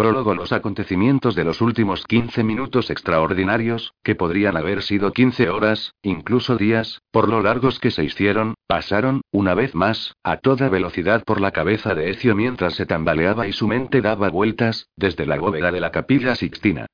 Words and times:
Prólogo 0.00 0.34
Los 0.34 0.52
acontecimientos 0.52 1.34
de 1.34 1.44
los 1.44 1.60
últimos 1.60 2.06
15 2.06 2.42
minutos 2.42 2.88
extraordinarios, 2.88 3.92
que 4.02 4.14
podrían 4.14 4.56
haber 4.56 4.80
sido 4.80 5.12
15 5.12 5.50
horas, 5.50 5.92
incluso 6.00 6.56
días, 6.56 7.02
por 7.10 7.28
lo 7.28 7.42
largos 7.42 7.78
que 7.78 7.90
se 7.90 8.02
hicieron, 8.02 8.54
pasaron, 8.66 9.20
una 9.30 9.52
vez 9.52 9.74
más, 9.74 10.14
a 10.24 10.38
toda 10.38 10.70
velocidad 10.70 11.22
por 11.24 11.42
la 11.42 11.50
cabeza 11.50 11.94
de 11.94 12.08
Ecio 12.08 12.34
mientras 12.34 12.76
se 12.76 12.86
tambaleaba 12.86 13.46
y 13.46 13.52
su 13.52 13.68
mente 13.68 14.00
daba 14.00 14.30
vueltas, 14.30 14.88
desde 14.96 15.26
la 15.26 15.38
bóveda 15.38 15.70
de 15.70 15.80
la 15.80 15.90
capilla 15.90 16.34
Sixtina. 16.34 16.86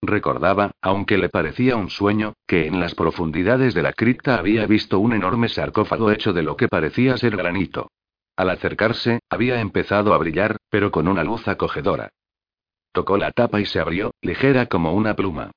Recordaba, 0.00 0.70
aunque 0.80 1.18
le 1.18 1.28
parecía 1.28 1.76
un 1.76 1.90
sueño, 1.90 2.32
que 2.46 2.66
en 2.66 2.80
las 2.80 2.94
profundidades 2.94 3.74
de 3.74 3.82
la 3.82 3.92
cripta 3.92 4.38
había 4.38 4.64
visto 4.64 5.00
un 5.00 5.12
enorme 5.12 5.50
sarcófago 5.50 6.10
hecho 6.10 6.32
de 6.32 6.44
lo 6.44 6.56
que 6.56 6.68
parecía 6.68 7.18
ser 7.18 7.36
granito. 7.36 7.90
Al 8.36 8.48
acercarse, 8.48 9.20
había 9.28 9.60
empezado 9.60 10.14
a 10.14 10.16
brillar, 10.16 10.56
pero 10.70 10.90
con 10.90 11.08
una 11.08 11.24
luz 11.24 11.46
acogedora. 11.46 12.08
Tocó 12.92 13.16
la 13.16 13.32
tapa 13.32 13.60
y 13.60 13.66
se 13.66 13.80
abrió, 13.80 14.12
ligera 14.20 14.66
como 14.66 14.92
una 14.92 15.16
pluma. 15.16 15.50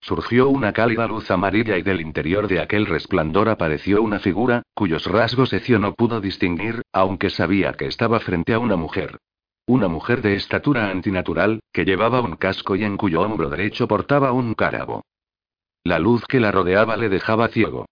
Surgió 0.00 0.48
una 0.48 0.72
cálida 0.72 1.06
luz 1.06 1.30
amarilla 1.30 1.78
y 1.78 1.82
del 1.82 2.00
interior 2.00 2.48
de 2.48 2.60
aquel 2.60 2.86
resplandor 2.86 3.48
apareció 3.48 4.02
una 4.02 4.18
figura, 4.18 4.62
cuyos 4.74 5.06
rasgos 5.06 5.52
Ecio 5.52 5.78
no 5.78 5.94
pudo 5.94 6.20
distinguir, 6.20 6.82
aunque 6.92 7.30
sabía 7.30 7.72
que 7.74 7.86
estaba 7.86 8.20
frente 8.20 8.52
a 8.52 8.58
una 8.58 8.76
mujer. 8.76 9.18
Una 9.66 9.86
mujer 9.88 10.20
de 10.20 10.34
estatura 10.34 10.90
antinatural, 10.90 11.60
que 11.72 11.84
llevaba 11.84 12.20
un 12.20 12.36
casco 12.36 12.74
y 12.74 12.82
en 12.82 12.96
cuyo 12.96 13.22
hombro 13.22 13.48
derecho 13.48 13.86
portaba 13.86 14.32
un 14.32 14.54
cárabo. 14.54 15.02
La 15.84 16.00
luz 16.00 16.24
que 16.26 16.40
la 16.40 16.50
rodeaba 16.50 16.96
le 16.96 17.08
dejaba 17.08 17.48
ciego. 17.48 17.86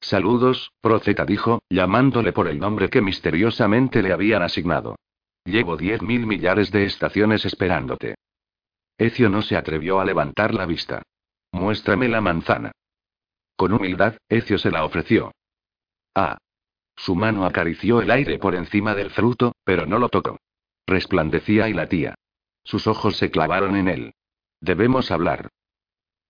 Saludos, 0.00 0.70
profeta 0.80 1.24
dijo, 1.24 1.62
llamándole 1.68 2.32
por 2.32 2.46
el 2.46 2.60
nombre 2.60 2.90
que 2.90 3.00
misteriosamente 3.00 4.02
le 4.02 4.12
habían 4.12 4.42
asignado. 4.42 4.96
Llevo 5.44 5.76
diez 5.76 6.00
mil 6.00 6.26
millares 6.26 6.70
de 6.70 6.84
estaciones 6.84 7.44
esperándote. 7.44 8.14
Ecio 8.96 9.28
no 9.28 9.42
se 9.42 9.56
atrevió 9.56 10.00
a 10.00 10.04
levantar 10.04 10.54
la 10.54 10.64
vista. 10.64 11.02
Muéstrame 11.52 12.08
la 12.08 12.20
manzana. 12.20 12.72
Con 13.56 13.72
humildad, 13.72 14.16
Ecio 14.28 14.58
se 14.58 14.70
la 14.70 14.84
ofreció. 14.84 15.32
Ah. 16.14 16.38
Su 16.96 17.14
mano 17.14 17.44
acarició 17.44 18.00
el 18.00 18.10
aire 18.10 18.38
por 18.38 18.54
encima 18.54 18.94
del 18.94 19.10
fruto, 19.10 19.52
pero 19.64 19.84
no 19.84 19.98
lo 19.98 20.08
tocó. 20.08 20.38
Resplandecía 20.86 21.68
y 21.68 21.74
latía. 21.74 22.14
Sus 22.62 22.86
ojos 22.86 23.16
se 23.16 23.30
clavaron 23.30 23.76
en 23.76 23.88
él. 23.88 24.14
Debemos 24.60 25.10
hablar. 25.10 25.48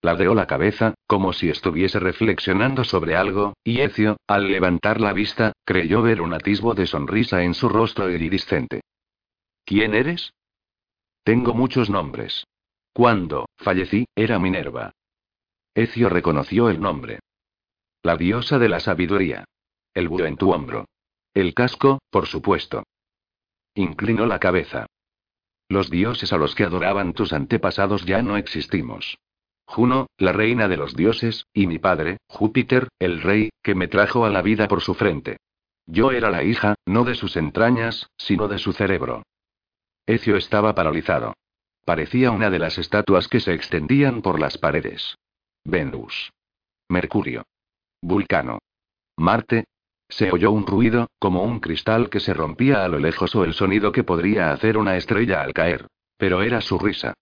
Ladeó 0.02 0.34
la 0.34 0.46
cabeza, 0.46 0.94
como 1.06 1.33
si 1.33 1.48
estuviese 1.48 2.00
reflexionando 2.00 2.83
sobre 2.84 3.14
algo, 3.14 3.55
y 3.62 3.80
Ecio, 3.80 4.17
al 4.27 4.50
levantar 4.50 5.00
la 5.00 5.12
vista, 5.12 5.52
creyó 5.64 6.02
ver 6.02 6.20
un 6.20 6.34
atisbo 6.34 6.74
de 6.74 6.86
sonrisa 6.86 7.42
en 7.42 7.55
su 7.55 7.69
rostro 7.69 8.11
iridiscente. 8.11 8.80
¿Quién 9.65 9.95
eres? 9.95 10.34
Tengo 11.23 11.55
muchos 11.55 11.89
nombres. 11.89 12.47
Cuando 12.93 13.47
fallecí, 13.57 14.07
era 14.15 14.39
Minerva. 14.39 14.93
Ecio 15.75 16.09
reconoció 16.09 16.69
el 16.69 16.81
nombre. 16.81 17.20
La 18.03 18.17
diosa 18.17 18.59
de 18.59 18.69
la 18.69 18.81
sabiduría. 18.81 19.45
El 19.95 20.09
búho 20.09 20.27
en 20.27 20.37
tu 20.37 20.53
hombro. 20.53 20.87
El 21.33 21.55
casco, 21.55 22.01
por 22.11 22.27
supuesto. 22.27 22.85
Inclinó 23.75 24.27
la 24.27 24.39
cabeza. 24.39 24.87
Los 25.69 25.91
dioses 25.91 26.33
a 26.33 26.37
los 26.37 26.55
que 26.55 26.65
adoraban 26.65 27.15
tus 27.15 27.33
antepasados 27.33 28.05
ya 28.05 28.23
no 28.23 28.37
existimos. 28.37 29.19
Juno, 29.67 30.09
la 30.19 30.33
reina 30.33 30.69
de 30.69 30.77
los 30.77 30.95
dioses, 30.95 31.47
y 31.55 31.67
mi 31.67 31.79
padre, 31.79 32.19
Júpiter, 32.29 32.89
el 32.98 33.23
rey, 33.23 33.48
que 33.62 33.75
me 33.75 33.89
trajo 33.89 34.27
a 34.27 34.31
la 34.31 34.42
vida 34.42 34.69
por 34.69 34.83
su 34.83 34.95
frente. 34.95 35.39
Yo 35.87 36.12
era 36.12 36.31
la 36.31 36.45
hija, 36.45 36.75
no 36.85 37.05
de 37.05 37.15
sus 37.15 37.37
entrañas, 37.37 38.11
sino 38.19 38.47
de 38.47 38.59
su 38.59 38.73
cerebro. 38.73 39.23
Ecio 40.06 40.36
estaba 40.36 40.74
paralizado. 40.74 41.34
Parecía 41.86 42.30
una 42.30 42.50
de 42.50 42.58
las 42.58 42.78
estatuas 42.78 43.27
que 43.28 43.41
se 43.41 43.55
extendían 43.55 44.20
por 44.20 44.38
las 44.38 44.58
paredes. 44.58 45.16
Venus. 45.64 46.33
Mercurio. 46.88 47.44
Vulcano. 48.02 48.58
Marte. 49.16 49.64
Se 50.08 50.30
oyó 50.30 50.51
un 50.51 50.67
ruido, 50.67 51.08
como 51.18 51.42
un 51.42 51.61
cristal 51.61 52.11
que 52.11 52.20
se 52.20 52.34
rompía 52.34 52.84
a 52.84 52.89
lo 52.89 52.98
lejos 52.98 53.34
o 53.34 53.45
el 53.45 53.55
sonido 53.55 53.92
que 53.92 54.05
podría 54.05 54.52
hacer 54.52 54.77
una 54.77 54.96
estrella 54.96 55.40
al 55.40 55.55
caer. 55.55 55.86
Pero 56.18 56.42
era 56.42 56.61
su 56.61 56.79
risa. 56.79 57.14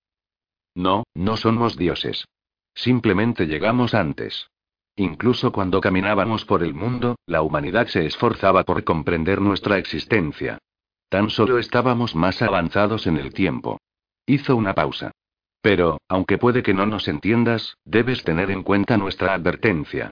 No, 0.74 1.04
no 1.14 1.36
somos 1.36 1.76
dioses. 1.76 2.26
Simplemente 2.74 3.46
llegamos 3.46 3.94
antes. 3.94 4.48
Incluso 4.96 5.52
cuando 5.52 5.80
caminábamos 5.80 6.44
por 6.44 6.62
el 6.62 6.74
mundo, 6.74 7.16
la 7.26 7.42
humanidad 7.42 7.86
se 7.86 8.04
esforzaba 8.06 8.64
por 8.64 8.82
comprender 8.82 9.40
nuestra 9.40 9.78
existencia. 9.78 10.58
Tan 11.12 11.28
solo 11.28 11.58
estábamos 11.58 12.14
más 12.14 12.40
avanzados 12.40 13.06
en 13.06 13.18
el 13.18 13.34
tiempo. 13.34 13.78
Hizo 14.24 14.56
una 14.56 14.72
pausa. 14.72 15.10
Pero, 15.60 16.00
aunque 16.08 16.38
puede 16.38 16.62
que 16.62 16.72
no 16.72 16.86
nos 16.86 17.06
entiendas, 17.06 17.76
debes 17.84 18.24
tener 18.24 18.50
en 18.50 18.62
cuenta 18.62 18.96
nuestra 18.96 19.34
advertencia. 19.34 20.10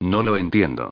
No 0.00 0.24
lo 0.24 0.36
entiendo. 0.36 0.90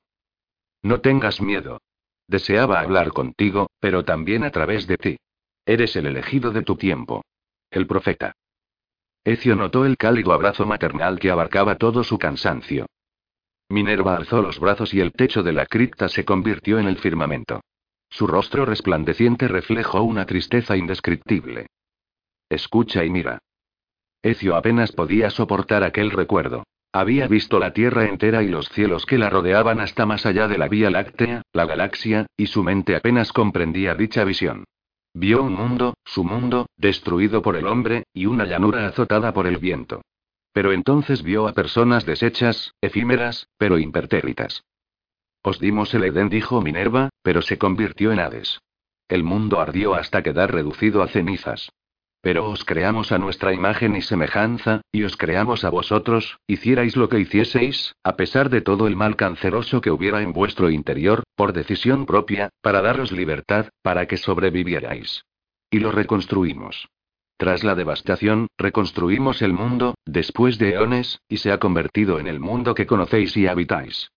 No 0.81 1.01
tengas 1.01 1.41
miedo. 1.41 1.81
Deseaba 2.29 2.79
hablar 2.79 3.09
contigo, 3.09 3.69
pero 3.81 4.05
también 4.05 4.45
a 4.45 4.51
través 4.51 4.87
de 4.87 4.95
ti. 4.95 5.17
Eres 5.65 5.97
el 5.97 6.05
elegido 6.05 6.51
de 6.51 6.61
tu 6.61 6.77
tiempo. 6.77 7.25
El 7.69 7.85
profeta. 7.85 8.31
Ecio 9.25 9.57
notó 9.57 9.83
el 9.83 9.97
cálido 9.97 10.31
abrazo 10.31 10.65
maternal 10.65 11.19
que 11.19 11.31
abarcaba 11.31 11.75
todo 11.75 12.05
su 12.05 12.17
cansancio. 12.17 12.85
Minerva 13.67 14.15
alzó 14.15 14.41
los 14.41 14.57
brazos 14.57 14.93
y 14.93 15.01
el 15.01 15.11
techo 15.11 15.43
de 15.43 15.51
la 15.51 15.65
cripta 15.65 16.07
se 16.07 16.23
convirtió 16.23 16.79
en 16.79 16.87
el 16.87 16.97
firmamento. 16.97 17.59
Su 18.09 18.27
rostro 18.27 18.65
resplandeciente 18.65 19.47
reflejó 19.47 20.01
una 20.01 20.25
tristeza 20.25 20.77
indescriptible. 20.77 21.67
Escucha 22.49 23.03
y 23.03 23.09
mira. 23.09 23.39
Ecio 24.21 24.55
apenas 24.55 24.91
podía 24.91 25.29
soportar 25.29 25.83
aquel 25.83 26.11
recuerdo. 26.11 26.63
Había 26.93 27.27
visto 27.27 27.59
la 27.59 27.73
Tierra 27.73 28.05
entera 28.05 28.43
y 28.43 28.47
los 28.47 28.69
cielos 28.69 29.05
que 29.05 29.17
la 29.17 29.29
rodeaban 29.29 29.79
hasta 29.79 30.05
más 30.05 30.25
allá 30.25 30.47
de 30.47 30.57
la 30.57 30.67
Vía 30.67 30.89
Láctea, 30.89 31.43
la 31.51 31.65
galaxia, 31.65 32.25
y 32.35 32.47
su 32.47 32.63
mente 32.63 32.95
apenas 32.95 33.33
comprendía 33.33 33.93
dicha 33.93 34.23
visión. 34.23 34.63
Vio 35.13 35.43
un 35.43 35.53
mundo, 35.53 35.95
su 36.05 36.23
mundo, 36.23 36.67
destruido 36.77 37.41
por 37.41 37.55
el 37.55 37.67
hombre, 37.67 38.03
y 38.13 38.25
una 38.25 38.45
llanura 38.45 38.87
azotada 38.87 39.33
por 39.33 39.47
el 39.47 39.57
viento. 39.57 40.01
Pero 40.53 40.71
entonces 40.71 41.23
vio 41.23 41.47
a 41.47 41.53
personas 41.53 42.05
deshechas, 42.05 42.73
efímeras, 42.81 43.47
pero 43.57 43.77
impertérritas. 43.77 44.63
Os 45.49 45.59
dimos 45.59 45.93
el 45.93 46.03
Edén, 46.03 46.27
dijo 46.27 46.61
Minerva, 46.61 47.07
pero 47.23 47.41
se 47.41 47.57
convirtió 47.57 48.11
en 48.11 48.19
Hades. 48.19 48.59
El 49.07 49.23
mundo 49.23 49.61
ardió 49.61 49.95
hasta 49.95 50.21
quedar 50.21 50.51
reducido 50.51 51.01
a 51.01 51.07
cenizas. 51.07 51.71
Pero 52.19 52.49
os 52.49 52.65
creamos 52.65 53.13
a 53.13 53.17
nuestra 53.17 53.53
imagen 53.53 53.95
y 53.95 54.01
semejanza, 54.01 54.81
y 54.91 55.03
os 55.03 55.15
creamos 55.15 55.63
a 55.63 55.69
vosotros, 55.69 56.37
hicierais 56.47 56.97
lo 56.97 57.07
que 57.07 57.21
hicieseis, 57.21 57.95
a 58.03 58.17
pesar 58.17 58.49
de 58.49 58.59
todo 58.59 58.87
el 58.87 58.97
mal 58.97 59.15
canceroso 59.15 59.79
que 59.79 59.89
hubiera 59.89 60.21
en 60.21 60.33
vuestro 60.33 60.69
interior, 60.69 61.23
por 61.37 61.53
decisión 61.53 62.05
propia, 62.05 62.49
para 62.61 62.81
daros 62.81 63.13
libertad, 63.13 63.69
para 63.81 64.05
que 64.05 64.17
sobrevivierais. 64.17 65.23
Y 65.71 65.79
lo 65.79 65.93
reconstruimos. 65.93 66.89
Tras 67.37 67.63
la 67.63 67.73
devastación, 67.73 68.47
reconstruimos 68.57 69.41
el 69.41 69.53
mundo, 69.53 69.95
después 70.05 70.57
de 70.57 70.73
eones, 70.73 71.21
y 71.29 71.37
se 71.37 71.53
ha 71.53 71.57
convertido 71.57 72.19
en 72.19 72.27
el 72.27 72.41
mundo 72.41 72.75
que 72.75 72.85
conocéis 72.85 73.37
y 73.37 73.47
habitáis. 73.47 74.09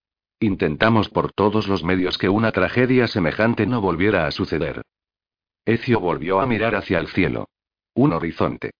Intentamos 0.43 1.11
por 1.11 1.33
todos 1.33 1.69
los 1.69 1.84
medios 1.84 2.17
que 2.17 2.31
una 2.31 2.51
tragedia 2.51 3.06
semejante 3.09 3.67
no 3.67 3.83
volviera 3.83 4.27
a 4.27 4.31
suceder. 4.31 4.81
Ecio 5.67 6.01
volvió 6.01 6.41
a 6.41 6.47
mirar 6.47 6.75
hacia 6.75 6.99
el 6.99 7.09
cielo. 7.09 7.47
Un 7.95 8.15
horizonte. 8.15 8.71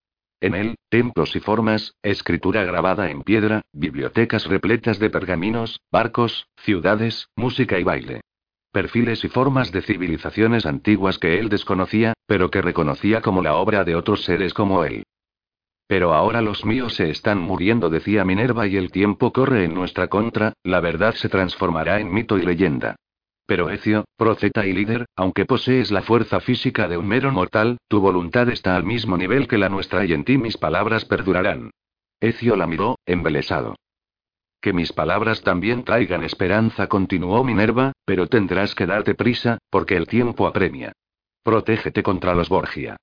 En 0.41 0.55
él, 0.55 0.77
templos 0.89 1.37
y 1.37 1.41
formas, 1.41 1.93
escritura 2.03 2.65
grabada 2.65 3.11
en 3.11 3.23
piedra, 3.23 3.61
bibliotecas 3.75 4.47
repletas 4.47 4.99
de 4.99 5.11
pergaminos, 5.11 5.81
barcos, 5.93 6.47
ciudades, 6.57 7.29
música 7.37 7.79
y 7.79 7.85
baile. 7.85 8.23
Perfiles 8.73 9.23
y 9.25 9.29
formas 9.29 9.71
de 9.71 9.83
civilizaciones 9.83 10.65
antiguas 10.65 11.19
que 11.19 11.39
él 11.39 11.51
desconocía, 11.51 12.15
pero 12.27 12.51
que 12.51 12.63
reconocía 12.63 13.21
como 13.21 13.43
la 13.43 13.57
obra 13.57 13.85
de 13.85 13.97
otros 13.97 14.25
seres 14.25 14.55
como 14.55 14.83
él. 14.85 15.03
Pero 15.91 16.15
ahora 16.15 16.41
los 16.41 16.65
míos 16.65 16.95
se 16.95 17.11
están 17.11 17.41
muriendo, 17.41 17.91
decía 17.91 18.25
Minerva, 18.25 18.69
y 18.69 18.77
el 18.77 18.93
tiempo 18.93 19.33
corre 19.33 19.65
en 19.65 19.75
nuestra 19.75 20.07
contra, 20.07 20.53
la 20.63 20.79
verdad 20.79 21.17
se 21.17 21.29
transformará 21.29 21.99
en 21.99 22.15
mito 22.15 22.39
y 22.39 22.43
leyenda. 22.43 22.95
Pero 23.45 23.71
Ecio, 23.71 24.05
profeta 24.17 24.65
y 24.65 24.73
líder, 24.73 25.07
aunque 25.17 25.47
posees 25.47 25.91
la 25.91 26.03
fuerza 26.03 26.39
física 26.39 26.87
de 26.87 26.97
un 26.97 27.09
mero 27.09 27.33
mortal, 27.33 27.79
tu 27.89 27.99
voluntad 27.99 28.49
está 28.51 28.77
al 28.77 28.85
mismo 28.85 29.17
nivel 29.17 29.49
que 29.49 29.59
la 29.59 29.69
nuestra 29.69 30.05
y 30.05 30.13
en 30.13 30.23
ti 30.23 30.39
mis 30.39 30.57
palabras 30.57 31.07
perdurarán. 31.07 31.73
Ecio 32.21 32.55
la 32.55 32.69
miró, 32.69 33.01
embelesado. 33.05 33.75
Que 34.61 34.73
mis 34.73 34.93
palabras 34.93 35.43
también 35.43 35.83
traigan 35.83 36.23
esperanza, 36.23 36.87
continuó 36.87 37.43
Minerva, 37.43 37.95
pero 38.05 38.29
tendrás 38.29 38.77
que 38.77 38.87
darte 38.87 39.17
prisa, 39.17 39.59
porque 39.69 39.97
el 39.97 40.07
tiempo 40.07 40.47
apremia. 40.47 40.93
Protégete 41.43 42.05
contra 42.05 42.37
los 42.37 42.49
Borgia. 42.49 42.97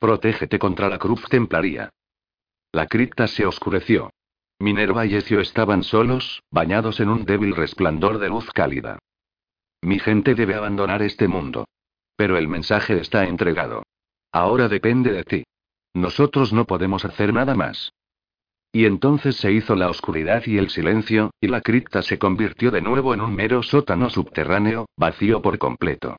Protégete 0.00 0.58
contra 0.58 0.88
la 0.88 0.98
cruz 0.98 1.22
templaría. 1.28 1.90
La 2.72 2.86
cripta 2.86 3.28
se 3.28 3.44
oscureció. 3.44 4.10
Minerva 4.58 5.04
y 5.04 5.14
Ecio 5.14 5.40
estaban 5.40 5.82
solos, 5.82 6.42
bañados 6.50 7.00
en 7.00 7.10
un 7.10 7.24
débil 7.24 7.54
resplandor 7.54 8.18
de 8.18 8.28
luz 8.28 8.50
cálida. 8.50 8.98
Mi 9.82 9.98
gente 9.98 10.34
debe 10.34 10.54
abandonar 10.54 11.02
este 11.02 11.28
mundo. 11.28 11.66
Pero 12.16 12.36
el 12.38 12.48
mensaje 12.48 12.98
está 12.98 13.24
entregado. 13.26 13.82
Ahora 14.32 14.68
depende 14.68 15.12
de 15.12 15.24
ti. 15.24 15.44
Nosotros 15.94 16.52
no 16.52 16.64
podemos 16.64 17.04
hacer 17.04 17.34
nada 17.34 17.54
más. 17.54 17.92
Y 18.72 18.86
entonces 18.86 19.36
se 19.36 19.52
hizo 19.52 19.76
la 19.76 19.90
oscuridad 19.90 20.42
y 20.46 20.56
el 20.56 20.70
silencio, 20.70 21.30
y 21.40 21.48
la 21.48 21.60
cripta 21.60 22.00
se 22.00 22.18
convirtió 22.18 22.70
de 22.70 22.80
nuevo 22.80 23.12
en 23.12 23.20
un 23.20 23.34
mero 23.34 23.62
sótano 23.62 24.08
subterráneo, 24.08 24.86
vacío 24.96 25.42
por 25.42 25.58
completo. 25.58 26.16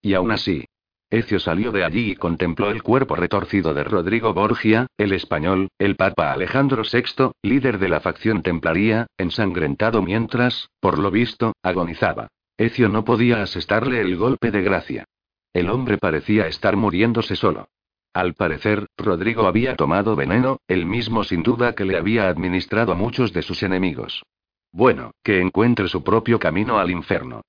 Y 0.00 0.14
aún 0.14 0.30
así, 0.30 0.66
Ecio 1.14 1.38
salió 1.38 1.70
de 1.70 1.84
allí 1.84 2.10
y 2.10 2.16
contempló 2.16 2.70
el 2.70 2.82
cuerpo 2.82 3.14
retorcido 3.14 3.72
de 3.72 3.84
Rodrigo 3.84 4.34
Borgia, 4.34 4.88
el 4.98 5.12
español, 5.12 5.68
el 5.78 5.94
Papa 5.94 6.32
Alejandro 6.32 6.82
VI, 6.82 7.30
líder 7.40 7.78
de 7.78 7.88
la 7.88 8.00
facción 8.00 8.42
templaría, 8.42 9.06
ensangrentado 9.16 10.02
mientras, 10.02 10.70
por 10.80 10.98
lo 10.98 11.12
visto, 11.12 11.52
agonizaba. 11.62 12.26
Ecio 12.58 12.88
no 12.88 13.04
podía 13.04 13.44
asestarle 13.44 14.00
el 14.00 14.16
golpe 14.16 14.50
de 14.50 14.62
gracia. 14.62 15.04
El 15.52 15.70
hombre 15.70 15.98
parecía 15.98 16.48
estar 16.48 16.74
muriéndose 16.74 17.36
solo. 17.36 17.68
Al 18.12 18.34
parecer, 18.34 18.88
Rodrigo 18.96 19.46
había 19.46 19.76
tomado 19.76 20.16
veneno, 20.16 20.58
el 20.66 20.84
mismo 20.84 21.22
sin 21.22 21.44
duda 21.44 21.76
que 21.76 21.84
le 21.84 21.96
había 21.96 22.28
administrado 22.28 22.90
a 22.90 22.96
muchos 22.96 23.32
de 23.32 23.42
sus 23.42 23.62
enemigos. 23.62 24.24
Bueno, 24.72 25.12
que 25.22 25.40
encuentre 25.40 25.86
su 25.86 26.02
propio 26.02 26.40
camino 26.40 26.80
al 26.80 26.90
infierno. 26.90 27.42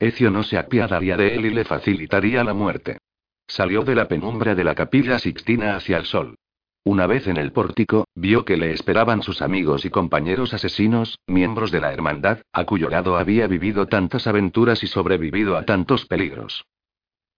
Ecio 0.00 0.32
no 0.32 0.42
se 0.42 0.58
apiadaría 0.58 1.16
de 1.16 1.36
él 1.36 1.46
y 1.46 1.50
le 1.50 1.64
facilitaría 1.64 2.42
la 2.42 2.54
muerte. 2.54 2.98
Salió 3.52 3.82
de 3.82 3.94
la 3.94 4.08
penumbra 4.08 4.54
de 4.54 4.64
la 4.64 4.74
capilla 4.74 5.18
Sixtina 5.18 5.76
hacia 5.76 5.98
el 5.98 6.06
sol. 6.06 6.36
Una 6.84 7.06
vez 7.06 7.26
en 7.26 7.36
el 7.36 7.52
pórtico, 7.52 8.06
vio 8.14 8.46
que 8.46 8.56
le 8.56 8.72
esperaban 8.72 9.22
sus 9.22 9.42
amigos 9.42 9.84
y 9.84 9.90
compañeros 9.90 10.54
asesinos, 10.54 11.18
miembros 11.26 11.70
de 11.70 11.82
la 11.82 11.92
hermandad, 11.92 12.38
a 12.50 12.64
cuyo 12.64 12.88
lado 12.88 13.18
había 13.18 13.46
vivido 13.48 13.88
tantas 13.88 14.26
aventuras 14.26 14.82
y 14.82 14.86
sobrevivido 14.86 15.58
a 15.58 15.66
tantos 15.66 16.06
peligros. 16.06 16.64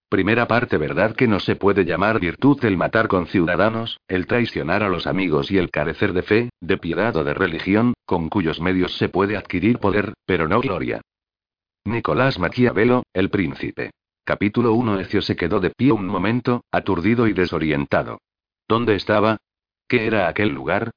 Primera 0.08 0.46
parte 0.46 0.78
verdad 0.78 1.16
que 1.16 1.26
no 1.26 1.40
se 1.40 1.56
puede 1.56 1.84
llamar 1.84 2.20
virtud 2.20 2.64
el 2.64 2.76
matar 2.76 3.08
con 3.08 3.26
ciudadanos, 3.26 3.98
el 4.06 4.28
traicionar 4.28 4.84
a 4.84 4.88
los 4.88 5.08
amigos 5.08 5.50
y 5.50 5.58
el 5.58 5.72
carecer 5.72 6.12
de 6.12 6.22
fe, 6.22 6.50
de 6.60 6.76
piedad 6.76 7.16
o 7.16 7.24
de 7.24 7.34
religión, 7.34 7.92
con 8.06 8.28
cuyos 8.28 8.60
medios 8.60 8.96
se 8.98 9.08
puede 9.08 9.36
adquirir 9.36 9.80
poder, 9.80 10.14
pero 10.26 10.46
no 10.46 10.60
gloria. 10.60 11.00
Nicolás 11.84 12.38
Maquiavelo, 12.38 13.02
el 13.12 13.30
príncipe. 13.30 13.90
Capítulo 14.26 14.72
1 14.72 15.00
Ecio 15.00 15.20
se 15.20 15.36
quedó 15.36 15.60
de 15.60 15.68
pie 15.68 15.92
un 15.92 16.06
momento, 16.06 16.64
aturdido 16.72 17.26
y 17.26 17.34
desorientado. 17.34 18.22
¿Dónde 18.66 18.94
estaba? 18.94 19.36
¿Qué 19.86 20.06
era 20.06 20.28
aquel 20.28 20.48
lugar? 20.48 20.92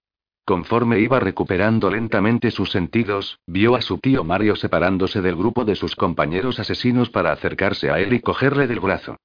Conforme 0.46 1.02
iba 1.02 1.20
recuperando 1.20 1.90
lentamente 1.90 2.52
sus 2.52 2.72
sentidos, 2.72 3.38
vio 3.46 3.76
a 3.76 3.82
su 3.82 3.98
tío 3.98 4.24
Mario 4.24 4.56
separándose 4.56 5.22
del 5.22 5.36
grupo 5.36 5.66
de 5.66 5.76
sus 5.76 5.94
compañeros 5.98 6.58
asesinos 6.60 7.10
para 7.10 7.34
acercarse 7.34 7.92
a 7.92 8.00
él 8.00 8.14
y 8.14 8.22
cogerle 8.22 8.66
del 8.66 8.80
brazo. 8.80 9.18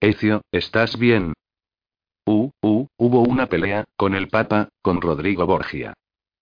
Ecio, 0.00 0.40
¿estás 0.50 0.98
bien? 0.98 1.34
Uh, 2.24 2.50
uh, 2.62 2.86
hubo 2.96 3.20
una 3.20 3.46
pelea, 3.46 3.84
con 3.98 4.14
el 4.14 4.28
Papa, 4.28 4.70
con 4.80 5.02
Rodrigo 5.02 5.44
Borgia. 5.44 5.92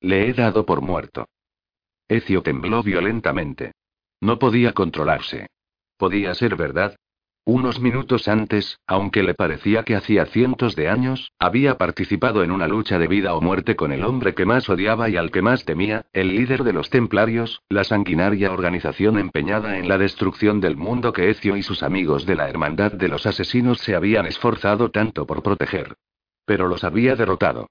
Le 0.01 0.29
he 0.29 0.35
dado 0.35 0.65
por 0.65 0.83
muerto. 0.83 1.27
Ecio 2.07 2.43
tembló 2.43 2.85
violentamente. 2.85 3.73
No 4.21 4.39
podía 4.39 4.73
controlarse. 4.73 5.49
Podía 5.99 6.35
ser 6.35 6.57
verdad, 6.57 6.97
unos 7.49 7.79
minutos 7.79 8.27
antes, 8.27 8.81
aunque 8.89 9.23
le 9.23 9.33
parecía 9.33 9.85
que 9.85 9.95
hacía 9.95 10.27
cientos 10.27 10.75
de 10.75 10.89
años, 10.89 11.31
había 11.39 11.79
participado 11.79 12.43
en 12.43 12.51
una 12.51 12.67
lucha 12.67 12.99
de 12.99 13.07
vida 13.07 13.37
o 13.37 13.41
muerte 13.41 13.77
con 13.77 13.93
el 13.93 14.05
hombre 14.05 14.35
que 14.35 14.45
más 14.45 14.69
odiaba 14.69 15.09
y 15.09 15.17
al 15.17 15.31
que 15.31 15.43
más 15.43 15.65
temía, 15.65 16.07
el 16.13 16.35
líder 16.35 16.65
de 16.65 16.73
los 16.73 16.91
templarios, 16.91 17.63
la 17.69 17.85
sanguinaria 17.85 18.51
organización 18.51 19.17
empeñada 19.17 19.79
en 19.79 19.89
la 19.89 19.97
destrucción 19.97 20.61
del 20.61 20.77
mundo 20.77 21.13
que 21.13 21.31
Ezio 21.31 21.57
y 21.57 21.63
sus 21.63 21.85
amigos 21.85 22.27
de 22.27 22.35
la 22.35 22.49
Hermandad 22.49 22.91
de 22.91 23.07
los 23.07 23.27
Asesinos 23.27 23.79
se 23.79 23.95
habían 23.95 24.27
esforzado 24.27 24.91
tanto 24.91 25.25
por 25.25 25.45
proteger. 25.45 25.95
Pero 26.47 26.67
los 26.67 26.83
había 26.83 27.15
derrotado. 27.15 27.69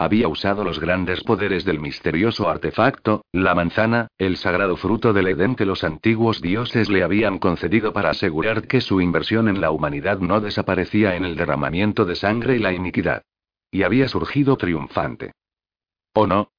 Había 0.00 0.28
usado 0.28 0.62
los 0.62 0.78
grandes 0.78 1.24
poderes 1.24 1.64
del 1.64 1.80
misterioso 1.80 2.48
artefacto, 2.48 3.24
la 3.32 3.56
manzana, 3.56 4.06
el 4.16 4.36
sagrado 4.36 4.76
fruto 4.76 5.12
del 5.12 5.26
Edén 5.26 5.56
que 5.56 5.66
los 5.66 5.82
antiguos 5.82 6.40
dioses 6.40 6.88
le 6.88 7.02
habían 7.02 7.38
concedido 7.38 7.92
para 7.92 8.10
asegurar 8.10 8.68
que 8.68 8.80
su 8.80 9.00
inversión 9.00 9.48
en 9.48 9.60
la 9.60 9.72
humanidad 9.72 10.20
no 10.20 10.40
desaparecía 10.40 11.16
en 11.16 11.24
el 11.24 11.34
derramamiento 11.34 12.04
de 12.04 12.14
sangre 12.14 12.54
y 12.54 12.60
la 12.60 12.72
iniquidad. 12.72 13.22
Y 13.72 13.82
había 13.82 14.06
surgido 14.06 14.56
triunfante. 14.56 15.32
¿O 16.14 16.28
no? 16.28 16.52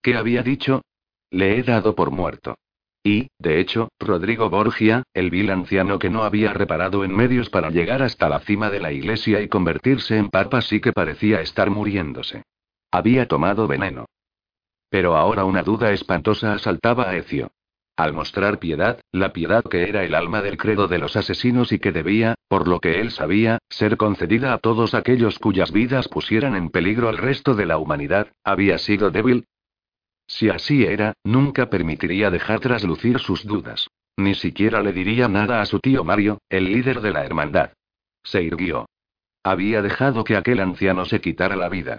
¿Qué 0.00 0.14
había 0.14 0.44
dicho? 0.44 0.82
Le 1.30 1.58
he 1.58 1.64
dado 1.64 1.96
por 1.96 2.12
muerto. 2.12 2.54
Y, 3.02 3.28
de 3.40 3.58
hecho, 3.58 3.88
Rodrigo 3.98 4.50
Borgia, 4.50 5.02
el 5.14 5.30
vil 5.30 5.50
anciano 5.50 5.98
que 5.98 6.10
no 6.10 6.22
había 6.22 6.52
reparado 6.52 7.04
en 7.04 7.12
medios 7.12 7.50
para 7.50 7.70
llegar 7.70 8.02
hasta 8.02 8.28
la 8.28 8.38
cima 8.38 8.70
de 8.70 8.78
la 8.78 8.92
iglesia 8.92 9.40
y 9.40 9.48
convertirse 9.48 10.16
en 10.16 10.30
papa 10.30 10.62
sí 10.62 10.80
que 10.80 10.92
parecía 10.92 11.40
estar 11.40 11.68
muriéndose. 11.68 12.44
Había 12.92 13.26
tomado 13.26 13.66
veneno. 13.66 14.04
Pero 14.90 15.16
ahora 15.16 15.46
una 15.46 15.62
duda 15.62 15.92
espantosa 15.92 16.52
asaltaba 16.52 17.08
a 17.08 17.16
Ecio. 17.16 17.50
Al 17.96 18.12
mostrar 18.12 18.58
piedad, 18.58 19.00
la 19.12 19.32
piedad 19.32 19.64
que 19.64 19.88
era 19.88 20.04
el 20.04 20.14
alma 20.14 20.42
del 20.42 20.58
credo 20.58 20.88
de 20.88 20.98
los 20.98 21.16
asesinos 21.16 21.72
y 21.72 21.78
que 21.78 21.90
debía, 21.90 22.34
por 22.48 22.68
lo 22.68 22.80
que 22.80 23.00
él 23.00 23.10
sabía, 23.10 23.58
ser 23.70 23.96
concedida 23.96 24.52
a 24.52 24.58
todos 24.58 24.92
aquellos 24.92 25.38
cuyas 25.38 25.72
vidas 25.72 26.08
pusieran 26.08 26.54
en 26.54 26.68
peligro 26.68 27.08
al 27.08 27.16
resto 27.16 27.54
de 27.54 27.64
la 27.64 27.78
humanidad, 27.78 28.28
había 28.44 28.76
sido 28.76 29.10
débil. 29.10 29.46
Si 30.26 30.50
así 30.50 30.84
era, 30.84 31.14
nunca 31.24 31.70
permitiría 31.70 32.30
dejar 32.30 32.60
traslucir 32.60 33.18
sus 33.18 33.44
dudas. 33.46 33.88
Ni 34.18 34.34
siquiera 34.34 34.82
le 34.82 34.92
diría 34.92 35.28
nada 35.28 35.62
a 35.62 35.66
su 35.66 35.80
tío 35.80 36.04
Mario, 36.04 36.38
el 36.50 36.64
líder 36.66 37.00
de 37.00 37.12
la 37.12 37.24
hermandad. 37.24 37.72
Se 38.22 38.42
irguió. 38.42 38.86
Había 39.42 39.80
dejado 39.80 40.24
que 40.24 40.36
aquel 40.36 40.60
anciano 40.60 41.06
se 41.06 41.20
quitara 41.22 41.56
la 41.56 41.70
vida. 41.70 41.98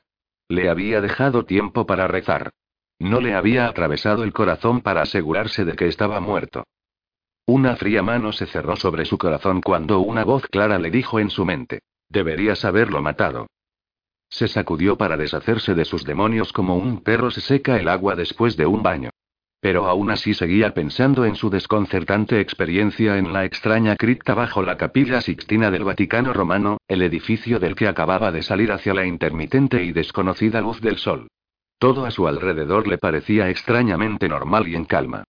Le 0.53 0.69
había 0.69 1.01
dejado 1.01 1.45
tiempo 1.45 1.87
para 1.87 2.07
rezar. 2.07 2.51
No 2.99 3.21
le 3.21 3.33
había 3.33 3.65
atravesado 3.65 4.23
el 4.23 4.33
corazón 4.33 4.81
para 4.81 5.01
asegurarse 5.01 5.65
de 5.65 5.75
que 5.75 5.87
estaba 5.87 6.19
muerto. 6.19 6.63
Una 7.47 7.75
fría 7.75 8.03
mano 8.03 8.31
se 8.31 8.45
cerró 8.45 8.75
sobre 8.75 9.05
su 9.05 9.17
corazón 9.17 9.61
cuando 9.61 9.99
una 10.01 10.23
voz 10.23 10.45
clara 10.45 10.77
le 10.77 10.91
dijo 10.91 11.19
en 11.19 11.31
su 11.31 11.43
mente. 11.43 11.79
Deberías 12.07 12.65
haberlo 12.65 13.01
matado. 13.01 13.47
Se 14.29 14.47
sacudió 14.47 14.95
para 14.95 15.17
deshacerse 15.17 15.73
de 15.73 15.85
sus 15.85 16.03
demonios 16.03 16.53
como 16.53 16.75
un 16.77 17.01
perro 17.01 17.31
se 17.31 17.41
seca 17.41 17.79
el 17.79 17.87
agua 17.87 18.13
después 18.15 18.55
de 18.55 18.67
un 18.67 18.83
baño. 18.83 19.09
Pero 19.63 19.87
aún 19.87 20.11
así 20.11 20.33
seguía 20.33 20.73
pensando 20.73 21.23
en 21.23 21.35
su 21.35 21.49
desconcertante 21.49 22.41
experiencia 22.41 23.17
en 23.17 23.31
la 23.31 23.45
extraña 23.45 23.95
cripta 23.95 24.33
bajo 24.33 24.61
la 24.61 24.75
capilla 24.75 25.21
Sixtina 25.21 25.71
del 25.71 25.85
Vaticano 25.85 26.33
romano, 26.33 26.79
el 26.89 27.01
edificio 27.01 27.59
del 27.59 27.73
que 27.73 27.87
acababa 27.87 28.33
de 28.33 28.41
salir 28.41 28.73
hacia 28.73 28.93
la 28.93 29.05
intermitente 29.05 29.81
y 29.81 29.93
desconocida 29.93 30.59
luz 30.59 30.81
del 30.81 30.97
sol. 30.97 31.29
Todo 31.79 32.05
a 32.05 32.11
su 32.11 32.27
alrededor 32.27 32.89
le 32.89 32.97
parecía 32.97 33.49
extrañamente 33.49 34.27
normal 34.27 34.67
y 34.67 34.75
en 34.75 34.83
calma. 34.83 35.23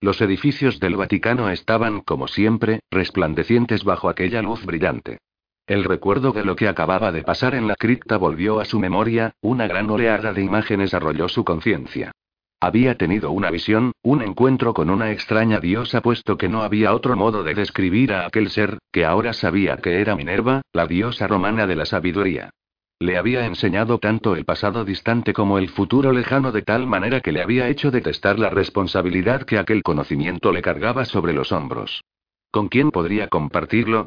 Los 0.00 0.20
edificios 0.20 0.78
del 0.78 0.94
Vaticano 0.94 1.50
estaban, 1.50 2.00
como 2.00 2.28
siempre, 2.28 2.78
resplandecientes 2.92 3.82
bajo 3.82 4.08
aquella 4.08 4.40
luz 4.40 4.64
brillante. 4.64 5.18
El 5.66 5.82
recuerdo 5.82 6.30
de 6.30 6.44
lo 6.44 6.54
que 6.54 6.68
acababa 6.68 7.10
de 7.10 7.24
pasar 7.24 7.56
en 7.56 7.66
la 7.66 7.74
cripta 7.74 8.18
volvió 8.18 8.60
a 8.60 8.66
su 8.66 8.78
memoria, 8.78 9.32
una 9.40 9.66
gran 9.66 9.90
oleada 9.90 10.32
de 10.32 10.42
imágenes 10.42 10.94
arrolló 10.94 11.28
su 11.28 11.44
conciencia. 11.44 12.12
Había 12.62 12.96
tenido 12.96 13.30
una 13.30 13.50
visión, 13.50 13.92
un 14.02 14.20
encuentro 14.20 14.74
con 14.74 14.90
una 14.90 15.12
extraña 15.12 15.60
diosa 15.60 16.02
puesto 16.02 16.36
que 16.36 16.50
no 16.50 16.62
había 16.62 16.92
otro 16.92 17.16
modo 17.16 17.42
de 17.42 17.54
describir 17.54 18.12
a 18.12 18.26
aquel 18.26 18.50
ser, 18.50 18.78
que 18.92 19.06
ahora 19.06 19.32
sabía 19.32 19.78
que 19.78 20.02
era 20.02 20.14
Minerva, 20.14 20.60
la 20.74 20.86
diosa 20.86 21.26
romana 21.26 21.66
de 21.66 21.76
la 21.76 21.86
sabiduría. 21.86 22.50
Le 22.98 23.16
había 23.16 23.46
enseñado 23.46 23.98
tanto 23.98 24.36
el 24.36 24.44
pasado 24.44 24.84
distante 24.84 25.32
como 25.32 25.56
el 25.56 25.70
futuro 25.70 26.12
lejano 26.12 26.52
de 26.52 26.60
tal 26.60 26.86
manera 26.86 27.22
que 27.22 27.32
le 27.32 27.40
había 27.40 27.66
hecho 27.68 27.90
detestar 27.90 28.38
la 28.38 28.50
responsabilidad 28.50 29.44
que 29.44 29.58
aquel 29.58 29.82
conocimiento 29.82 30.52
le 30.52 30.60
cargaba 30.60 31.06
sobre 31.06 31.32
los 31.32 31.52
hombros. 31.52 32.02
¿Con 32.50 32.68
quién 32.68 32.90
podría 32.90 33.28
compartirlo? 33.28 34.04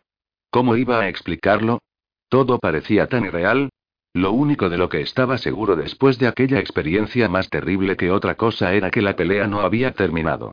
¿Cómo 0.51 0.75
iba 0.75 0.99
a 0.99 1.09
explicarlo? 1.09 1.79
Todo 2.29 2.59
parecía 2.59 3.07
tan 3.07 3.25
irreal, 3.25 3.69
lo 4.13 4.31
único 4.31 4.69
de 4.69 4.77
lo 4.77 4.89
que 4.89 5.01
estaba 5.01 5.37
seguro 5.39 5.75
después 5.75 6.19
de 6.19 6.27
aquella 6.27 6.59
experiencia 6.59 7.27
más 7.27 7.49
terrible 7.49 7.97
que 7.97 8.11
otra 8.11 8.35
cosa 8.35 8.73
era 8.73 8.91
que 8.91 9.01
la 9.01 9.15
pelea 9.15 9.47
no 9.47 9.61
había 9.61 9.93
terminado. 9.93 10.51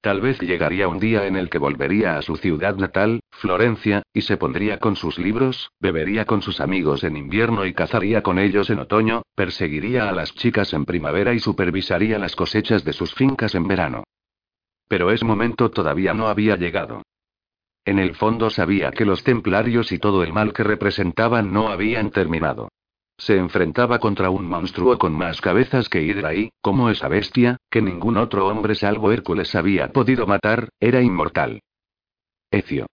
Tal 0.00 0.20
vez 0.20 0.40
llegaría 0.40 0.88
un 0.88 0.98
día 0.98 1.26
en 1.26 1.36
el 1.36 1.48
que 1.48 1.58
volvería 1.58 2.16
a 2.16 2.22
su 2.22 2.36
ciudad 2.36 2.74
natal, 2.74 3.20
Florencia, 3.30 4.02
y 4.12 4.22
se 4.22 4.36
pondría 4.36 4.78
con 4.78 4.96
sus 4.96 5.18
libros, 5.18 5.70
bebería 5.78 6.24
con 6.24 6.42
sus 6.42 6.60
amigos 6.60 7.04
en 7.04 7.16
invierno 7.16 7.66
y 7.66 7.74
cazaría 7.74 8.22
con 8.22 8.40
ellos 8.40 8.68
en 8.70 8.80
otoño, 8.80 9.22
perseguiría 9.36 10.08
a 10.08 10.12
las 10.12 10.34
chicas 10.34 10.72
en 10.72 10.86
primavera 10.86 11.34
y 11.34 11.38
supervisaría 11.38 12.18
las 12.18 12.34
cosechas 12.34 12.84
de 12.84 12.94
sus 12.94 13.14
fincas 13.14 13.54
en 13.54 13.68
verano. 13.68 14.02
Pero 14.88 15.12
ese 15.12 15.24
momento 15.24 15.70
todavía 15.70 16.14
no 16.14 16.26
había 16.26 16.56
llegado. 16.56 17.02
En 17.84 17.98
el 17.98 18.14
fondo 18.14 18.50
sabía 18.50 18.90
que 18.90 19.04
los 19.04 19.22
templarios 19.22 19.92
y 19.92 19.98
todo 19.98 20.24
el 20.24 20.32
mal 20.32 20.52
que 20.52 20.64
representaban 20.64 21.52
no 21.52 21.68
habían 21.68 22.10
terminado. 22.10 22.68
Se 23.16 23.36
enfrentaba 23.36 23.98
contra 23.98 24.30
un 24.30 24.46
monstruo 24.46 24.98
con 24.98 25.12
más 25.12 25.40
cabezas 25.40 25.88
que 25.88 26.02
Hydra 26.02 26.34
y, 26.34 26.50
como 26.60 26.90
esa 26.90 27.08
bestia, 27.08 27.58
que 27.70 27.82
ningún 27.82 28.16
otro 28.16 28.48
hombre 28.48 28.74
salvo 28.74 29.12
Hércules 29.12 29.54
había 29.54 29.92
podido 29.92 30.26
matar, 30.26 30.70
era 30.80 31.00
inmortal. 31.00 31.60
Ecio. 32.50 32.86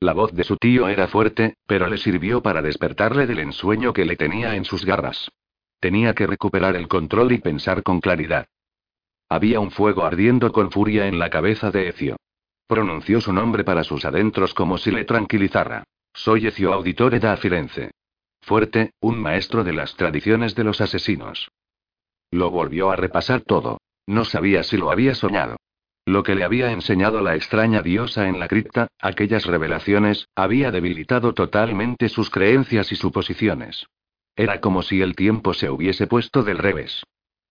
La 0.00 0.12
voz 0.12 0.32
de 0.32 0.44
su 0.44 0.56
tío 0.56 0.88
era 0.88 1.08
fuerte, 1.08 1.54
pero 1.66 1.88
le 1.88 1.98
sirvió 1.98 2.42
para 2.42 2.62
despertarle 2.62 3.26
del 3.26 3.38
ensueño 3.38 3.92
que 3.92 4.04
le 4.04 4.16
tenía 4.16 4.54
en 4.56 4.64
sus 4.64 4.84
garras. 4.84 5.30
Tenía 5.80 6.14
que 6.14 6.26
recuperar 6.26 6.76
el 6.76 6.88
control 6.88 7.32
y 7.32 7.38
pensar 7.38 7.82
con 7.82 8.00
claridad. 8.00 8.46
Había 9.28 9.60
un 9.60 9.70
fuego 9.70 10.04
ardiendo 10.04 10.52
con 10.52 10.70
furia 10.70 11.06
en 11.06 11.18
la 11.18 11.30
cabeza 11.30 11.70
de 11.70 11.88
Ecio. 11.88 12.16
Pronunció 12.66 13.20
su 13.20 13.32
nombre 13.32 13.64
para 13.64 13.84
sus 13.84 14.04
adentros 14.04 14.54
como 14.54 14.78
si 14.78 14.90
le 14.90 15.04
tranquilizara. 15.04 15.84
Soy 16.12 16.46
Ecio 16.46 16.72
Auditore 16.72 17.20
da 17.20 17.36
Firenze. 17.36 17.90
Fuerte, 18.44 18.92
un 19.00 19.18
maestro 19.20 19.64
de 19.64 19.72
las 19.72 19.96
tradiciones 19.96 20.54
de 20.54 20.64
los 20.64 20.82
asesinos. 20.82 21.50
Lo 22.30 22.50
volvió 22.50 22.90
a 22.90 22.96
repasar 22.96 23.40
todo. 23.40 23.78
No 24.06 24.26
sabía 24.26 24.62
si 24.64 24.76
lo 24.76 24.90
había 24.90 25.14
soñado. 25.14 25.56
Lo 26.04 26.22
que 26.24 26.34
le 26.34 26.44
había 26.44 26.70
enseñado 26.70 27.22
la 27.22 27.36
extraña 27.36 27.80
diosa 27.80 28.28
en 28.28 28.38
la 28.38 28.46
cripta, 28.48 28.88
aquellas 29.00 29.46
revelaciones, 29.46 30.28
había 30.34 30.70
debilitado 30.70 31.32
totalmente 31.32 32.10
sus 32.10 32.28
creencias 32.28 32.92
y 32.92 32.96
suposiciones. 32.96 33.86
Era 34.36 34.60
como 34.60 34.82
si 34.82 35.00
el 35.00 35.16
tiempo 35.16 35.54
se 35.54 35.70
hubiese 35.70 36.06
puesto 36.06 36.42
del 36.42 36.58
revés. 36.58 37.02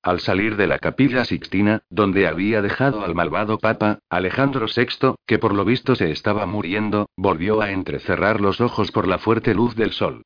Al 0.03 0.19
salir 0.19 0.57
de 0.57 0.67
la 0.67 0.77
capilla 0.77 1.25
sixtina, 1.25 1.81
donde 1.89 2.27
había 2.27 2.61
dejado 2.61 3.03
al 3.03 3.15
malvado 3.15 3.57
papa, 3.57 3.97
Alejandro 4.09 4.67
VI, 4.67 5.15
que 5.25 5.39
por 5.39 5.55
lo 5.55 5.65
visto 5.65 5.95
se 5.95 6.11
estaba 6.11 6.45
muriendo, 6.45 7.09
volvió 7.17 7.61
a 7.61 7.71
entrecerrar 7.71 8.39
los 8.39 8.61
ojos 8.61 8.91
por 8.91 9.07
la 9.07 9.17
fuerte 9.17 9.55
luz 9.55 9.75
del 9.75 9.91
sol. 9.91 10.21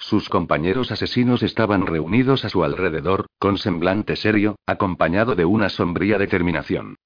Sus 0.00 0.30
compañeros 0.30 0.90
asesinos 0.90 1.42
estaban 1.42 1.86
reunidos 1.86 2.46
a 2.46 2.48
su 2.48 2.64
alrededor, 2.64 3.26
con 3.38 3.58
semblante 3.58 4.16
serio, 4.16 4.56
acompañado 4.66 5.34
de 5.34 5.44
una 5.44 5.68
sombría 5.68 6.16
determinación. 6.16 6.96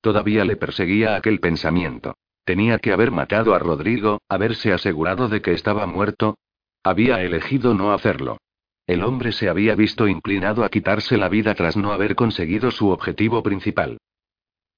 Todavía 0.00 0.44
le 0.44 0.56
perseguía 0.56 1.16
aquel 1.16 1.40
pensamiento. 1.40 2.14
Tenía 2.44 2.78
que 2.78 2.92
haber 2.92 3.10
matado 3.10 3.54
a 3.54 3.58
Rodrigo, 3.58 4.22
haberse 4.28 4.72
asegurado 4.72 5.28
de 5.28 5.42
que 5.42 5.52
estaba 5.52 5.84
muerto. 5.86 6.38
Había 6.84 7.20
elegido 7.22 7.74
no 7.74 7.92
hacerlo. 7.92 8.38
El 8.86 9.02
hombre 9.02 9.32
se 9.32 9.48
había 9.48 9.74
visto 9.74 10.06
inclinado 10.06 10.64
a 10.64 10.68
quitarse 10.68 11.16
la 11.16 11.28
vida 11.28 11.54
tras 11.56 11.76
no 11.76 11.92
haber 11.92 12.14
conseguido 12.14 12.70
su 12.70 12.90
objetivo 12.90 13.42
principal. 13.42 13.98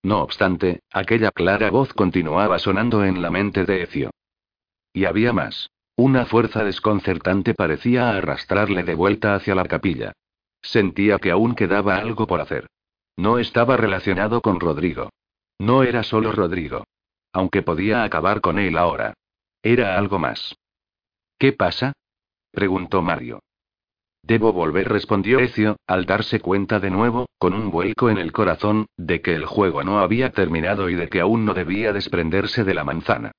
No 0.02 0.22
obstante, 0.22 0.80
aquella 0.90 1.30
clara 1.30 1.70
voz 1.70 1.92
continuaba 1.92 2.58
sonando 2.58 3.04
en 3.04 3.20
la 3.20 3.30
mente 3.30 3.64
de 3.66 3.82
Ecio. 3.82 4.10
Y 4.94 5.04
había 5.04 5.32
más. 5.32 5.68
Una 5.96 6.26
fuerza 6.26 6.64
desconcertante 6.64 7.54
parecía 7.54 8.10
arrastrarle 8.10 8.82
de 8.82 8.94
vuelta 8.94 9.34
hacia 9.34 9.54
la 9.54 9.64
capilla. 9.64 10.12
Sentía 10.60 11.18
que 11.18 11.30
aún 11.30 11.54
quedaba 11.54 11.96
algo 11.96 12.26
por 12.26 12.40
hacer. 12.40 12.66
No 13.16 13.38
estaba 13.38 13.76
relacionado 13.76 14.40
con 14.40 14.58
Rodrigo. 14.58 15.10
No 15.60 15.84
era 15.84 16.02
solo 16.02 16.32
Rodrigo. 16.32 16.84
Aunque 17.32 17.62
podía 17.62 18.02
acabar 18.02 18.40
con 18.40 18.58
él 18.58 18.76
ahora. 18.76 19.14
Era 19.62 19.96
algo 19.96 20.18
más. 20.18 20.56
¿Qué 21.38 21.52
pasa? 21.52 21.92
preguntó 22.50 23.00
Mario. 23.02 23.40
Debo 24.22 24.52
volver, 24.52 24.88
respondió 24.88 25.38
Ecio, 25.38 25.76
al 25.86 26.06
darse 26.06 26.40
cuenta 26.40 26.80
de 26.80 26.90
nuevo, 26.90 27.26
con 27.38 27.52
un 27.52 27.70
vuelco 27.70 28.08
en 28.10 28.18
el 28.18 28.32
corazón, 28.32 28.86
de 28.96 29.20
que 29.20 29.34
el 29.34 29.44
juego 29.44 29.84
no 29.84 29.98
había 29.98 30.32
terminado 30.32 30.88
y 30.88 30.94
de 30.94 31.08
que 31.08 31.20
aún 31.20 31.44
no 31.44 31.54
debía 31.54 31.92
desprenderse 31.92 32.64
de 32.64 32.74
la 32.74 32.84
manzana. 32.84 33.32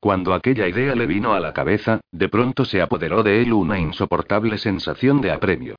Cuando 0.00 0.32
aquella 0.32 0.68
idea 0.68 0.94
le 0.94 1.06
vino 1.06 1.32
a 1.32 1.40
la 1.40 1.52
cabeza, 1.52 2.00
de 2.12 2.28
pronto 2.28 2.64
se 2.64 2.80
apoderó 2.80 3.22
de 3.24 3.42
él 3.42 3.52
una 3.52 3.78
insoportable 3.78 4.56
sensación 4.58 5.20
de 5.20 5.32
apremio. 5.32 5.74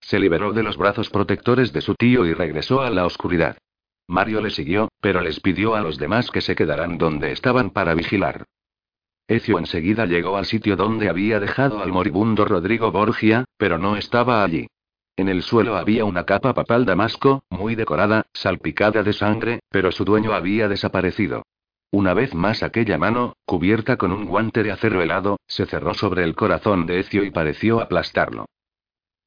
Se 0.00 0.20
liberó 0.20 0.52
de 0.52 0.62
los 0.62 0.76
brazos 0.76 1.10
protectores 1.10 1.72
de 1.72 1.80
su 1.80 1.94
tío 1.94 2.24
y 2.24 2.34
regresó 2.34 2.82
a 2.82 2.90
la 2.90 3.04
oscuridad. 3.04 3.58
Mario 4.06 4.40
le 4.40 4.50
siguió, 4.50 4.88
pero 5.00 5.20
les 5.20 5.40
pidió 5.40 5.74
a 5.74 5.80
los 5.80 5.98
demás 5.98 6.30
que 6.30 6.40
se 6.40 6.54
quedaran 6.54 6.98
donde 6.98 7.32
estaban 7.32 7.70
para 7.70 7.94
vigilar. 7.94 8.44
Ecio 9.26 9.58
enseguida 9.58 10.04
llegó 10.04 10.36
al 10.36 10.44
sitio 10.44 10.76
donde 10.76 11.08
había 11.08 11.40
dejado 11.40 11.82
al 11.82 11.90
moribundo 11.90 12.44
Rodrigo 12.44 12.92
Borgia, 12.92 13.44
pero 13.56 13.78
no 13.78 13.96
estaba 13.96 14.44
allí. 14.44 14.66
En 15.16 15.28
el 15.28 15.42
suelo 15.42 15.76
había 15.76 16.04
una 16.04 16.24
capa 16.24 16.52
papal 16.52 16.84
damasco, 16.84 17.44
muy 17.48 17.74
decorada, 17.74 18.26
salpicada 18.34 19.02
de 19.02 19.14
sangre, 19.14 19.60
pero 19.70 19.90
su 19.90 20.04
dueño 20.04 20.32
había 20.34 20.68
desaparecido. 20.68 21.44
Una 21.94 22.12
vez 22.12 22.34
más 22.34 22.64
aquella 22.64 22.98
mano, 22.98 23.36
cubierta 23.44 23.96
con 23.96 24.10
un 24.10 24.24
guante 24.24 24.64
de 24.64 24.72
acero 24.72 25.00
helado, 25.00 25.38
se 25.46 25.64
cerró 25.64 25.94
sobre 25.94 26.24
el 26.24 26.34
corazón 26.34 26.86
de 26.86 26.98
Ecio 26.98 27.22
y 27.22 27.30
pareció 27.30 27.80
aplastarlo. 27.80 28.46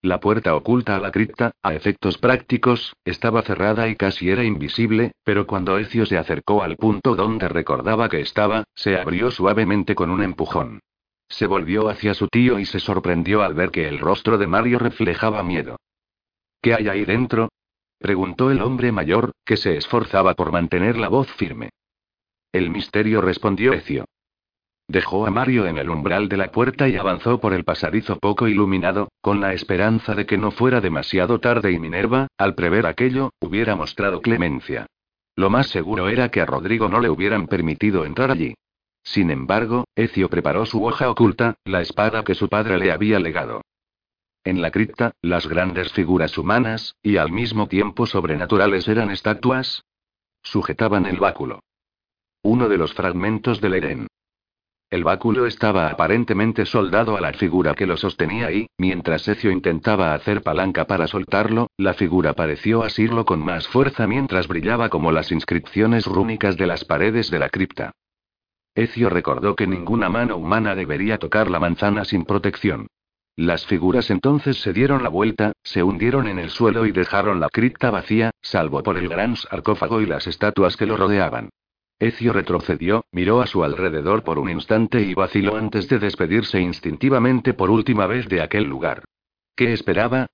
La 0.02 0.20
puerta 0.20 0.54
oculta 0.54 0.98
a 0.98 1.00
la 1.00 1.12
cripta, 1.12 1.52
a 1.64 1.74
efectos 1.74 2.18
prácticos, 2.18 2.94
estaba 3.06 3.42
cerrada 3.44 3.88
y 3.88 3.96
casi 3.96 4.30
era 4.30 4.44
invisible, 4.44 5.14
pero 5.24 5.48
cuando 5.48 5.78
Ecio 5.78 6.06
se 6.06 6.18
acercó 6.18 6.62
al 6.62 6.76
punto 6.76 7.16
donde 7.16 7.48
recordaba 7.48 8.10
que 8.10 8.20
estaba, 8.20 8.66
se 8.76 9.00
abrió 9.00 9.32
suavemente 9.32 9.96
con 9.96 10.10
un 10.10 10.22
empujón. 10.22 10.82
Se 11.30 11.48
volvió 11.48 11.88
hacia 11.88 12.14
su 12.16 12.28
tío 12.28 12.60
y 12.60 12.66
se 12.66 12.82
sorprendió 12.82 13.44
al 13.44 13.54
ver 13.54 13.72
que 13.72 13.88
el 13.88 13.98
rostro 13.98 14.38
de 14.38 14.48
Mario 14.48 14.78
reflejaba 14.80 15.42
miedo. 15.42 15.78
¿Qué 16.62 16.74
hay 16.74 16.90
ahí 16.90 17.06
dentro? 17.06 17.48
preguntó 17.98 18.52
el 18.52 18.62
hombre 18.62 18.92
mayor, 18.92 19.32
que 19.46 19.56
se 19.56 19.78
esforzaba 19.78 20.34
por 20.34 20.52
mantener 20.52 20.98
la 20.98 21.08
voz 21.08 21.32
firme. 21.32 21.70
El 22.52 22.70
misterio 22.70 23.22
respondió 23.22 23.74
Ecio. 23.74 24.06
Dejó 24.90 25.26
a 25.28 25.32
Mario 25.32 25.66
en 25.66 25.78
el 25.78 25.90
umbral 25.90 26.30
de 26.30 26.38
la 26.38 26.50
puerta 26.50 26.88
y 26.88 26.96
avanzó 26.96 27.42
por 27.42 27.54
el 27.54 27.66
pasadizo 27.66 28.20
poco 28.20 28.48
iluminado, 28.48 29.10
con 29.22 29.42
la 29.42 29.54
esperanza 29.54 30.16
de 30.16 30.26
que 30.26 30.38
no 30.38 30.52
fuera 30.52 30.80
demasiado 30.80 31.40
tarde 31.40 31.74
y 31.74 31.80
Minerva, 31.80 32.28
al 32.38 32.56
prever 32.56 32.86
aquello, 32.86 33.32
hubiera 33.42 33.76
mostrado 33.76 34.22
clemencia. 34.22 34.86
Lo 35.36 35.50
más 35.50 35.68
seguro 35.68 36.08
era 36.08 36.30
que 36.30 36.40
a 36.40 36.46
Rodrigo 36.46 36.88
no 36.88 37.02
le 37.02 37.10
hubieran 37.10 37.48
permitido 37.48 38.06
entrar 38.06 38.32
allí. 38.32 38.56
Sin 39.04 39.30
embargo, 39.30 39.86
Ecio 39.96 40.30
preparó 40.30 40.66
su 40.66 40.84
hoja 40.86 41.10
oculta, 41.10 41.56
la 41.66 41.82
espada 41.82 42.24
que 42.24 42.34
su 42.34 42.48
padre 42.48 42.78
le 42.78 42.92
había 42.92 43.20
legado. 43.20 43.62
En 44.46 44.62
la 44.62 44.72
cripta, 44.72 45.12
las 45.22 45.48
grandes 45.48 45.92
figuras 45.92 46.38
humanas, 46.38 46.96
y 47.04 47.18
al 47.18 47.32
mismo 47.32 47.68
tiempo 47.68 48.06
sobrenaturales 48.06 48.88
eran 48.88 49.12
estatuas. 49.12 49.84
Sujetaban 50.44 51.06
el 51.06 51.20
báculo. 51.20 51.60
Uno 52.50 52.70
de 52.70 52.78
los 52.78 52.94
fragmentos 52.94 53.60
del 53.60 53.74
Eden. 53.74 54.08
El 54.90 55.04
báculo 55.04 55.48
estaba 55.48 55.90
aparentemente 55.90 56.66
soldado 56.66 57.18
a 57.18 57.20
la 57.20 57.34
figura 57.34 57.74
que 57.74 57.86
lo 57.86 57.98
sostenía 57.98 58.54
y, 58.54 58.68
mientras 58.78 59.28
Ecio 59.28 59.52
intentaba 59.52 60.14
hacer 60.14 60.44
palanca 60.44 60.86
para 60.86 61.08
soltarlo, 61.08 61.68
la 61.76 61.94
figura 61.94 62.36
pareció 62.36 62.84
asirlo 62.84 63.26
con 63.26 63.44
más 63.44 63.68
fuerza 63.68 64.08
mientras 64.08 64.48
brillaba 64.48 64.88
como 64.88 65.12
las 65.12 65.34
inscripciones 65.34 66.06
rúnicas 66.06 66.56
de 66.56 66.68
las 66.68 66.86
paredes 66.86 67.30
de 67.30 67.40
la 67.40 67.50
cripta. 67.50 67.92
Ecio 68.76 69.10
recordó 69.10 69.54
que 69.54 69.68
ninguna 69.68 70.08
mano 70.08 70.38
humana 70.38 70.74
debería 70.74 71.18
tocar 71.18 71.52
la 71.52 71.60
manzana 71.60 72.06
sin 72.06 72.24
protección. 72.24 72.88
Las 73.36 73.66
figuras 73.66 74.10
entonces 74.10 74.62
se 74.62 74.72
dieron 74.72 75.04
la 75.04 75.10
vuelta, 75.10 75.52
se 75.64 75.84
hundieron 75.84 76.30
en 76.30 76.40
el 76.40 76.50
suelo 76.50 76.86
y 76.86 76.94
dejaron 76.94 77.42
la 77.42 77.50
cripta 77.50 77.92
vacía, 77.92 78.32
salvo 78.42 78.84
por 78.84 78.98
el 78.98 79.10
gran 79.10 79.36
sarcófago 79.36 80.00
y 80.00 80.06
las 80.06 80.28
estatuas 80.28 80.78
que 80.78 80.86
lo 80.86 80.96
rodeaban. 80.96 81.50
Ecio 82.00 82.32
retrocedió, 82.32 83.06
miró 83.12 83.42
a 83.42 83.48
su 83.48 83.64
alrededor 83.64 84.24
por 84.24 84.38
un 84.38 84.50
instante 84.50 85.02
y 85.02 85.16
vaciló 85.16 85.56
antes 85.58 85.90
de 85.90 85.98
despedirse 85.98 86.62
instintivamente 86.62 87.56
por 87.56 87.72
última 87.72 88.06
vez 88.06 88.28
de 88.28 88.42
aquel 88.42 88.66
lugar. 88.66 89.04
¿Qué 89.56 89.74
esperaba? 89.74 90.28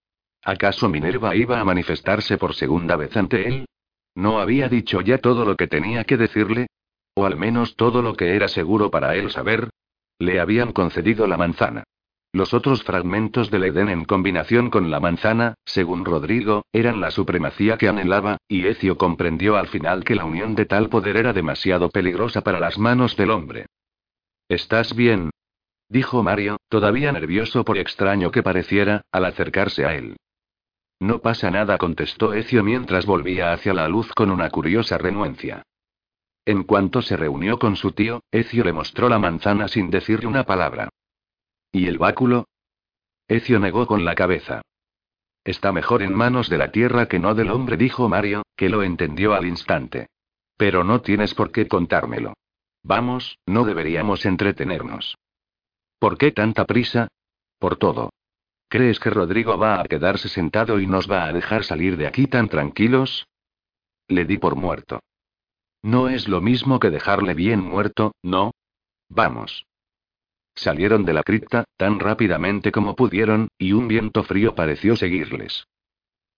¿Acaso 0.43 0.89
Minerva 0.89 1.36
iba 1.38 1.62
a 1.62 1.63
manifestarse 1.63 2.38
por 2.38 2.53
segunda 2.53 2.98
vez 2.98 3.15
ante 3.15 3.48
él? 3.48 3.65
¿No 4.13 4.39
había 4.39 4.67
dicho 4.67 5.00
ya 5.00 5.20
todo 5.20 5.46
lo 5.46 5.55
que 5.55 5.67
tenía 5.67 6.03
que 6.03 6.17
decirle? 6.17 6.67
¿O 7.15 7.25
al 7.25 7.38
menos 7.38 7.77
todo 7.77 8.01
lo 8.01 8.15
que 8.15 8.36
era 8.36 8.50
seguro 8.50 8.91
para 8.91 9.15
él 9.15 9.32
saber? 9.32 9.70
Le 10.20 10.41
habían 10.41 10.74
concedido 10.74 11.27
la 11.27 11.38
manzana. 11.38 11.86
Los 12.36 12.56
otros 12.56 12.84
fragmentos 12.84 13.52
del 13.52 13.66
Edén 13.66 13.90
en 13.90 14.06
combinación 14.06 14.72
con 14.72 14.90
la 14.90 15.00
manzana, 15.00 15.54
según 15.66 16.04
Rodrigo, 16.04 16.66
eran 16.74 17.00
la 17.00 17.12
supremacía 17.12 17.78
que 17.78 17.88
anhelaba, 17.88 18.38
y 18.48 18.66
Ecio 18.66 18.98
comprendió 18.98 19.56
al 19.56 19.68
final 19.68 20.04
que 20.04 20.16
la 20.16 20.25
unión 20.25 20.56
de 20.56 20.66
tal 20.66 20.90
poder 20.90 21.18
era 21.18 21.32
demasiado 21.32 21.90
peligrosa 21.90 22.42
para 22.42 22.60
las 22.60 22.80
manos 22.80 23.16
del 23.18 23.30
hombre. 23.30 23.68
¿Estás 24.50 24.96
bien? 24.96 25.30
dijo 25.90 26.24
Mario, 26.24 26.58
todavía 26.70 27.12
nervioso 27.12 27.63
por 27.63 27.78
extraño 27.78 28.32
que 28.32 28.42
pareciera, 28.42 29.04
al 29.12 29.25
acercarse 29.25 29.86
a 29.86 29.94
él. 29.94 30.18
No 31.00 31.20
pasa 31.20 31.52
nada, 31.52 31.78
contestó 31.78 32.34
Ecio 32.34 32.63
mientras 32.63 33.06
volvía 33.06 33.54
hacia 33.54 33.75
la 33.75 33.88
luz 33.88 34.12
con 34.12 34.32
una 34.32 34.50
curiosa 34.50 34.98
renuencia. 34.98 35.62
En 36.46 36.63
cuanto 36.63 37.04
se 37.04 37.16
reunió 37.16 37.60
con 37.60 37.75
su 37.75 37.92
tío, 37.92 38.22
Ecio 38.32 38.63
le 38.63 38.74
mostró 38.74 39.08
la 39.08 39.20
manzana 39.20 39.68
sin 39.68 39.92
decirle 39.92 40.25
una 40.25 40.46
palabra. 40.46 40.90
¿Y 41.74 41.88
el 41.88 41.98
báculo? 41.98 42.46
Ecio 43.27 43.60
negó 43.60 43.88
con 43.88 44.06
la 44.06 44.13
cabeza. 44.13 44.62
Está 45.44 45.72
mejor 45.72 46.03
en 46.03 46.13
manos 46.13 46.48
de 46.48 46.60
la 46.60 46.72
tierra 46.72 47.08
que 47.08 47.18
no 47.18 47.34
del 47.34 47.50
hombre, 47.50 47.77
dijo 47.77 48.08
Mario, 48.08 48.44
que 48.56 48.70
lo 48.70 48.84
entendió 48.84 49.34
al 49.34 49.48
instante. 49.48 50.06
Pero 50.56 50.84
no 50.84 51.01
tienes 51.01 51.34
por 51.34 51.51
qué 51.51 51.68
contármelo. 51.68 52.36
Vamos, 52.84 53.39
no 53.48 53.65
deberíamos 53.65 54.24
entretenernos. 54.25 55.18
¿Por 55.98 56.20
qué 56.20 56.32
tanta 56.32 56.65
prisa? 56.65 57.08
Por 57.58 57.77
todo. 57.77 58.12
¿Crees 58.70 59.00
que 59.00 59.10
Rodrigo 59.10 59.58
va 59.58 59.82
a 59.82 59.86
quedarse 59.86 60.30
sentado 60.30 60.80
y 60.80 60.86
nos 60.86 61.10
va 61.10 61.25
a 61.25 61.34
dejar 61.34 61.63
salir 61.63 61.98
de 61.98 62.06
aquí 62.06 62.27
tan 62.27 62.50
tranquilos? 62.50 63.25
Le 64.08 64.25
di 64.25 64.38
por 64.38 64.56
muerto. 64.56 65.00
No 65.82 66.08
es 66.08 66.27
lo 66.27 66.39
mismo 66.39 66.80
que 66.80 66.92
dejarle 66.92 67.34
bien 67.34 67.62
muerto, 67.62 68.13
¿no? 68.22 68.51
Vamos. 69.10 69.65
Salieron 70.55 71.05
de 71.05 71.13
la 71.13 71.24
cripta, 71.24 71.65
tan 71.77 72.00
rápidamente 72.00 72.72
como 72.72 72.95
pudieron, 72.95 73.50
y 73.57 73.74
un 73.74 73.88
viento 73.88 74.24
frío 74.24 74.55
pareció 74.55 74.95
seguirles. 74.95 75.65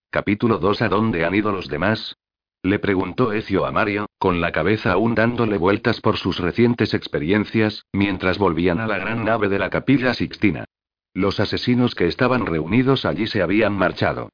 Capítulo 0.09 0.57
2 0.57 0.81
¿A 0.81 0.89
dónde 0.89 1.25
han 1.25 1.35
ido 1.35 1.51
los 1.51 1.67
demás? 1.67 2.15
Le 2.63 2.79
preguntó 2.79 3.33
Ecio 3.33 3.65
a 3.65 3.71
Mario, 3.71 4.07
con 4.17 4.41
la 4.41 4.51
cabeza 4.51 4.93
aún 4.93 5.13
dándole 5.13 5.57
vueltas 5.57 6.01
por 6.01 6.17
sus 6.17 6.39
recientes 6.39 6.93
experiencias, 6.93 7.85
mientras 7.93 8.37
volvían 8.37 8.79
a 8.79 8.87
la 8.87 8.97
gran 8.97 9.23
nave 9.23 9.49
de 9.49 9.59
la 9.59 9.69
capilla 9.69 10.13
Sixtina. 10.13 10.65
Los 11.13 11.39
asesinos 11.39 11.93
que 11.93 12.07
estaban 12.07 12.45
reunidos 12.45 13.05
allí 13.05 13.27
se 13.27 13.41
habían 13.41 13.73
marchado. 13.73 14.29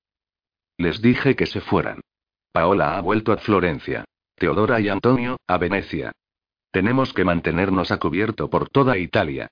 Les 0.78 1.02
dije 1.02 1.36
que 1.36 1.46
se 1.46 1.60
fueran. 1.60 2.00
Paola 2.52 2.98
ha 2.98 3.02
vuelto 3.02 3.32
a 3.34 3.38
Florencia. 3.38 4.06
Teodora 4.36 4.80
y 4.80 4.90
Antonio, 4.90 5.38
a 5.48 5.58
Venecia. 5.58 6.12
Tenemos 6.72 7.14
que 7.14 7.26
mantenernos 7.26 7.92
a 7.92 7.98
cubierto 7.98 8.50
por 8.50 8.70
toda 8.70 8.98
Italia. 8.98 9.50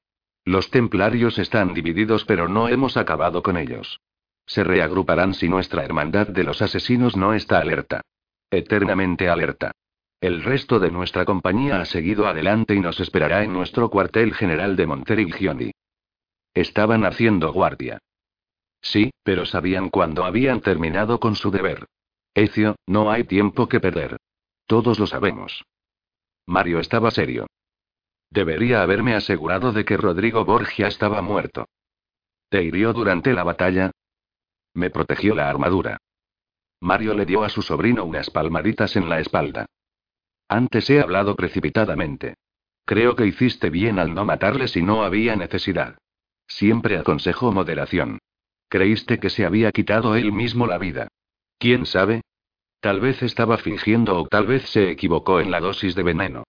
Los 0.49 0.71
templarios 0.71 1.37
están 1.37 1.75
divididos 1.75 2.25
pero 2.25 2.47
no 2.47 2.69
hemos 2.69 2.97
acabado 2.97 3.43
con 3.43 3.55
ellos. 3.55 4.01
Se 4.47 4.63
reagruparán 4.63 5.35
si 5.35 5.47
nuestra 5.47 5.85
hermandad 5.85 6.27
de 6.27 6.43
los 6.43 6.63
asesinos 6.63 7.15
no 7.15 7.35
está 7.35 7.59
alerta. 7.59 8.01
Eternamente 8.49 9.29
alerta. 9.29 9.73
El 10.19 10.41
resto 10.41 10.79
de 10.79 10.89
nuestra 10.89 11.23
compañía 11.23 11.79
ha 11.81 11.85
seguido 11.85 12.25
adelante 12.25 12.73
y 12.73 12.79
nos 12.79 12.99
esperará 12.99 13.43
en 13.43 13.53
nuestro 13.53 13.91
cuartel 13.91 14.33
general 14.33 14.75
de 14.75 14.87
Monterigioni. 14.87 15.71
Estaban 16.55 17.05
haciendo 17.05 17.53
guardia. 17.53 17.99
Sí, 18.81 19.11
pero 19.21 19.45
sabían 19.45 19.89
cuándo 19.89 20.25
habían 20.25 20.61
terminado 20.61 21.19
con 21.19 21.35
su 21.35 21.51
deber. 21.51 21.85
Ecio, 22.33 22.75
no 22.87 23.11
hay 23.11 23.23
tiempo 23.23 23.69
que 23.69 23.79
perder. 23.79 24.17
Todos 24.65 24.97
lo 24.97 25.05
sabemos. 25.05 25.63
Mario 26.47 26.79
estaba 26.79 27.11
serio. 27.11 27.45
Debería 28.31 28.81
haberme 28.83 29.15
asegurado 29.15 29.71
de 29.71 29.85
que 29.85 29.97
Rodrigo 29.97 30.45
Borgia 30.45 30.87
estaba 30.87 31.21
muerto. 31.21 31.67
¿Te 32.49 32.63
hirió 32.63 32.93
durante 32.93 33.33
la 33.33 33.43
batalla? 33.43 33.91
Me 34.73 34.89
protegió 34.89 35.35
la 35.35 35.49
armadura. 35.49 35.97
Mario 36.81 37.13
le 37.13 37.25
dio 37.25 37.43
a 37.43 37.49
su 37.49 37.61
sobrino 37.61 38.05
unas 38.05 38.29
palmaditas 38.29 38.95
en 38.95 39.09
la 39.09 39.19
espalda. 39.19 39.65
Antes 40.47 40.89
he 40.89 41.01
hablado 41.01 41.35
precipitadamente. 41.35 42.35
Creo 42.85 43.15
que 43.15 43.25
hiciste 43.25 43.69
bien 43.69 43.99
al 43.99 44.13
no 44.13 44.25
matarle 44.25 44.67
si 44.67 44.81
no 44.81 45.03
había 45.03 45.35
necesidad. 45.35 45.97
Siempre 46.47 46.97
aconsejo 46.97 47.51
moderación. 47.51 48.19
Creíste 48.67 49.19
que 49.19 49.29
se 49.29 49.45
había 49.45 49.71
quitado 49.71 50.15
él 50.15 50.31
mismo 50.31 50.65
la 50.65 50.77
vida. 50.77 51.07
¿Quién 51.57 51.85
sabe? 51.85 52.21
Tal 52.79 53.01
vez 53.01 53.21
estaba 53.21 53.57
fingiendo 53.57 54.19
o 54.19 54.27
tal 54.27 54.47
vez 54.47 54.69
se 54.69 54.89
equivocó 54.89 55.39
en 55.39 55.51
la 55.51 55.59
dosis 55.59 55.95
de 55.95 56.03
veneno. 56.03 56.43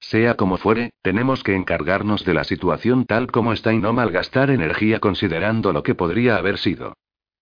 Sea 0.00 0.34
como 0.34 0.56
fuere, 0.56 0.90
tenemos 1.02 1.42
que 1.42 1.54
encargarnos 1.54 2.24
de 2.24 2.34
la 2.34 2.44
situación 2.44 3.06
tal 3.06 3.30
como 3.30 3.52
está 3.52 3.72
y 3.72 3.78
no 3.78 3.92
malgastar 3.92 4.50
energía 4.50 5.00
considerando 5.00 5.72
lo 5.72 5.82
que 5.82 5.94
podría 5.94 6.36
haber 6.36 6.58
sido. 6.58 6.94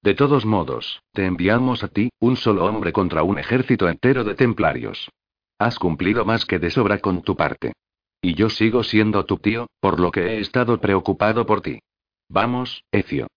De 0.03 0.15
todos 0.15 0.45
modos, 0.45 1.03
te 1.13 1.25
enviamos 1.25 1.83
a 1.83 1.89
ti, 1.89 2.11
un 2.21 2.37
solo 2.37 2.67
hombre 2.67 2.93
contra 2.93 3.23
un 3.23 3.39
ejército 3.39 3.89
entero 3.89 4.23
de 4.23 4.35
templarios. 4.35 5.11
Has 5.59 5.79
cumplido 5.79 6.25
más 6.25 6.45
que 6.45 6.59
de 6.59 6.71
sobra 6.71 6.99
con 6.99 7.23
tu 7.23 7.37
parte. 7.37 7.73
Y 8.21 8.35
yo 8.35 8.51
sigo 8.51 8.83
siendo 8.83 9.25
tu 9.25 9.39
tío, 9.39 9.67
por 9.81 10.01
lo 10.01 10.11
que 10.11 10.21
he 10.21 10.41
estado 10.41 10.81
preocupado 10.81 11.47
por 11.47 11.61
ti. 11.61 11.81
Vamos, 12.29 12.85
Ecio. 12.91 13.29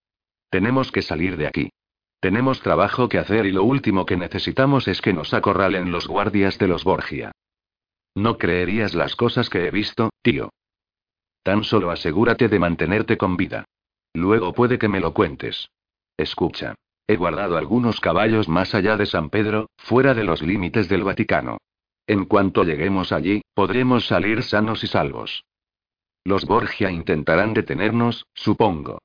Tenemos 0.49 0.91
que 0.91 1.01
salir 1.01 1.37
de 1.37 1.47
aquí. 1.47 1.69
Tenemos 2.19 2.61
trabajo 2.61 3.09
que 3.09 3.19
hacer 3.19 3.45
y 3.45 3.51
lo 3.51 3.63
último 3.63 4.05
que 4.05 4.17
necesitamos 4.17 4.87
es 4.87 5.01
que 5.01 5.13
nos 5.13 5.33
acorralen 5.33 5.91
los 5.91 6.07
guardias 6.07 6.57
de 6.57 6.67
los 6.67 6.83
Borgia. 6.83 7.31
No 8.17 8.39
creerías 8.39 8.95
las 8.95 9.15
cosas 9.15 9.47
que 9.47 9.67
he 9.67 9.69
visto, 9.69 10.09
tío. 10.23 10.49
Tan 11.43 11.63
solo 11.63 11.91
asegúrate 11.91 12.47
de 12.47 12.57
mantenerte 12.57 13.15
con 13.15 13.37
vida. 13.37 13.65
Luego 14.11 14.53
puede 14.53 14.79
que 14.79 14.87
me 14.87 14.99
lo 14.99 15.13
cuentes. 15.13 15.69
Escucha. 16.17 16.73
He 17.05 17.15
guardado 17.15 17.57
algunos 17.57 18.01
caballos 18.01 18.49
más 18.49 18.73
allá 18.73 18.97
de 18.97 19.05
San 19.05 19.29
Pedro, 19.29 19.69
fuera 19.77 20.15
de 20.15 20.23
los 20.23 20.41
límites 20.41 20.89
del 20.89 21.03
Vaticano. 21.03 21.59
En 22.07 22.25
cuanto 22.25 22.63
lleguemos 22.63 23.11
allí, 23.11 23.43
podremos 23.53 24.07
salir 24.07 24.41
sanos 24.41 24.83
y 24.83 24.87
salvos. 24.87 25.45
Los 26.23 26.45
Borgia 26.45 26.89
intentarán 26.89 27.53
detenernos, 27.53 28.25
supongo. 28.33 28.97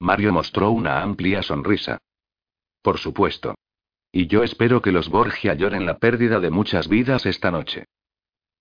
Mario 0.00 0.32
mostró 0.32 0.72
una 0.72 1.00
amplia 1.00 1.44
sonrisa. 1.44 1.98
Por 2.82 2.98
supuesto. 2.98 3.54
Y 4.10 4.26
yo 4.26 4.42
espero 4.42 4.82
que 4.82 4.90
los 4.90 5.10
Borgia 5.10 5.54
lloren 5.54 5.86
la 5.86 5.98
pérdida 5.98 6.40
de 6.40 6.50
muchas 6.50 6.88
vidas 6.88 7.24
esta 7.24 7.52
noche. 7.52 7.84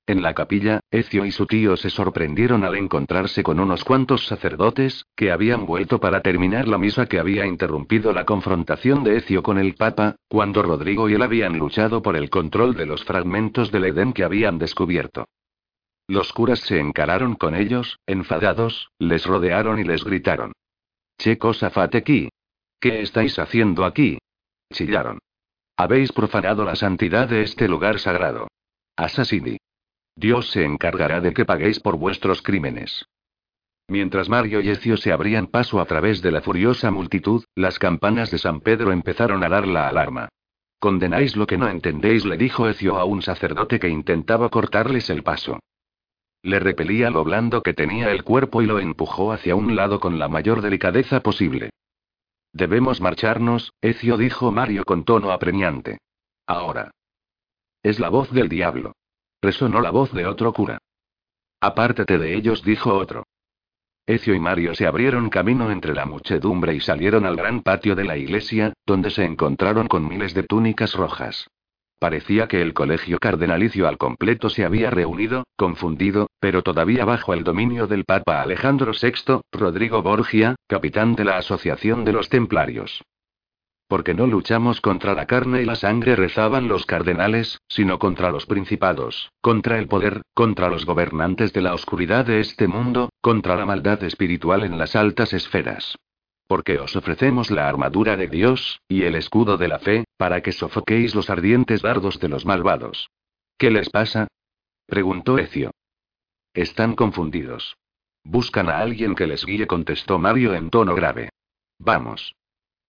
En 0.08 0.22
la 0.22 0.36
capilla, 0.36 0.82
Ecio 0.92 1.26
y 1.26 1.32
su 1.32 1.48
tío 1.48 1.76
se 1.78 1.90
sorprendieron 1.90 2.64
al 2.64 2.76
encontrarse 2.76 3.42
con 3.42 3.60
unos 3.60 3.84
cuantos 3.84 4.28
sacerdotes, 4.28 5.06
que 5.16 5.32
habían 5.32 5.66
vuelto 5.66 6.00
para 6.00 6.22
terminar 6.22 6.68
la 6.68 6.78
misa 6.78 7.08
que 7.08 7.18
había 7.18 7.48
interrumpido 7.48 8.14
la 8.14 8.24
confrontación 8.24 9.04
de 9.04 9.18
Ecio 9.18 9.42
con 9.42 9.58
el 9.58 9.74
Papa, 9.74 10.18
cuando 10.28 10.62
Rodrigo 10.62 11.10
y 11.10 11.16
él 11.16 11.24
habían 11.24 11.58
luchado 11.58 12.04
por 12.04 12.16
el 12.16 12.30
control 12.30 12.76
de 12.76 12.86
los 12.86 13.04
fragmentos 13.04 13.72
del 13.72 13.86
Edén 13.86 14.14
que 14.14 14.24
habían 14.24 14.60
descubierto. 14.60 15.26
Los 16.08 16.34
curas 16.34 16.60
se 16.60 16.80
encararon 16.80 17.34
con 17.34 17.56
ellos, 17.56 17.98
enfadados, 18.06 18.92
les 19.00 19.26
rodearon 19.26 19.80
y 19.80 19.84
les 19.86 20.04
gritaron. 20.04 20.52
Che 21.18 21.40
cosa. 21.40 21.72
¿Qué 22.80 23.02
estáis 23.02 23.40
haciendo 23.40 23.86
aquí? 23.86 24.20
Chillaron. 24.72 25.18
Habéis 25.78 26.12
profanado 26.12 26.64
la 26.64 26.76
santidad 26.76 27.28
de 27.28 27.42
este 27.42 27.68
lugar 27.68 27.98
sagrado. 27.98 28.48
Assassini. 28.96 29.58
Dios 30.16 30.50
se 30.52 30.64
encargará 30.64 31.20
de 31.20 31.34
que 31.34 31.46
paguéis 31.46 31.80
por 31.80 31.98
vuestros 31.98 32.42
crímenes. 32.42 33.06
Mientras 33.88 34.30
Mario 34.30 34.62
y 34.62 34.70
Ecio 34.70 34.98
se 34.98 35.12
abrían 35.12 35.48
paso 35.48 35.80
a 35.80 35.86
través 35.86 36.22
de 36.22 36.32
la 36.32 36.42
furiosa 36.42 36.90
multitud, 36.90 37.44
las 37.54 37.78
campanas 37.78 38.32
de 38.32 38.40
San 38.40 38.62
Pedro 38.62 38.92
empezaron 38.92 39.44
a 39.44 39.50
dar 39.50 39.68
la 39.68 39.88
alarma. 39.88 40.30
Condenáis 40.80 41.36
lo 41.36 41.46
que 41.46 41.58
no 41.58 41.68
entendéis, 41.68 42.26
le 42.26 42.38
dijo 42.38 42.68
Ecio 42.68 42.98
a 42.98 43.06
un 43.06 43.22
sacerdote 43.22 43.80
que 43.80 43.90
intentaba 43.90 44.50
cortarles 44.50 45.10
el 45.10 45.24
paso. 45.24 45.60
Le 46.42 46.60
repelía 46.60 47.10
lo 47.10 47.24
blando 47.24 47.62
que 47.62 47.74
tenía 47.74 48.12
el 48.12 48.24
cuerpo 48.24 48.62
y 48.62 48.66
lo 48.66 48.80
empujó 48.80 49.32
hacia 49.32 49.56
un 49.56 49.76
lado 49.76 50.00
con 50.00 50.20
la 50.20 50.28
mayor 50.28 50.62
delicadeza 50.62 51.22
posible. 51.22 51.72
Debemos 52.54 53.02
marcharnos, 53.02 53.74
Ecio 53.82 54.18
dijo 54.18 54.52
Mario 54.52 54.86
con 54.86 55.04
tono 55.04 55.32
apremiante. 55.32 55.98
Ahora. 56.48 56.92
Es 57.84 58.00
la 58.00 58.10
voz 58.10 58.32
del 58.32 58.50
diablo. 58.50 58.94
Resonó 59.46 59.80
la 59.80 59.92
voz 59.92 60.12
de 60.12 60.26
otro 60.26 60.52
cura. 60.54 60.80
Apártate 61.62 62.18
de 62.18 62.34
ellos, 62.34 62.64
dijo 62.64 62.96
otro. 62.96 63.28
Ecio 64.08 64.34
y 64.34 64.40
Mario 64.40 64.74
se 64.74 64.88
abrieron 64.88 65.30
camino 65.30 65.70
entre 65.70 65.94
la 65.94 66.08
muchedumbre 66.08 66.74
y 66.74 66.80
salieron 66.80 67.28
al 67.28 67.36
gran 67.36 67.62
patio 67.62 67.94
de 67.94 68.06
la 68.06 68.18
iglesia, 68.18 68.74
donde 68.88 69.12
se 69.12 69.24
encontraron 69.24 69.88
con 69.88 70.08
miles 70.08 70.34
de 70.34 70.42
túnicas 70.42 70.96
rojas. 70.96 71.48
Parecía 72.00 72.48
que 72.48 72.60
el 72.60 72.74
colegio 72.74 73.20
cardenalicio 73.20 73.88
al 73.88 74.00
completo 74.00 74.50
se 74.50 74.66
había 74.66 74.90
reunido, 74.90 75.44
confundido, 75.56 76.28
pero 76.40 76.64
todavía 76.64 77.06
bajo 77.06 77.36
el 77.36 77.44
dominio 77.44 77.86
del 77.86 78.04
Papa 78.04 78.42
Alejandro 78.42 78.94
VI, 79.00 79.42
Rodrigo 79.52 80.02
Borgia, 80.02 80.56
capitán 80.68 81.14
de 81.14 81.24
la 81.24 81.38
Asociación 81.38 82.04
de 82.04 82.14
los 82.14 82.30
Templarios. 82.30 83.04
Porque 83.88 84.16
no 84.16 84.26
luchamos 84.26 84.82
contra 84.82 85.14
la 85.14 85.28
carne 85.28 85.62
y 85.62 85.66
la 85.66 85.76
sangre, 85.76 86.16
rezaban 86.16 86.68
los 86.68 86.86
cardenales, 86.88 87.60
sino 87.68 88.00
contra 88.00 88.32
los 88.32 88.48
principados, 88.48 89.32
contra 89.42 89.78
el 89.78 89.88
poder, 89.88 90.24
contra 90.34 90.70
los 90.70 90.86
gobernantes 90.86 91.54
de 91.54 91.62
la 91.62 91.74
oscuridad 91.74 92.26
de 92.26 92.40
este 92.40 92.68
mundo, 92.68 93.10
contra 93.22 93.56
la 93.56 93.66
maldad 93.66 94.04
espiritual 94.04 94.64
en 94.64 94.80
las 94.80 94.96
altas 94.96 95.34
esferas. 95.34 95.98
Porque 96.48 96.80
os 96.80 96.96
ofrecemos 96.96 97.52
la 97.52 97.70
armadura 97.70 98.18
de 98.18 98.28
Dios, 98.28 98.82
y 98.88 99.04
el 99.04 99.16
escudo 99.16 99.58
de 99.58 99.68
la 99.68 99.80
fe, 99.80 100.06
para 100.18 100.42
que 100.42 100.52
sofoquéis 100.52 101.14
los 101.14 101.30
ardientes 101.30 101.82
dardos 101.84 102.20
de 102.20 102.30
los 102.30 102.46
malvados. 102.46 103.10
¿Qué 103.58 103.70
les 103.70 103.90
pasa? 103.90 104.28
preguntó 104.88 105.38
Ecio. 105.38 105.72
Están 106.54 106.96
confundidos. 106.96 107.78
Buscan 108.24 108.70
a 108.70 108.80
alguien 108.80 109.14
que 109.14 109.28
les 109.28 109.46
guíe, 109.46 109.68
contestó 109.68 110.18
Mario 110.18 110.56
en 110.56 110.72
tono 110.72 110.96
grave. 110.96 111.30
Vamos. 111.78 112.34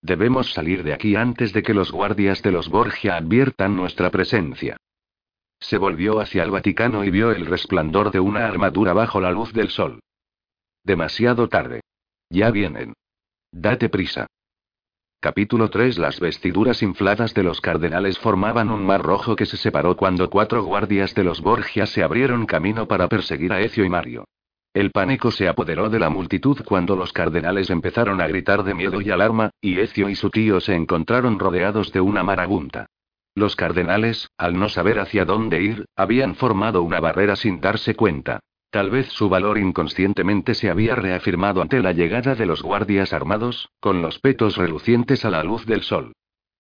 Debemos 0.07 0.53
salir 0.53 0.85
de 0.85 0.93
aquí 0.93 1.17
antes 1.17 1.53
de 1.53 1.65
que 1.65 1.75
los 1.75 1.91
guardias 1.91 2.41
de 2.41 2.53
los 2.53 2.69
Borgia 2.69 3.17
adviertan 3.17 3.75
nuestra 3.75 4.09
presencia. 4.09 4.77
Se 5.59 5.79
volvió 5.79 6.21
hacia 6.21 6.45
el 6.45 6.53
Vaticano 6.53 7.03
y 7.03 7.11
vio 7.11 7.33
el 7.33 7.45
resplandor 7.45 8.13
de 8.13 8.21
una 8.21 8.47
armadura 8.47 8.93
bajo 8.93 9.21
la 9.21 9.33
luz 9.33 9.53
del 9.53 9.69
sol. 9.69 9.99
Demasiado 10.85 11.49
tarde. 11.49 11.81
Ya 12.31 12.53
vienen. 12.53 12.93
Date 13.51 13.89
prisa. 13.89 14.29
Capítulo 15.19 15.71
3 15.71 15.99
Las 15.99 16.21
vestiduras 16.21 16.85
infladas 16.85 17.35
de 17.35 17.43
los 17.43 17.61
cardenales 17.61 18.17
formaban 18.21 18.71
un 18.71 18.87
mar 18.87 19.03
rojo 19.03 19.35
que 19.35 19.47
se 19.47 19.57
separó 19.57 19.97
cuando 19.97 20.31
cuatro 20.31 20.63
guardias 20.63 21.17
de 21.17 21.25
los 21.25 21.41
Borgia 21.41 21.85
se 21.85 22.05
abrieron 22.05 22.47
camino 22.47 22.87
para 22.87 23.09
perseguir 23.09 23.53
a 23.53 23.61
Ecio 23.61 23.85
y 23.85 23.89
Mario. 23.89 24.25
El 24.77 24.91
pánico 24.91 25.31
se 25.31 25.49
apoderó 25.49 25.89
de 25.89 25.99
la 25.99 26.11
multitud 26.11 26.59
cuando 26.63 26.97
los 26.97 27.11
cardenales 27.15 27.71
empezaron 27.71 28.21
a 28.21 28.27
gritar 28.27 28.63
de 28.63 28.75
miedo 28.75 29.01
y 29.01 29.09
alarma, 29.09 29.49
y 29.59 29.81
Ecio 29.81 30.11
y 30.11 30.15
su 30.15 30.29
tío 30.29 30.61
se 30.61 30.75
encontraron 30.75 31.39
rodeados 31.39 31.93
de 31.93 32.03
una 32.03 32.23
marabunta. 32.23 32.85
Los 33.35 33.57
cardenales, 33.57 34.29
al 34.37 34.59
no 34.59 34.69
saber 34.69 34.99
hacia 34.99 35.25
dónde 35.25 35.63
ir, 35.63 35.87
habían 35.97 36.35
formado 36.35 36.83
una 36.83 37.01
barrera 37.01 37.37
sin 37.37 37.59
darse 37.59 37.95
cuenta. 37.95 38.41
Tal 38.69 38.91
vez 38.91 39.07
su 39.07 39.31
valor 39.31 39.57
inconscientemente 39.57 40.53
se 40.53 40.69
había 40.69 40.95
reafirmado 40.95 41.63
ante 41.63 41.81
la 41.81 41.93
llegada 41.93 42.35
de 42.35 42.45
los 42.45 42.61
guardias 42.61 43.15
armados, 43.15 43.71
con 43.81 44.03
los 44.03 44.19
petos 44.19 44.59
relucientes 44.59 45.25
a 45.25 45.31
la 45.31 45.43
luz 45.43 45.65
del 45.65 45.85
sol. 45.85 46.13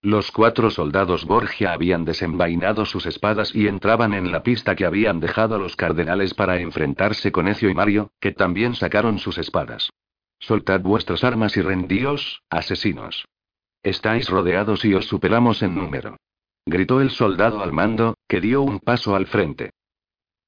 Los 0.03 0.31
cuatro 0.31 0.71
soldados 0.71 1.25
Borgia 1.25 1.73
habían 1.73 2.05
desenvainado 2.05 2.85
sus 2.85 3.07
espadas 3.07 3.55
y 3.55 3.67
entraban 3.67 4.15
en 4.15 4.31
la 4.31 4.43
pista 4.43 4.77
que 4.77 4.85
habían 4.85 5.21
dejado 5.21 5.59
los 5.59 5.75
cardenales 5.75 6.35
para 6.35 6.61
enfrentarse 6.61 7.33
con 7.33 7.49
Ecio 7.49 7.71
y 7.71 7.75
Mario, 7.75 8.13
que 8.21 8.33
también 8.33 8.75
sacaron 8.75 9.19
sus 9.19 9.39
espadas. 9.39 9.91
Soltad 10.39 10.81
vuestras 10.81 11.25
armas 11.25 11.57
y 11.57 11.63
rendíos, 11.63 12.43
asesinos. 12.51 13.25
Estáis 13.83 14.29
rodeados 14.29 14.85
y 14.85 14.95
os 14.95 15.07
superamos 15.07 15.63
en 15.63 15.75
número. 15.75 16.17
Gritó 16.67 17.01
el 17.01 17.11
soldado 17.11 17.63
al 17.63 17.73
mando, 17.73 18.17
que 18.29 18.41
dio 18.41 18.63
un 18.63 18.81
paso 18.81 19.17
al 19.17 19.27
frente. 19.27 19.71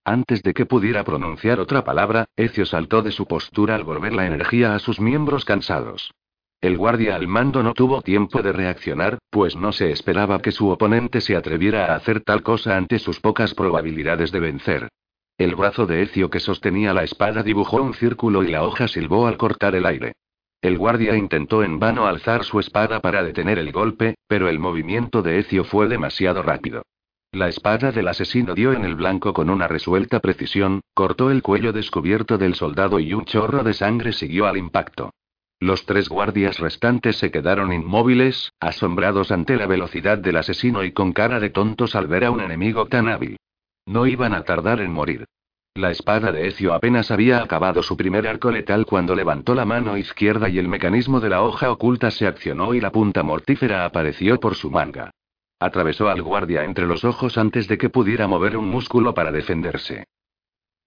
Antes 0.05 0.43
de 0.43 0.55
que 0.55 0.67
pudiera 0.67 1.05
pronunciar 1.05 1.61
otra 1.61 1.85
palabra, 1.85 2.27
Ecio 2.37 2.67
saltó 2.67 3.03
de 3.03 3.13
su 3.13 3.27
postura 3.27 3.75
al 3.75 3.85
volver 3.85 4.13
la 4.13 4.27
energía 4.27 4.75
a 4.75 4.79
sus 4.79 5.01
miembros 5.01 5.45
cansados. 5.45 6.13
El 6.61 6.77
guardia 6.77 7.15
al 7.15 7.29
mando 7.29 7.63
no 7.63 7.73
tuvo 7.73 8.03
tiempo 8.03 8.43
de 8.43 8.53
reaccionar, 8.53 9.19
pues 9.31 9.55
no 9.55 9.71
se 9.71 9.93
esperaba 9.93 10.43
que 10.43 10.51
su 10.51 10.69
oponente 10.71 11.21
se 11.21 11.37
atreviera 11.37 11.87
a 11.87 11.95
hacer 11.95 12.21
tal 12.21 12.43
cosa 12.43 12.77
ante 12.77 12.99
sus 12.99 13.21
pocas 13.21 13.55
probabilidades 13.55 14.33
de 14.33 14.41
vencer. 14.41 14.89
El 15.37 15.55
brazo 15.55 15.87
de 15.87 16.03
Ecio 16.03 16.31
que 16.31 16.41
sostenía 16.41 16.93
la 16.93 17.05
espada 17.05 17.45
dibujó 17.45 17.81
un 17.81 17.95
círculo 17.95 18.43
y 18.43 18.49
la 18.49 18.65
hoja 18.65 18.89
silbó 18.89 19.29
al 19.29 19.37
cortar 19.37 19.77
el 19.77 19.87
aire. 19.87 20.15
El 20.61 20.77
guardia 20.77 21.15
intentó 21.15 21.63
en 21.63 21.79
vano 21.79 22.09
alzar 22.09 22.43
su 22.43 22.59
espada 22.59 22.99
para 22.99 23.23
detener 23.23 23.61
el 23.61 23.71
golpe, 23.71 24.17
pero 24.27 24.49
el 24.49 24.59
movimiento 24.59 25.23
de 25.23 25.39
Ecio 25.39 25.63
fue 25.63 25.87
demasiado 25.87 26.43
rápido. 26.43 26.83
La 27.31 27.49
espada 27.49 27.93
del 27.93 28.09
asesino 28.09 28.55
dio 28.55 28.73
en 28.73 28.85
el 28.85 28.97
blanco 28.97 29.33
con 29.33 29.49
una 29.49 29.69
resuelta 29.69 30.19
precisión, 30.19 30.81
cortó 30.93 31.31
el 31.31 31.41
cuello 31.41 31.73
descubierto 31.73 32.37
del 32.37 32.57
soldado 32.57 32.99
y 32.99 33.15
un 33.15 33.25
chorro 33.27 33.63
de 33.63 33.75
sangre 33.75 34.13
siguió 34.13 34.49
al 34.49 34.57
impacto. 34.57 35.13
Los 35.61 35.87
tres 35.87 36.09
guardias 36.09 36.61
restantes 36.61 37.17
se 37.17 37.33
quedaron 37.33 37.73
inmóviles, 37.73 38.53
asombrados 38.61 39.33
ante 39.33 39.57
la 39.57 39.67
velocidad 39.67 40.19
del 40.19 40.37
asesino 40.37 40.85
y 40.85 40.93
con 40.93 41.13
cara 41.13 41.41
de 41.41 41.51
tontos 41.51 41.97
al 41.97 42.07
ver 42.07 42.25
a 42.25 42.31
un 42.31 42.41
enemigo 42.41 42.87
tan 42.87 43.09
hábil. 43.09 43.37
No 43.85 44.07
iban 44.07 44.35
a 44.35 44.45
tardar 44.45 44.81
en 44.81 44.93
morir. 44.93 45.25
La 45.75 45.91
espada 45.91 46.31
de 46.31 46.47
Ecio 46.47 46.75
apenas 46.75 47.11
había 47.11 47.43
acabado 47.43 47.83
su 47.83 47.97
primer 47.97 48.29
arco 48.29 48.51
letal 48.51 48.87
cuando 48.87 49.17
levantó 49.17 49.55
la 49.55 49.65
mano 49.65 49.97
izquierda 49.97 50.49
y 50.49 50.59
el 50.59 50.69
mecanismo 50.69 51.21
de 51.21 51.29
la 51.29 51.43
hoja 51.43 51.73
oculta 51.73 52.11
se 52.11 52.27
accionó 52.27 52.75
y 52.75 52.81
la 52.81 52.93
punta 52.93 53.23
mortífera 53.23 53.85
apareció 53.85 54.39
por 54.39 54.55
su 54.55 54.71
manga. 54.71 55.11
Atravesó 55.61 56.09
al 56.09 56.23
guardia 56.23 56.65
entre 56.65 56.87
los 56.87 57.05
ojos 57.05 57.37
antes 57.37 57.67
de 57.67 57.79
que 57.79 57.91
pudiera 57.91 58.29
mover 58.29 58.57
un 58.57 58.69
músculo 58.69 59.13
para 59.13 59.33
defenderse. 59.33 60.05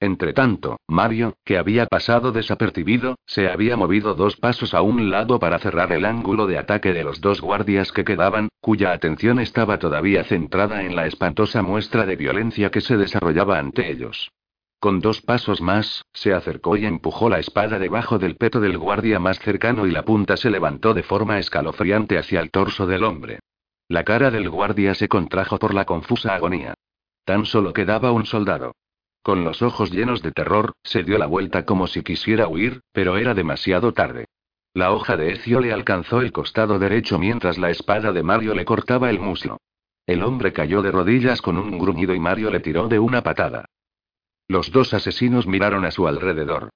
Entretanto, 0.02 0.80
Mario, 0.88 1.36
que 1.46 1.60
había 1.60 1.86
pasado 1.86 2.32
desapercibido, 2.32 3.20
se 3.28 3.50
había 3.50 3.78
movido 3.78 4.16
dos 4.16 4.36
pasos 4.36 4.74
a 4.74 4.82
un 4.82 5.12
lado 5.12 5.38
para 5.38 5.60
cerrar 5.60 5.92
el 5.92 6.06
ángulo 6.06 6.48
de 6.48 6.58
ataque 6.58 6.92
de 6.92 7.04
los 7.04 7.22
dos 7.22 7.40
guardias 7.40 7.92
que 7.92 8.04
quedaban, 8.04 8.50
cuya 8.62 8.94
atención 8.94 9.40
estaba 9.40 9.78
todavía 9.78 10.24
centrada 10.24 10.82
en 10.82 10.96
la 10.96 11.06
espantosa 11.06 11.62
muestra 11.62 12.08
de 12.08 12.16
violencia 12.16 12.72
que 12.72 12.82
se 12.82 12.98
desarrollaba 12.98 13.60
ante 13.60 13.92
ellos. 13.92 14.32
Con 14.80 15.02
dos 15.02 15.22
pasos 15.22 15.62
más, 15.62 16.04
se 16.14 16.34
acercó 16.34 16.78
y 16.78 16.88
empujó 16.88 17.30
la 17.30 17.38
espada 17.38 17.78
debajo 17.78 18.18
del 18.18 18.38
peto 18.38 18.60
del 18.60 18.80
guardia 18.80 19.20
más 19.20 19.38
cercano 19.38 19.86
y 19.86 19.92
la 19.92 20.04
punta 20.04 20.36
se 20.36 20.50
levantó 20.50 20.96
de 20.96 21.04
forma 21.04 21.38
escalofriante 21.38 22.18
hacia 22.18 22.40
el 22.40 22.50
torso 22.50 22.88
del 22.88 23.04
hombre. 23.04 23.38
La 23.88 24.04
cara 24.04 24.32
del 24.32 24.50
guardia 24.50 24.96
se 24.96 25.08
contrajo 25.08 25.60
por 25.60 25.76
la 25.76 25.86
confusa 25.86 26.34
agonía. 26.34 26.74
Tan 27.24 27.46
solo 27.46 27.72
quedaba 27.72 28.12
un 28.12 28.26
soldado. 28.26 28.74
Con 29.24 29.44
los 29.44 29.62
ojos 29.62 29.92
llenos 29.92 30.24
de 30.24 30.32
terror, 30.32 30.74
se 30.84 31.04
dio 31.04 31.18
la 31.20 31.28
vuelta 31.28 31.64
como 31.64 31.86
si 31.86 32.02
quisiera 32.02 32.48
huir, 32.48 32.82
pero 32.92 33.18
era 33.18 33.34
demasiado 33.36 33.94
tarde. 33.94 34.26
La 34.74 34.92
hoja 34.94 35.18
de 35.18 35.34
Ecio 35.34 35.60
le 35.60 35.74
alcanzó 35.74 36.22
el 36.22 36.32
costado 36.32 36.80
derecho 36.80 37.20
mientras 37.20 37.58
la 37.58 37.70
espada 37.70 38.14
de 38.14 38.24
Mario 38.24 38.56
le 38.56 38.66
cortaba 38.66 39.10
el 39.10 39.20
muslo. 39.20 39.58
El 40.08 40.24
hombre 40.24 40.54
cayó 40.54 40.82
de 40.82 40.92
rodillas 40.92 41.42
con 41.42 41.58
un 41.58 41.78
gruñido 41.78 42.16
y 42.16 42.20
Mario 42.20 42.50
le 42.50 42.62
tiró 42.62 42.88
de 42.88 42.98
una 42.98 43.22
patada. 43.22 43.66
Los 44.48 44.72
dos 44.72 44.94
asesinos 44.94 45.46
miraron 45.46 45.86
a 45.86 45.92
su 45.92 46.08
alrededor. 46.08 46.70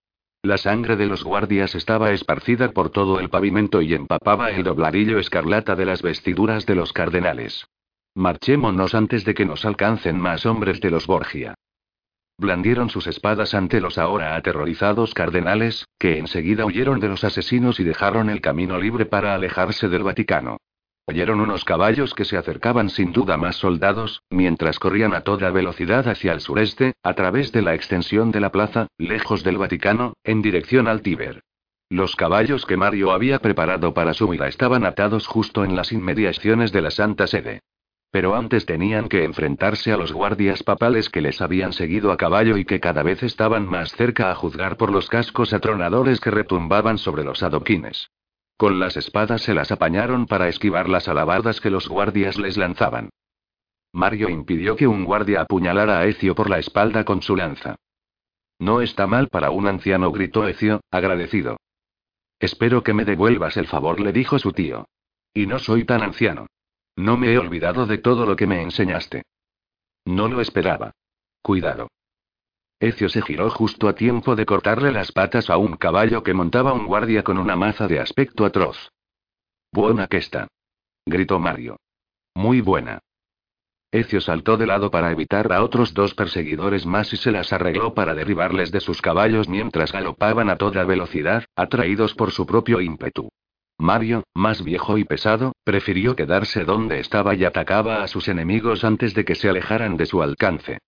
La 0.44 0.58
sangre 0.58 0.96
de 0.96 1.08
los 1.08 1.24
guardias 1.24 1.74
estaba 1.74 2.12
esparcida 2.12 2.72
por 2.72 2.92
todo 2.92 3.20
el 3.20 3.30
pavimento 3.30 3.82
y 3.82 3.96
empapaba 3.96 4.52
el 4.52 4.64
dobladillo 4.64 5.18
escarlata 5.18 5.76
de 5.76 5.86
las 5.86 6.04
vestiduras 6.04 6.68
de 6.68 6.76
los 6.76 6.94
cardenales. 6.94 7.66
Marchémonos 8.14 8.94
antes 8.94 9.26
de 9.26 9.34
que 9.34 9.46
nos 9.46 9.66
alcancen 9.66 10.20
más 10.20 10.46
hombres 10.46 10.80
de 10.82 10.92
los 10.92 11.08
Borgia. 11.08 11.56
Blandieron 12.38 12.90
sus 12.90 13.08
espadas 13.08 13.54
ante 13.54 13.80
los 13.80 13.98
ahora 13.98 14.36
aterrorizados 14.36 15.14
cardenales, 15.14 15.88
que 15.98 16.18
enseguida 16.18 16.66
huyeron 16.66 17.00
de 17.00 17.08
los 17.08 17.24
asesinos 17.24 17.80
y 17.80 17.86
dejaron 17.86 18.30
el 18.30 18.42
camino 18.42 18.78
libre 18.78 19.06
para 19.06 19.34
alejarse 19.34 19.88
del 19.88 20.04
Vaticano. 20.04 20.58
Oyeron 21.08 21.40
unos 21.40 21.64
caballos 21.64 22.14
que 22.14 22.26
se 22.26 22.36
acercaban 22.36 22.90
sin 22.90 23.14
duda 23.14 23.38
más 23.38 23.56
soldados, 23.56 24.24
mientras 24.30 24.80
corrían 24.80 25.14
a 25.14 25.22
toda 25.22 25.50
velocidad 25.52 26.08
hacia 26.10 26.34
el 26.34 26.42
sureste, 26.42 26.94
a 27.04 27.14
través 27.14 27.52
de 27.54 27.62
la 27.62 27.74
extensión 27.74 28.32
de 28.32 28.42
la 28.42 28.52
plaza, 28.52 28.88
lejos 28.98 29.44
del 29.44 29.58
Vaticano, 29.58 30.14
en 30.24 30.42
dirección 30.42 30.88
al 30.88 31.02
Tíber. 31.02 31.42
Los 31.90 32.16
caballos 32.16 32.66
que 32.66 32.76
Mario 32.76 33.12
había 33.12 33.40
preparado 33.40 33.94
para 33.94 34.14
su 34.14 34.26
huida 34.26 34.48
estaban 34.48 34.84
atados 34.84 35.28
justo 35.28 35.64
en 35.64 35.76
las 35.76 35.92
inmediaciones 35.92 36.72
de 36.72 36.82
la 36.82 36.92
Santa 36.92 37.28
Sede. 37.28 37.62
Pero 38.16 38.34
antes 38.34 38.66
tenían 38.66 39.10
que 39.10 39.26
enfrentarse 39.26 39.92
a 39.92 39.98
los 39.98 40.14
guardias 40.14 40.64
papales 40.64 41.10
que 41.10 41.20
les 41.20 41.42
habían 41.42 41.74
seguido 41.74 42.14
a 42.14 42.16
caballo 42.16 42.56
y 42.56 42.64
que 42.64 42.80
cada 42.80 43.04
vez 43.04 43.22
estaban 43.24 43.68
más 43.68 43.92
cerca 43.92 44.32
a 44.32 44.36
juzgar 44.36 44.78
por 44.78 44.90
los 44.90 45.10
cascos 45.10 45.52
atronadores 45.52 46.22
que 46.22 46.32
retumbaban 46.32 46.98
sobre 46.98 47.26
los 47.26 47.44
adoquines. 47.44 48.12
Con 48.56 48.80
las 48.80 48.96
espadas 48.96 49.42
se 49.42 49.54
las 49.54 49.70
apañaron 49.74 50.28
para 50.28 50.48
esquivar 50.48 50.88
las 50.88 51.10
alabardas 51.10 51.60
que 51.60 51.70
los 51.70 51.90
guardias 51.90 52.38
les 52.38 52.56
lanzaban. 52.56 53.10
Mario 53.92 54.30
impidió 54.30 54.78
que 54.78 54.88
un 54.88 55.04
guardia 55.04 55.42
apuñalara 55.42 56.00
a 56.00 56.06
Ecio 56.06 56.36
por 56.36 56.50
la 56.50 56.60
espalda 56.60 57.04
con 57.04 57.22
su 57.22 57.36
lanza. 57.36 57.76
No 58.60 58.80
está 58.80 59.08
mal 59.08 59.28
para 59.28 59.50
un 59.50 59.68
anciano, 59.68 60.14
gritó 60.14 60.48
Ecio, 60.48 60.80
agradecido. 60.90 61.58
Espero 62.40 62.82
que 62.82 62.94
me 62.94 63.04
devuelvas 63.04 63.58
el 63.58 63.68
favor, 63.68 64.00
le 64.00 64.14
dijo 64.14 64.40
su 64.40 64.54
tío. 64.54 64.88
Y 65.34 65.48
no 65.48 65.60
soy 65.60 65.84
tan 65.84 66.02
anciano. 66.02 66.48
No 66.96 67.18
me 67.18 67.34
he 67.34 67.38
olvidado 67.38 67.86
de 67.86 67.98
todo 67.98 68.26
lo 68.26 68.36
que 68.36 68.48
me 68.48 68.62
enseñaste. 68.62 69.24
No 70.06 70.28
lo 70.28 70.42
esperaba. 70.42 70.92
Cuidado. 71.42 71.90
Ecio 72.80 73.10
se 73.10 73.22
giró 73.22 73.50
justo 73.50 73.88
a 73.88 73.96
tiempo 73.96 74.36
de 74.36 74.46
cortarle 74.46 74.92
las 74.92 75.12
patas 75.12 75.50
a 75.50 75.58
un 75.58 75.78
caballo 75.78 76.24
que 76.24 76.34
montaba 76.34 76.74
un 76.74 76.86
guardia 76.86 77.24
con 77.24 77.38
una 77.38 77.56
maza 77.56 77.88
de 77.88 78.00
aspecto 78.00 78.46
atroz. 78.46 78.92
Buena 79.72 80.08
que 80.08 80.18
está. 80.18 80.48
Gritó 81.06 81.40
Mario. 81.40 81.78
Muy 82.34 82.62
buena. 82.62 83.00
Ecio 83.92 84.20
saltó 84.20 84.58
de 84.58 84.68
lado 84.68 84.92
para 84.92 85.12
evitar 85.12 85.54
a 85.54 85.64
otros 85.64 85.94
dos 85.94 86.14
perseguidores 86.16 86.86
más 86.86 87.14
y 87.14 87.18
se 87.18 87.32
las 87.32 87.54
arregló 87.54 87.94
para 87.94 88.14
derribarles 88.14 88.72
de 88.72 88.82
sus 88.82 89.02
caballos 89.02 89.48
mientras 89.48 89.94
galopaban 89.94 90.50
a 90.50 90.58
toda 90.58 90.84
velocidad, 90.84 91.46
atraídos 91.56 92.14
por 92.14 92.32
su 92.32 92.46
propio 92.46 92.82
ímpetu. 92.82 93.30
Mario, 93.78 94.24
más 94.34 94.64
viejo 94.64 94.98
y 94.98 95.04
pesado, 95.04 95.54
prefirió 95.64 96.16
quedarse 96.16 96.64
donde 96.64 97.00
estaba 97.00 97.36
y 97.36 97.44
atacaba 97.44 98.04
a 98.04 98.08
sus 98.08 98.30
enemigos 98.30 98.84
antes 98.84 99.14
de 99.14 99.26
que 99.26 99.36
se 99.36 99.50
alejaran 99.50 99.98
de 99.98 100.06
su 100.06 100.24
alcance. 100.24 100.80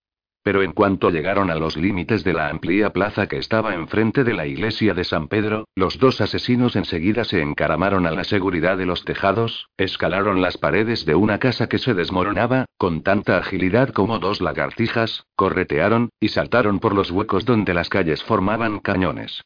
Pero 0.42 0.62
en 0.62 0.72
cuanto 0.72 1.10
llegaron 1.10 1.50
a 1.50 1.56
los 1.56 1.76
límites 1.76 2.24
de 2.24 2.32
la 2.32 2.48
amplia 2.48 2.90
plaza 2.90 3.26
que 3.26 3.36
estaba 3.36 3.74
enfrente 3.74 4.24
de 4.24 4.32
la 4.32 4.46
iglesia 4.46 4.94
de 4.94 5.04
San 5.04 5.28
Pedro, 5.28 5.66
los 5.74 5.98
dos 5.98 6.22
asesinos 6.22 6.76
enseguida 6.76 7.24
se 7.24 7.42
encaramaron 7.42 8.06
a 8.06 8.12
la 8.12 8.24
seguridad 8.24 8.78
de 8.78 8.86
los 8.86 9.04
tejados, 9.04 9.68
escalaron 9.76 10.40
las 10.40 10.56
paredes 10.56 11.04
de 11.04 11.14
una 11.14 11.38
casa 11.38 11.68
que 11.68 11.78
se 11.78 11.92
desmoronaba, 11.92 12.64
con 12.78 13.02
tanta 13.02 13.36
agilidad 13.36 13.90
como 13.90 14.18
dos 14.18 14.40
lagartijas, 14.40 15.26
corretearon, 15.36 16.08
y 16.20 16.28
saltaron 16.28 16.78
por 16.78 16.94
los 16.94 17.10
huecos 17.10 17.44
donde 17.44 17.74
las 17.74 17.90
calles 17.90 18.22
formaban 18.24 18.78
cañones. 18.78 19.42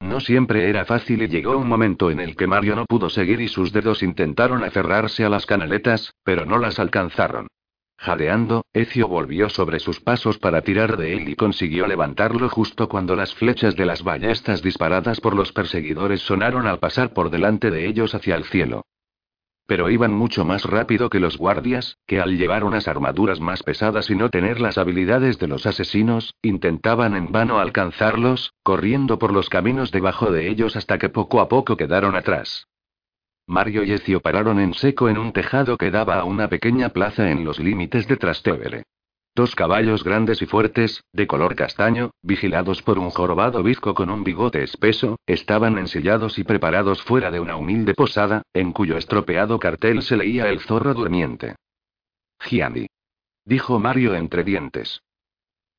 No 0.00 0.20
siempre 0.20 0.68
era 0.68 0.84
fácil 0.84 1.22
y 1.22 1.28
llegó 1.28 1.56
un 1.56 1.68
momento 1.68 2.10
en 2.10 2.20
el 2.20 2.36
que 2.36 2.46
Mario 2.46 2.76
no 2.76 2.84
pudo 2.84 3.08
seguir 3.08 3.40
y 3.40 3.48
sus 3.48 3.72
dedos 3.72 4.02
intentaron 4.02 4.62
aferrarse 4.62 5.24
a 5.24 5.28
las 5.28 5.46
canaletas, 5.46 6.12
pero 6.22 6.44
no 6.44 6.58
las 6.58 6.78
alcanzaron. 6.78 7.48
Jadeando, 7.98 8.66
Ecio 8.74 9.08
volvió 9.08 9.48
sobre 9.48 9.80
sus 9.80 10.00
pasos 10.00 10.38
para 10.38 10.60
tirar 10.60 10.98
de 10.98 11.14
él 11.14 11.28
y 11.30 11.34
consiguió 11.34 11.86
levantarlo 11.86 12.48
justo 12.50 12.88
cuando 12.88 13.16
las 13.16 13.34
flechas 13.34 13.74
de 13.74 13.86
las 13.86 14.02
ballestas 14.02 14.62
disparadas 14.62 15.20
por 15.20 15.34
los 15.34 15.52
perseguidores 15.52 16.20
sonaron 16.20 16.66
al 16.66 16.78
pasar 16.78 17.14
por 17.14 17.30
delante 17.30 17.70
de 17.70 17.86
ellos 17.86 18.14
hacia 18.14 18.36
el 18.36 18.44
cielo. 18.44 18.84
Pero 19.66 19.90
iban 19.90 20.12
mucho 20.12 20.44
más 20.44 20.64
rápido 20.64 21.10
que 21.10 21.18
los 21.18 21.36
guardias, 21.36 21.98
que 22.06 22.20
al 22.20 22.38
llevar 22.38 22.62
unas 22.62 22.86
armaduras 22.86 23.40
más 23.40 23.64
pesadas 23.64 24.10
y 24.10 24.14
no 24.14 24.30
tener 24.30 24.60
las 24.60 24.78
habilidades 24.78 25.38
de 25.38 25.48
los 25.48 25.66
asesinos, 25.66 26.36
intentaban 26.40 27.16
en 27.16 27.32
vano 27.32 27.58
alcanzarlos, 27.58 28.54
corriendo 28.62 29.18
por 29.18 29.32
los 29.32 29.48
caminos 29.48 29.90
debajo 29.90 30.30
de 30.30 30.48
ellos 30.48 30.76
hasta 30.76 30.98
que 30.98 31.08
poco 31.08 31.40
a 31.40 31.48
poco 31.48 31.76
quedaron 31.76 32.14
atrás. 32.14 32.68
Mario 33.48 33.84
y 33.84 33.92
Ecio 33.92 34.20
pararon 34.20 34.58
en 34.60 34.74
seco 34.74 35.08
en 35.08 35.18
un 35.18 35.32
tejado 35.32 35.76
que 35.76 35.90
daba 35.90 36.16
a 36.16 36.24
una 36.24 36.48
pequeña 36.48 36.90
plaza 36.90 37.30
en 37.30 37.44
los 37.44 37.58
límites 37.58 38.06
de 38.08 38.16
Trastevere. 38.16 38.82
Dos 39.36 39.54
caballos 39.54 40.02
grandes 40.02 40.40
y 40.40 40.46
fuertes, 40.46 41.04
de 41.12 41.26
color 41.26 41.56
castaño, 41.56 42.10
vigilados 42.22 42.80
por 42.80 42.98
un 42.98 43.10
jorobado 43.10 43.62
bizco 43.62 43.92
con 43.92 44.08
un 44.08 44.24
bigote 44.24 44.62
espeso, 44.62 45.18
estaban 45.26 45.76
ensillados 45.76 46.38
y 46.38 46.44
preparados 46.44 47.02
fuera 47.02 47.30
de 47.30 47.38
una 47.38 47.56
humilde 47.56 47.92
posada, 47.92 48.40
en 48.54 48.72
cuyo 48.72 48.96
estropeado 48.96 49.58
cartel 49.58 50.00
se 50.00 50.16
leía 50.16 50.48
el 50.48 50.60
zorro 50.60 50.94
durmiente. 50.94 51.54
Gianni. 52.48 52.86
Dijo 53.44 53.78
Mario 53.78 54.14
entre 54.14 54.42
dientes. 54.42 55.02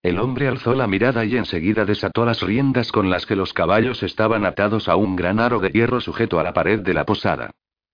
El 0.04 0.20
hombre 0.20 0.48
alzó 0.48 0.76
la 0.76 0.86
mirada 0.86 1.26
y 1.26 1.36
enseguida 1.36 1.84
desató 1.84 2.26
las 2.26 2.44
riendas 2.44 2.92
con 2.92 3.10
las 3.10 3.26
que 3.26 3.36
los 3.36 3.54
caballos 3.54 4.04
estaban 4.04 4.46
atados 4.46 4.88
a 4.88 4.98
un 4.98 5.16
gran 5.16 5.40
aro 5.40 5.60
de 5.60 5.72
hierro 5.72 6.00
sujeto 6.00 6.40
a 6.40 6.44
la 6.44 6.54
pared 6.54 6.82
de 6.82 6.94
la 6.94 7.08
posada. 7.08 7.50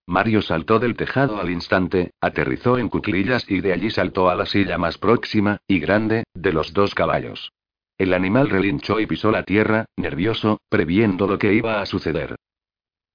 Mario 0.05 0.41
saltó 0.41 0.79
del 0.79 0.95
tejado 0.95 1.39
al 1.39 1.49
instante, 1.49 2.11
aterrizó 2.19 2.77
en 2.77 2.89
cuclillas 2.89 3.49
y 3.49 3.61
de 3.61 3.73
allí 3.73 3.89
saltó 3.89 4.29
a 4.29 4.35
la 4.35 4.45
silla 4.45 4.77
más 4.77 4.97
próxima, 4.97 5.59
y 5.67 5.79
grande, 5.79 6.25
de 6.33 6.51
los 6.51 6.73
dos 6.73 6.93
caballos. 6.93 7.51
El 7.97 8.13
animal 8.13 8.49
relinchó 8.49 8.99
y 8.99 9.05
pisó 9.05 9.31
la 9.31 9.43
tierra, 9.43 9.85
nervioso, 9.95 10.59
previendo 10.69 11.27
lo 11.27 11.37
que 11.37 11.53
iba 11.53 11.81
a 11.81 11.85
suceder. 11.85 12.35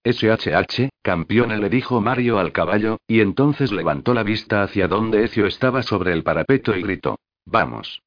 SHH, 0.05 0.89
campeón, 1.03 1.61
le 1.61 1.69
dijo 1.69 2.01
Mario 2.01 2.39
al 2.39 2.53
caballo, 2.53 2.99
y 3.07 3.21
entonces 3.21 3.73
levantó 3.73 4.15
la 4.15 4.23
vista 4.23 4.63
hacia 4.63 4.89
donde 4.89 5.25
Ecio 5.25 5.47
estaba 5.47 5.83
sobre 5.83 6.13
el 6.13 6.23
parapeto 6.23 6.75
y 6.75 6.83
gritó: 6.83 7.19
Vamos. 7.45 8.01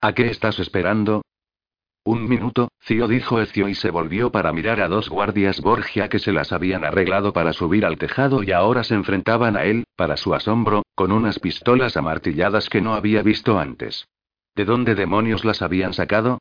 ¿A 0.00 0.14
qué 0.14 0.28
estás 0.28 0.58
esperando? 0.58 1.22
Un 2.04 2.28
minuto, 2.28 2.68
Cio 2.80 3.06
dijo 3.06 3.40
Ecio 3.40 3.68
y 3.68 3.76
se 3.76 3.90
volvió 3.90 4.32
para 4.32 4.52
mirar 4.52 4.80
a 4.80 4.88
dos 4.88 5.08
guardias 5.08 5.60
Borgia 5.60 6.08
que 6.08 6.18
se 6.18 6.32
las 6.32 6.52
habían 6.52 6.84
arreglado 6.84 7.32
para 7.32 7.52
subir 7.52 7.84
al 7.84 7.96
tejado 7.96 8.42
y 8.42 8.50
ahora 8.50 8.82
se 8.82 8.94
enfrentaban 8.94 9.56
a 9.56 9.64
él, 9.64 9.84
para 9.94 10.16
su 10.16 10.34
asombro, 10.34 10.82
con 10.96 11.12
unas 11.12 11.38
pistolas 11.38 11.96
amartilladas 11.96 12.68
que 12.68 12.80
no 12.80 12.94
había 12.94 13.22
visto 13.22 13.56
antes. 13.56 14.08
¿De 14.56 14.64
dónde 14.64 14.96
demonios 14.96 15.44
las 15.44 15.62
habían 15.62 15.94
sacado? 15.94 16.38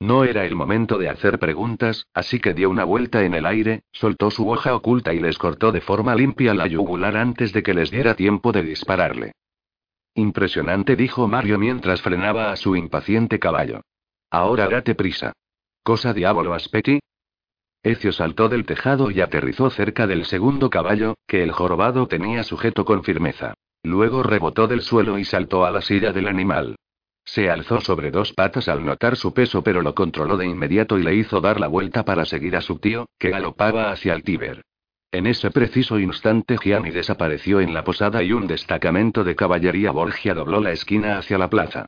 No 0.00 0.24
era 0.24 0.44
el 0.46 0.56
momento 0.56 0.98
de 0.98 1.08
hacer 1.08 1.38
preguntas, 1.38 2.08
así 2.12 2.40
que 2.40 2.52
dio 2.52 2.68
una 2.68 2.82
vuelta 2.82 3.22
en 3.22 3.34
el 3.34 3.46
aire, 3.46 3.84
soltó 3.92 4.32
su 4.32 4.50
hoja 4.50 4.74
oculta 4.74 5.14
y 5.14 5.20
les 5.20 5.38
cortó 5.38 5.70
de 5.70 5.80
forma 5.80 6.16
limpia 6.16 6.54
la 6.54 6.66
yugular 6.66 7.16
antes 7.16 7.52
de 7.52 7.62
que 7.62 7.72
les 7.72 7.92
diera 7.92 8.16
tiempo 8.16 8.50
de 8.50 8.64
dispararle. 8.64 9.32
Impresionante, 10.16 10.96
dijo 10.96 11.28
Mario 11.28 11.60
mientras 11.60 12.02
frenaba 12.02 12.50
a 12.50 12.56
su 12.56 12.74
impaciente 12.74 13.38
caballo. 13.38 13.82
Ahora 14.34 14.66
date 14.66 14.96
prisa. 14.96 15.32
¿Cosa 15.84 16.12
diablo 16.12 16.54
Aspetti? 16.54 16.98
Ecio 17.84 18.10
saltó 18.10 18.48
del 18.48 18.66
tejado 18.66 19.12
y 19.12 19.20
aterrizó 19.20 19.70
cerca 19.70 20.08
del 20.08 20.24
segundo 20.24 20.70
caballo, 20.70 21.14
que 21.28 21.44
el 21.44 21.52
jorobado 21.52 22.08
tenía 22.08 22.42
sujeto 22.42 22.84
con 22.84 23.04
firmeza. 23.04 23.54
Luego 23.84 24.24
rebotó 24.24 24.66
del 24.66 24.82
suelo 24.82 25.20
y 25.20 25.24
saltó 25.24 25.64
a 25.64 25.70
la 25.70 25.82
silla 25.82 26.12
del 26.12 26.26
animal. 26.26 26.74
Se 27.24 27.48
alzó 27.48 27.80
sobre 27.80 28.10
dos 28.10 28.32
patas 28.32 28.68
al 28.68 28.84
notar 28.84 29.14
su 29.14 29.32
peso, 29.32 29.62
pero 29.62 29.82
lo 29.82 29.94
controló 29.94 30.36
de 30.36 30.46
inmediato 30.46 30.98
y 30.98 31.04
le 31.04 31.14
hizo 31.14 31.40
dar 31.40 31.60
la 31.60 31.68
vuelta 31.68 32.04
para 32.04 32.24
seguir 32.24 32.56
a 32.56 32.60
su 32.60 32.80
tío, 32.80 33.06
que 33.20 33.30
galopaba 33.30 33.92
hacia 33.92 34.14
el 34.14 34.24
Tíber. 34.24 34.62
En 35.12 35.28
ese 35.28 35.52
preciso 35.52 36.00
instante 36.00 36.56
Gianni 36.60 36.90
desapareció 36.90 37.60
en 37.60 37.72
la 37.72 37.84
posada 37.84 38.20
y 38.24 38.32
un 38.32 38.48
destacamento 38.48 39.22
de 39.22 39.36
caballería 39.36 39.92
Borgia 39.92 40.34
dobló 40.34 40.60
la 40.60 40.72
esquina 40.72 41.18
hacia 41.18 41.38
la 41.38 41.48
plaza. 41.48 41.86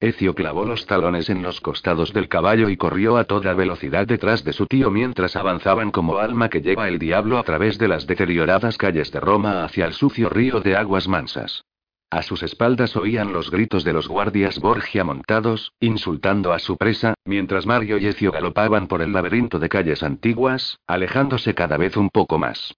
Ecio 0.00 0.32
clavó 0.36 0.64
los 0.64 0.86
talones 0.86 1.28
en 1.28 1.42
los 1.42 1.60
costados 1.60 2.12
del 2.12 2.28
caballo 2.28 2.68
y 2.68 2.76
corrió 2.76 3.16
a 3.16 3.24
toda 3.24 3.52
velocidad 3.54 4.06
detrás 4.06 4.44
de 4.44 4.52
su 4.52 4.66
tío 4.66 4.92
mientras 4.92 5.34
avanzaban 5.34 5.90
como 5.90 6.18
alma 6.18 6.48
que 6.48 6.62
lleva 6.62 6.86
el 6.86 7.00
diablo 7.00 7.36
a 7.36 7.42
través 7.42 7.78
de 7.78 7.88
las 7.88 8.06
deterioradas 8.06 8.78
calles 8.78 9.10
de 9.10 9.18
Roma 9.18 9.64
hacia 9.64 9.86
el 9.86 9.94
sucio 9.94 10.28
río 10.28 10.60
de 10.60 10.76
aguas 10.76 11.08
mansas. 11.08 11.64
A 12.10 12.22
sus 12.22 12.44
espaldas 12.44 12.96
oían 12.96 13.32
los 13.32 13.50
gritos 13.50 13.82
de 13.82 13.92
los 13.92 14.06
guardias 14.06 14.60
Borgia 14.60 15.02
montados, 15.02 15.72
insultando 15.80 16.52
a 16.52 16.60
su 16.60 16.76
presa, 16.76 17.14
mientras 17.24 17.66
Mario 17.66 17.98
y 17.98 18.06
Ecio 18.06 18.30
galopaban 18.30 18.86
por 18.86 19.02
el 19.02 19.12
laberinto 19.12 19.58
de 19.58 19.68
calles 19.68 20.04
antiguas, 20.04 20.78
alejándose 20.86 21.54
cada 21.54 21.76
vez 21.76 21.96
un 21.96 22.08
poco 22.08 22.38
más. 22.38 22.72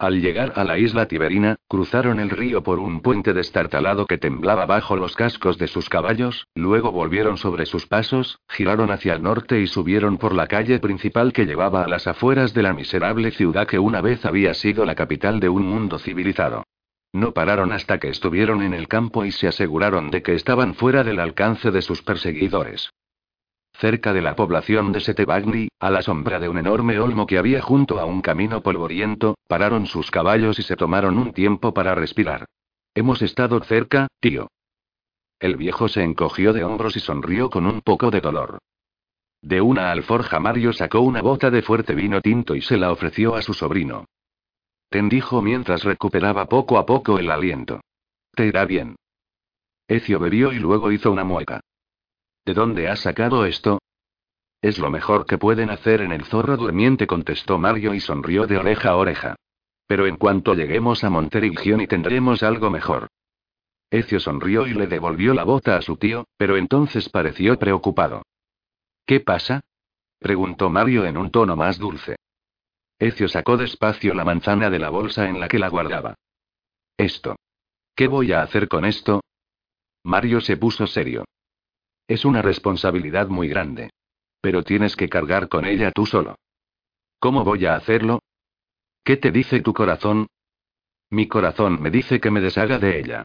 Al 0.00 0.22
llegar 0.22 0.54
a 0.56 0.64
la 0.64 0.78
isla 0.78 1.08
Tiberina, 1.08 1.56
cruzaron 1.68 2.20
el 2.20 2.30
río 2.30 2.62
por 2.62 2.78
un 2.78 3.02
puente 3.02 3.34
destartalado 3.34 4.06
que 4.06 4.16
temblaba 4.16 4.64
bajo 4.64 4.96
los 4.96 5.14
cascos 5.14 5.58
de 5.58 5.66
sus 5.66 5.90
caballos, 5.90 6.48
luego 6.54 6.90
volvieron 6.90 7.36
sobre 7.36 7.66
sus 7.66 7.86
pasos, 7.86 8.38
giraron 8.48 8.90
hacia 8.90 9.12
el 9.12 9.22
norte 9.22 9.60
y 9.60 9.66
subieron 9.66 10.16
por 10.16 10.34
la 10.34 10.46
calle 10.46 10.78
principal 10.78 11.34
que 11.34 11.44
llevaba 11.44 11.84
a 11.84 11.86
las 11.86 12.06
afueras 12.06 12.54
de 12.54 12.62
la 12.62 12.72
miserable 12.72 13.30
ciudad 13.30 13.66
que 13.66 13.78
una 13.78 14.00
vez 14.00 14.24
había 14.24 14.54
sido 14.54 14.86
la 14.86 14.94
capital 14.94 15.38
de 15.38 15.50
un 15.50 15.66
mundo 15.66 15.98
civilizado. 15.98 16.64
No 17.12 17.32
pararon 17.34 17.70
hasta 17.70 17.98
que 17.98 18.08
estuvieron 18.08 18.62
en 18.62 18.72
el 18.72 18.88
campo 18.88 19.26
y 19.26 19.32
se 19.32 19.48
aseguraron 19.48 20.10
de 20.10 20.22
que 20.22 20.34
estaban 20.34 20.72
fuera 20.72 21.04
del 21.04 21.20
alcance 21.20 21.70
de 21.70 21.82
sus 21.82 22.00
perseguidores. 22.00 22.90
Cerca 23.80 24.12
de 24.12 24.20
la 24.20 24.36
población 24.36 24.92
de 24.92 25.00
Setebagni, 25.00 25.68
a 25.78 25.88
la 25.88 26.02
sombra 26.02 26.38
de 26.38 26.50
un 26.50 26.58
enorme 26.58 27.00
olmo 27.00 27.26
que 27.26 27.38
había 27.38 27.62
junto 27.62 27.98
a 27.98 28.04
un 28.04 28.20
camino 28.20 28.62
polvoriento, 28.62 29.38
pararon 29.48 29.86
sus 29.86 30.10
caballos 30.10 30.58
y 30.58 30.62
se 30.62 30.76
tomaron 30.76 31.16
un 31.16 31.32
tiempo 31.32 31.72
para 31.72 31.94
respirar. 31.94 32.44
Hemos 32.94 33.22
estado 33.22 33.58
cerca, 33.60 34.08
tío. 34.20 34.48
El 35.38 35.56
viejo 35.56 35.88
se 35.88 36.02
encogió 36.02 36.52
de 36.52 36.62
hombros 36.62 36.94
y 36.98 37.00
sonrió 37.00 37.48
con 37.48 37.64
un 37.64 37.80
poco 37.80 38.10
de 38.10 38.20
dolor. 38.20 38.58
De 39.40 39.62
una 39.62 39.90
alforja 39.90 40.38
Mario 40.40 40.74
sacó 40.74 41.00
una 41.00 41.22
bota 41.22 41.50
de 41.50 41.62
fuerte 41.62 41.94
vino 41.94 42.20
tinto 42.20 42.54
y 42.54 42.60
se 42.60 42.76
la 42.76 42.92
ofreció 42.92 43.34
a 43.34 43.40
su 43.40 43.54
sobrino. 43.54 44.04
Ten 44.90 45.08
dijo 45.08 45.40
mientras 45.40 45.84
recuperaba 45.84 46.44
poco 46.44 46.76
a 46.76 46.84
poco 46.84 47.18
el 47.18 47.30
aliento. 47.30 47.80
Te 48.34 48.44
irá 48.44 48.66
bien. 48.66 48.96
Ecio 49.88 50.18
bebió 50.18 50.52
y 50.52 50.58
luego 50.58 50.92
hizo 50.92 51.10
una 51.10 51.24
mueca. 51.24 51.62
¿De 52.50 52.54
dónde 52.54 52.88
has 52.88 52.98
sacado 52.98 53.44
esto? 53.44 53.78
Es 54.60 54.80
lo 54.80 54.90
mejor 54.90 55.24
que 55.24 55.38
pueden 55.38 55.70
hacer 55.70 56.00
en 56.00 56.10
el 56.10 56.24
zorro 56.24 56.56
durmiente, 56.56 57.06
contestó 57.06 57.58
Mario 57.58 57.94
y 57.94 58.00
sonrió 58.00 58.48
de 58.48 58.58
oreja 58.58 58.88
a 58.88 58.96
oreja. 58.96 59.36
Pero 59.86 60.08
en 60.08 60.16
cuanto 60.16 60.54
lleguemos 60.54 61.04
a 61.04 61.10
Monterigioni 61.10 61.86
tendremos 61.86 62.42
algo 62.42 62.68
mejor. 62.68 63.06
Ecio 63.88 64.18
sonrió 64.18 64.66
y 64.66 64.74
le 64.74 64.88
devolvió 64.88 65.32
la 65.32 65.44
bota 65.44 65.76
a 65.76 65.80
su 65.80 65.96
tío, 65.96 66.26
pero 66.36 66.56
entonces 66.56 67.08
pareció 67.08 67.56
preocupado. 67.56 68.24
¿Qué 69.06 69.20
pasa? 69.20 69.60
preguntó 70.18 70.70
Mario 70.70 71.04
en 71.04 71.18
un 71.18 71.30
tono 71.30 71.54
más 71.54 71.78
dulce. 71.78 72.16
Ecio 72.98 73.28
sacó 73.28 73.58
despacio 73.58 74.12
la 74.12 74.24
manzana 74.24 74.70
de 74.70 74.80
la 74.80 74.90
bolsa 74.90 75.28
en 75.28 75.38
la 75.38 75.46
que 75.46 75.60
la 75.60 75.68
guardaba. 75.68 76.16
Esto. 76.96 77.36
¿Qué 77.94 78.08
voy 78.08 78.32
a 78.32 78.42
hacer 78.42 78.66
con 78.66 78.86
esto? 78.86 79.20
Mario 80.02 80.40
se 80.40 80.56
puso 80.56 80.88
serio. 80.88 81.24
Es 82.10 82.24
una 82.24 82.42
responsabilidad 82.42 83.28
muy 83.28 83.46
grande. 83.46 83.90
Pero 84.40 84.64
tienes 84.64 84.96
que 84.96 85.08
cargar 85.08 85.48
con 85.48 85.64
ella 85.64 85.92
tú 85.92 86.06
solo. 86.06 86.34
¿Cómo 87.20 87.44
voy 87.44 87.66
a 87.66 87.76
hacerlo? 87.76 88.18
¿Qué 89.04 89.16
te 89.16 89.30
dice 89.30 89.60
tu 89.60 89.72
corazón? 89.72 90.26
Mi 91.08 91.28
corazón 91.28 91.80
me 91.80 91.88
dice 91.88 92.18
que 92.18 92.32
me 92.32 92.40
deshaga 92.40 92.80
de 92.80 92.98
ella. 92.98 93.22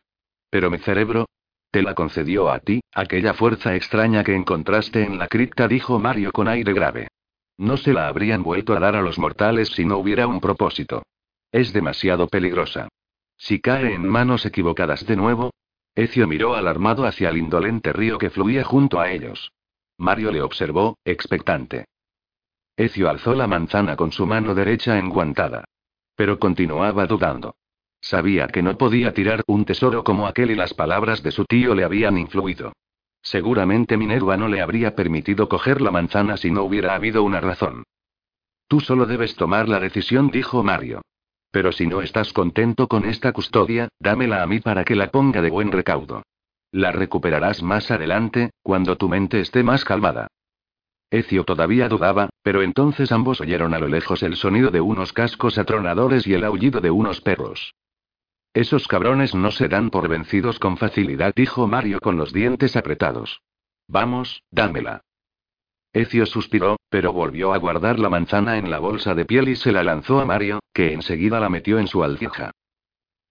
Pero 0.51 0.69
mi 0.69 0.77
cerebro, 0.77 1.25
te 1.71 1.81
la 1.81 1.95
concedió 1.95 2.47
a 2.51 2.59
ti, 2.59 2.79
aquella 2.93 3.33
fuerza 3.33 3.75
extraña 3.75 4.23
que 4.23 4.35
encontraste 4.35 5.03
en 5.03 5.17
la 5.17 5.29
cripta, 5.29 5.67
dijo 5.67 5.97
Mario 5.97 6.31
con 6.31 6.47
aire 6.47 6.71
grave. 6.71 7.07
No 7.57 7.77
se 7.77 7.91
la 7.91 8.07
habrían 8.07 8.43
vuelto 8.43 8.73
a 8.73 8.79
dar 8.79 8.95
a 8.95 9.01
los 9.01 9.17
mortales 9.17 9.69
si 9.69 9.83
no 9.83 9.97
hubiera 9.97 10.27
un 10.27 10.39
propósito. 10.39 11.01
Es 11.51 11.73
demasiado 11.73 12.27
peligrosa. 12.27 12.87
Si 13.35 13.59
cae 13.61 13.95
en 13.95 14.07
manos 14.07 14.45
equivocadas 14.45 15.07
de 15.07 15.15
nuevo. 15.15 15.49
Ecio 15.95 16.27
miró 16.27 16.55
alarmado 16.55 17.05
hacia 17.05 17.29
el 17.29 17.37
indolente 17.37 17.93
río 17.93 18.17
que 18.17 18.29
fluía 18.29 18.65
junto 18.65 18.99
a 18.99 19.11
ellos. 19.11 19.53
Mario 19.97 20.31
le 20.31 20.41
observó, 20.41 20.97
expectante. 21.05 21.85
Ecio 22.75 23.09
alzó 23.09 23.33
la 23.33 23.47
manzana 23.47 23.95
con 23.95 24.11
su 24.11 24.25
mano 24.25 24.53
derecha 24.53 24.99
enguantada. 24.99 25.63
Pero 26.15 26.37
continuaba 26.37 27.07
dudando. 27.07 27.55
Sabía 28.01 28.47
que 28.47 28.61
no 28.61 28.77
podía 28.77 29.13
tirar 29.13 29.43
un 29.47 29.63
tesoro 29.63 30.03
como 30.03 30.27
aquel 30.27 30.51
y 30.51 30.55
las 30.55 30.73
palabras 30.73 31.23
de 31.23 31.31
su 31.31 31.45
tío 31.45 31.73
le 31.73 31.85
habían 31.85 32.17
influido. 32.17 32.73
Seguramente 33.21 33.97
Minerva 33.97 34.37
no 34.37 34.49
le 34.49 34.61
habría 34.61 34.95
permitido 34.95 35.49
coger 35.49 35.81
la 35.81 35.91
manzana 35.91 36.37
si 36.37 36.51
no 36.51 36.63
hubiera 36.63 36.93
habido 36.93 37.23
una 37.23 37.39
razón. 37.39 37.83
Tú 38.67 38.81
solo 38.81 39.05
debes 39.05 39.35
tomar 39.35 39.69
la 39.69 39.79
decisión, 39.79 40.29
dijo 40.29 40.61
Mario. 40.61 41.01
Pero 41.55 41.71
si 41.71 41.87
no 41.87 42.01
estás 42.01 42.33
contento 42.33 42.89
con 42.89 43.05
esta 43.05 43.31
custodia, 43.31 43.87
dámela 43.97 44.43
a 44.43 44.45
mí 44.45 44.59
para 44.59 44.83
que 44.83 44.93
la 44.93 45.09
ponga 45.09 45.41
de 45.41 45.49
buen 45.49 45.71
recaudo. 45.71 46.21
La 46.73 46.91
recuperarás 46.91 47.63
más 47.63 47.91
adelante, 47.91 48.51
cuando 48.61 48.97
tu 48.97 49.07
mente 49.07 49.39
esté 49.39 49.63
más 49.63 49.85
calmada. 49.85 50.27
Ecio 51.09 51.45
todavía 51.45 51.87
dudaba, 51.87 52.27
pero 52.43 52.61
entonces 52.61 53.13
ambos 53.13 53.39
oyeron 53.39 53.73
a 53.73 53.79
lo 53.79 53.87
lejos 53.87 54.21
el 54.21 54.35
sonido 54.35 54.69
de 54.69 54.81
unos 54.81 55.13
cascos 55.13 55.57
atronadores 55.57 56.27
y 56.27 56.33
el 56.33 56.43
aullido 56.43 56.81
de 56.81 56.91
unos 56.91 57.21
perros. 57.21 57.73
Esos 58.53 58.89
cabrones 58.89 59.33
no 59.33 59.49
se 59.51 59.69
dan 59.69 59.91
por 59.91 60.09
vencidos 60.09 60.59
con 60.59 60.75
facilidad, 60.75 61.31
dijo 61.33 61.67
Mario 61.67 62.01
con 62.01 62.17
los 62.17 62.33
dientes 62.33 62.75
apretados. 62.75 63.39
Vamos, 63.87 64.43
dámela. 64.51 65.03
Ecio 65.95 66.25
suspiró, 66.25 66.75
pero 66.89 67.13
volvió 67.13 67.53
a 67.53 67.57
guardar 67.57 67.99
la 67.99 68.09
manzana 68.09 68.57
en 68.57 68.69
la 68.69 68.79
bolsa 68.79 69.15
de 69.15 69.23
piel 69.23 69.47
y 69.47 69.55
se 69.55 69.71
la 69.71 69.81
lanzó 69.81 70.19
a 70.19 70.25
Mario, 70.25 70.59
que 70.73 70.91
enseguida 70.91 71.39
la 71.39 71.47
metió 71.47 71.79
en 71.79 71.87
su 71.87 72.03
aljija. 72.03 72.51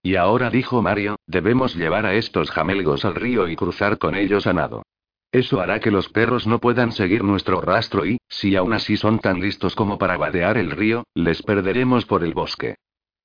Y 0.03 0.17
ahora 0.17 0.49
dijo 0.49 0.81
Mario, 0.81 1.17
debemos 1.27 1.77
llevar 1.77 2.07
a 2.07 2.15
estos 2.15 2.51
jamelgos 2.51 3.05
al 3.05 3.17
río 3.17 3.49
y 3.49 3.57
cruzar 3.57 3.99
con 3.99 4.15
ellos 4.15 4.47
a 4.47 4.55
nado. 4.55 4.83
Eso 5.31 5.61
hará 5.61 5.79
que 5.79 5.91
los 5.91 6.09
perros 6.09 6.47
no 6.47 6.59
puedan 6.59 6.93
seguir 6.93 7.23
nuestro 7.23 7.61
rastro 7.61 8.07
y, 8.07 8.17
si 8.29 8.57
aún 8.57 8.73
así 8.73 8.97
son 8.97 9.19
tan 9.19 9.41
listos 9.41 9.75
como 9.75 9.99
para 9.99 10.17
vadear 10.17 10.57
el 10.57 10.71
río, 10.71 11.05
les 11.13 11.43
perderemos 11.43 12.07
por 12.07 12.25
el 12.25 12.33
bosque. 12.33 12.77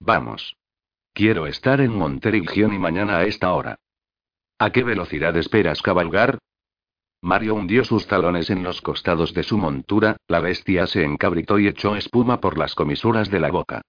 Vamos. 0.02 0.58
Quiero 1.14 1.48
estar 1.48 1.80
en 1.80 1.96
Monterigion 1.96 2.74
y 2.74 2.78
mañana 2.78 3.20
a 3.20 3.24
esta 3.24 3.54
hora. 3.54 3.78
¿A 4.58 4.72
qué 4.72 4.84
velocidad 4.84 5.38
esperas 5.38 5.82
cabalgar? 5.82 6.40
Mario 7.22 7.56
hundió 7.56 7.84
sus 7.84 8.08
talones 8.08 8.50
en 8.50 8.64
los 8.64 8.82
costados 8.82 9.34
de 9.34 9.44
su 9.44 9.58
montura, 9.58 10.18
la 10.28 10.40
bestia 10.40 10.88
se 10.88 11.04
encabritó 11.04 11.60
y 11.60 11.68
echó 11.68 11.96
espuma 11.96 12.40
por 12.40 12.58
las 12.58 12.76
comisuras 12.76 13.30
de 13.30 13.40
la 13.40 13.52
boca. 13.52 13.82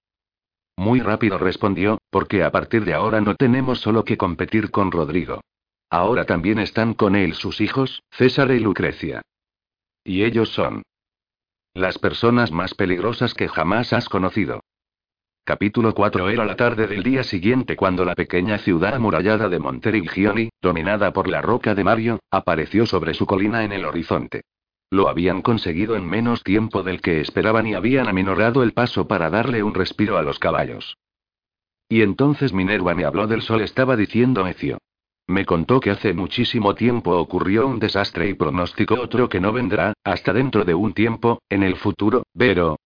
Muy 0.75 0.99
rápido 0.99 1.37
respondió, 1.37 1.99
porque 2.09 2.43
a 2.43 2.51
partir 2.51 2.83
de 2.83 2.93
ahora 2.93 3.21
no 3.21 3.35
tenemos 3.35 3.79
solo 3.79 4.03
que 4.03 4.17
competir 4.17 4.71
con 4.71 4.91
Rodrigo. 4.91 5.41
Ahora 5.89 6.25
también 6.25 6.59
están 6.59 6.93
con 6.93 7.15
él 7.15 7.33
sus 7.33 7.61
hijos, 7.61 8.01
César 8.11 8.51
y 8.51 8.59
Lucrecia. 8.59 9.21
Y 10.03 10.23
ellos 10.23 10.49
son 10.49 10.83
las 11.73 11.99
personas 11.99 12.51
más 12.51 12.73
peligrosas 12.73 13.33
que 13.33 13.47
jamás 13.47 13.93
has 13.93 14.09
conocido. 14.09 14.61
Capítulo 15.43 15.95
4 15.95 16.29
Era 16.29 16.45
la 16.45 16.55
tarde 16.55 16.85
del 16.85 17.01
día 17.01 17.23
siguiente 17.23 17.75
cuando 17.75 18.05
la 18.05 18.13
pequeña 18.13 18.59
ciudad 18.59 18.93
amurallada 18.93 19.49
de 19.49 19.57
Monterigioni, 19.57 20.51
dominada 20.61 21.11
por 21.13 21.27
la 21.27 21.41
roca 21.41 21.73
de 21.73 21.83
Mario, 21.83 22.19
apareció 22.29 22.85
sobre 22.85 23.15
su 23.15 23.25
colina 23.25 23.63
en 23.63 23.71
el 23.71 23.85
horizonte. 23.85 24.43
Lo 24.91 25.09
habían 25.09 25.41
conseguido 25.41 25.95
en 25.95 26.07
menos 26.07 26.43
tiempo 26.43 26.83
del 26.83 27.01
que 27.01 27.21
esperaban 27.21 27.65
y 27.65 27.73
habían 27.73 28.07
aminorado 28.07 28.61
el 28.61 28.73
paso 28.73 29.07
para 29.07 29.31
darle 29.31 29.63
un 29.63 29.73
respiro 29.73 30.19
a 30.19 30.21
los 30.21 30.37
caballos. 30.37 30.95
Y 31.89 32.03
entonces 32.03 32.53
Minerva 32.53 32.93
me 32.93 33.05
habló 33.05 33.25
del 33.25 33.41
sol, 33.41 33.61
estaba 33.61 33.95
diciendo 33.95 34.45
Ecio. 34.45 34.77
Me 35.25 35.45
contó 35.45 35.79
que 35.79 35.89
hace 35.89 36.13
muchísimo 36.13 36.75
tiempo 36.75 37.17
ocurrió 37.17 37.65
un 37.65 37.79
desastre 37.79 38.29
y 38.29 38.35
pronosticó 38.35 38.93
otro 38.93 39.27
que 39.27 39.39
no 39.39 39.51
vendrá, 39.51 39.93
hasta 40.03 40.33
dentro 40.33 40.65
de 40.65 40.75
un 40.75 40.93
tiempo, 40.93 41.41
en 41.49 41.63
el 41.63 41.77
futuro, 41.77 42.27
pero... 42.37 42.77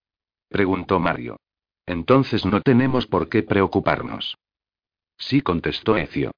preguntó 0.49 0.99
Mario. 0.99 1.35
Entonces 1.86 2.45
no 2.45 2.62
tenemos 2.62 3.08
por 3.08 3.30
qué 3.30 3.43
preocuparnos. 3.43 4.38
Sí, 5.17 5.41
contestó 5.41 5.98
Ecio. 5.98 6.32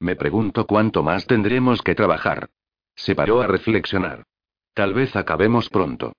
Me 0.00 0.16
pregunto 0.16 0.66
cuánto 0.66 1.02
más 1.02 1.26
tendremos 1.26 1.82
que 1.82 1.94
trabajar. 1.94 2.50
Se 2.96 3.14
paró 3.14 3.42
a 3.42 3.46
reflexionar. 3.46 4.24
Tal 4.74 4.94
vez 4.94 5.14
acabemos 5.16 5.68
pronto. 5.68 6.12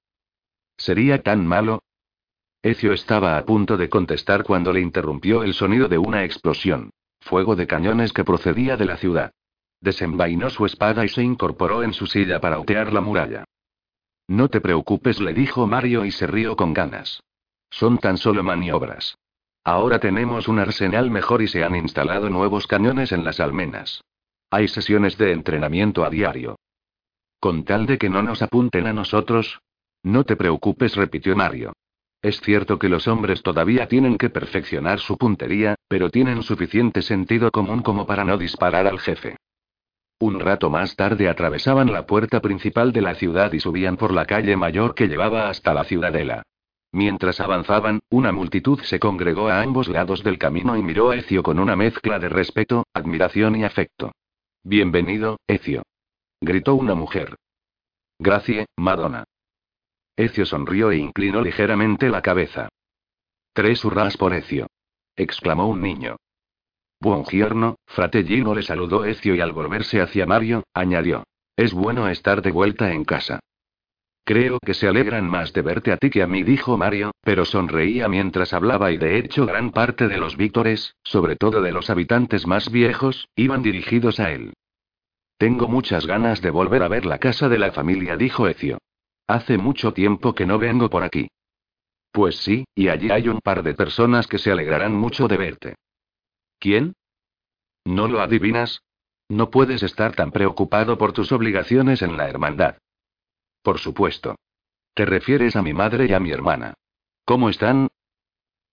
¿Sería 0.78 1.22
tan 1.22 1.46
malo? 1.46 1.82
Ecio 2.62 2.94
estaba 2.94 3.38
a 3.38 3.46
punto 3.46 3.78
de 3.78 3.90
contestar 3.90 4.44
cuando 4.44 4.74
le 4.74 4.82
interrumpió 4.82 5.44
el 5.44 5.54
sonido 5.54 5.88
de 5.88 5.98
una 5.98 6.24
explosión. 6.24 6.90
Fuego 7.20 7.56
de 7.56 7.68
cañones 7.68 8.14
que 8.14 8.24
procedía 8.24 8.78
de 8.78 8.86
la 8.86 8.98
ciudad. 8.98 9.32
Desenvainó 9.82 10.50
su 10.50 10.66
espada 10.66 11.06
y 11.06 11.10
se 11.10 11.22
incorporó 11.22 11.84
en 11.84 11.94
su 11.94 12.08
silla 12.08 12.40
para 12.40 12.60
otear 12.60 12.94
la 12.94 13.02
muralla. 13.02 13.46
No 14.28 14.50
te 14.50 14.62
preocupes, 14.62 15.20
le 15.20 15.34
dijo 15.34 15.68
Mario 15.68 16.06
y 16.06 16.12
se 16.12 16.26
rió 16.28 16.56
con 16.56 16.74
ganas. 16.74 17.22
Son 17.76 17.98
tan 17.98 18.18
solo 18.18 18.42
maniobras. 18.42 19.18
Ahora 19.66 20.00
tenemos 20.00 20.48
un 20.48 20.60
arsenal 20.60 21.12
mejor 21.12 21.42
y 21.42 21.50
se 21.50 21.66
han 21.66 21.76
instalado 21.76 22.30
nuevos 22.30 22.68
cañones 22.68 23.12
en 23.12 23.26
las 23.26 23.42
almenas. 23.42 24.02
Hay 24.50 24.70
sesiones 24.70 25.18
de 25.18 25.34
entrenamiento 25.34 26.06
a 26.06 26.10
diario. 26.10 26.56
Con 27.42 27.66
tal 27.66 27.86
de 27.86 27.98
que 27.98 28.10
no 28.10 28.24
nos 28.24 28.42
apunten 28.42 28.88
a 28.88 28.94
nosotros. 28.94 29.60
No 30.04 30.24
te 30.24 30.38
preocupes, 30.38 30.96
repitió 30.96 31.36
Mario. 31.36 31.74
Es 32.22 32.40
cierto 32.40 32.80
que 32.80 32.88
los 32.88 33.10
hombres 33.10 33.44
todavía 33.44 33.90
tienen 33.90 34.18
que 34.18 34.30
perfeccionar 34.30 35.02
su 35.02 35.18
puntería, 35.18 35.76
pero 35.90 36.10
tienen 36.10 36.44
suficiente 36.44 37.02
sentido 37.02 37.52
común 37.52 37.82
como 37.82 38.06
para 38.06 38.24
no 38.24 38.38
disparar 38.38 38.88
al 38.88 39.00
jefe. 39.00 39.36
Un 40.20 40.40
rato 40.40 40.70
más 40.70 40.96
tarde 40.96 41.28
atravesaban 41.28 41.92
la 41.92 42.06
puerta 42.06 42.40
principal 42.40 42.94
de 42.94 43.02
la 43.02 43.16
ciudad 43.16 43.52
y 43.52 43.60
subían 43.60 43.98
por 43.98 44.14
la 44.14 44.26
calle 44.26 44.56
mayor 44.56 44.96
que 44.96 45.10
llevaba 45.10 45.50
hasta 45.50 45.74
la 45.74 45.84
ciudadela. 45.84 46.44
Mientras 46.96 47.42
avanzaban, 47.42 48.00
una 48.10 48.32
multitud 48.32 48.80
se 48.80 49.02
congregó 49.02 49.50
a 49.50 49.62
ambos 49.62 49.90
lados 49.90 50.24
del 50.24 50.38
camino 50.38 50.78
y 50.78 50.82
miró 50.82 51.10
a 51.10 51.18
Ecio 51.18 51.44
con 51.44 51.60
una 51.60 51.76
mezcla 51.76 52.20
de 52.20 52.30
respeto, 52.30 52.86
admiración 52.94 53.58
y 53.58 53.66
afecto. 53.66 54.14
Bienvenido, 54.64 55.38
Ecio. 55.46 55.84
Gritó 56.40 56.76
una 56.76 56.96
mujer. 56.96 57.36
Gracie, 58.18 58.68
Madonna. 58.78 59.26
Ecio 60.16 60.46
sonrió 60.46 60.92
e 60.92 60.96
inclinó 60.96 61.42
ligeramente 61.42 62.08
la 62.08 62.22
cabeza. 62.22 62.70
Tres 63.52 63.84
hurras 63.84 64.16
por 64.16 64.34
Ecio. 64.34 64.68
exclamó 65.18 65.68
un 65.68 65.82
niño. 65.82 66.16
Buongiorno, 67.02 67.76
fratellino 67.88 68.56
le 68.56 68.64
saludó 68.64 69.04
Ecio 69.04 69.36
y 69.36 69.42
al 69.42 69.52
volverse 69.52 70.00
hacia 70.00 70.26
Mario, 70.26 70.64
añadió. 70.74 71.26
Es 71.58 71.74
bueno 71.74 72.08
estar 72.08 72.42
de 72.42 72.52
vuelta 72.52 72.94
en 72.94 73.04
casa. 73.04 73.42
Creo 74.28 74.60
que 74.60 74.74
se 74.74 74.88
alegran 74.88 75.30
más 75.30 75.54
de 75.54 75.62
verte 75.62 75.92
a 75.92 75.98
ti 75.98 76.10
que 76.10 76.24
a 76.24 76.28
mí, 76.28 76.42
dijo 76.42 76.78
Mario, 76.78 77.12
pero 77.22 77.46
sonreía 77.46 78.08
mientras 78.08 78.54
hablaba 78.54 78.92
y 78.92 78.98
de 78.98 79.20
hecho 79.20 79.46
gran 79.46 79.70
parte 79.70 80.08
de 80.08 80.18
los 80.18 80.36
víctores, 80.36 80.96
sobre 81.04 81.36
todo 81.36 81.62
de 81.62 81.72
los 81.72 81.92
habitantes 81.92 82.48
más 82.48 82.72
viejos, 82.72 83.30
iban 83.36 83.62
dirigidos 83.62 84.20
a 84.20 84.32
él. 84.32 84.54
Tengo 85.38 85.68
muchas 85.68 86.08
ganas 86.08 86.42
de 86.42 86.50
volver 86.50 86.82
a 86.82 86.88
ver 86.88 87.06
la 87.06 87.20
casa 87.20 87.50
de 87.50 87.60
la 87.60 87.72
familia, 87.72 88.18
dijo 88.18 88.48
Ecio. 88.48 88.80
Hace 89.28 89.60
mucho 89.60 89.94
tiempo 89.94 90.34
que 90.34 90.48
no 90.48 90.58
vengo 90.58 90.90
por 90.90 91.04
aquí. 91.04 91.28
Pues 92.12 92.38
sí, 92.38 92.66
y 92.74 92.88
allí 92.88 93.12
hay 93.12 93.28
un 93.28 93.42
par 93.42 93.62
de 93.62 93.76
personas 93.76 94.26
que 94.26 94.40
se 94.40 94.52
alegrarán 94.52 94.96
mucho 94.96 95.28
de 95.28 95.38
verte. 95.38 95.76
¿Quién? 96.58 96.94
¿No 97.84 98.08
lo 98.08 98.22
adivinas? 98.22 98.82
No 99.30 99.52
puedes 99.52 99.84
estar 99.84 100.16
tan 100.16 100.32
preocupado 100.32 100.98
por 100.98 101.14
tus 101.14 101.32
obligaciones 101.32 102.02
en 102.02 102.18
la 102.18 102.28
hermandad. 102.28 102.78
Por 103.66 103.80
supuesto. 103.80 104.36
Te 104.94 105.06
refieres 105.06 105.56
a 105.56 105.64
mi 105.64 105.74
madre 105.74 106.06
y 106.06 106.14
a 106.14 106.20
mi 106.20 106.30
hermana. 106.30 106.76
¿Cómo 107.26 107.50
están? 107.50 107.88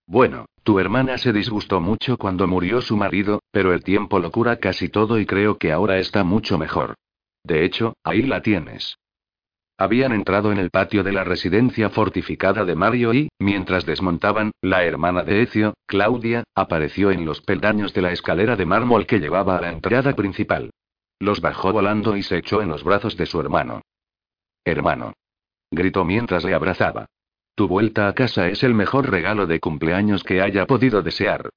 Bueno, 0.06 0.44
tu 0.64 0.78
hermana 0.78 1.16
se 1.16 1.32
disgustó 1.32 1.80
mucho 1.80 2.18
cuando 2.18 2.46
murió 2.46 2.82
su 2.82 2.94
marido, 2.94 3.40
pero 3.50 3.72
el 3.72 3.82
tiempo 3.82 4.18
lo 4.18 4.30
cura 4.30 4.58
casi 4.58 4.90
todo 4.90 5.18
y 5.18 5.24
creo 5.24 5.56
que 5.56 5.72
ahora 5.72 5.96
está 5.96 6.24
mucho 6.24 6.58
mejor. 6.58 6.96
De 7.42 7.64
hecho, 7.64 7.94
ahí 8.04 8.20
la 8.20 8.42
tienes. 8.42 8.98
Habían 9.78 10.12
entrado 10.12 10.52
en 10.52 10.58
el 10.58 10.68
patio 10.68 11.02
de 11.02 11.12
la 11.12 11.24
residencia 11.24 11.88
fortificada 11.88 12.66
de 12.66 12.74
Mario 12.74 13.14
y, 13.14 13.30
mientras 13.38 13.86
desmontaban, 13.86 14.52
la 14.60 14.84
hermana 14.84 15.22
de 15.22 15.40
Ecio, 15.40 15.72
Claudia, 15.86 16.44
apareció 16.54 17.10
en 17.10 17.24
los 17.24 17.40
peldaños 17.40 17.94
de 17.94 18.02
la 18.02 18.12
escalera 18.12 18.56
de 18.56 18.66
mármol 18.66 19.06
que 19.06 19.20
llevaba 19.20 19.56
a 19.56 19.62
la 19.62 19.72
entrada 19.72 20.14
principal. 20.14 20.70
Los 21.18 21.40
bajó 21.40 21.72
volando 21.72 22.14
y 22.14 22.22
se 22.22 22.36
echó 22.36 22.60
en 22.60 22.68
los 22.68 22.84
brazos 22.84 23.16
de 23.16 23.24
su 23.24 23.40
hermano. 23.40 23.80
Hermano. 24.64 25.14
Gritó 25.70 26.04
mientras 26.04 26.44
le 26.44 26.54
abrazaba. 26.54 27.06
Tu 27.54 27.68
vuelta 27.68 28.08
a 28.08 28.14
casa 28.14 28.48
es 28.48 28.62
el 28.62 28.74
mejor 28.74 29.10
regalo 29.10 29.46
de 29.46 29.60
cumpleaños 29.60 30.24
que 30.24 30.40
haya 30.40 30.66
podido 30.66 31.02
desear. 31.02 31.50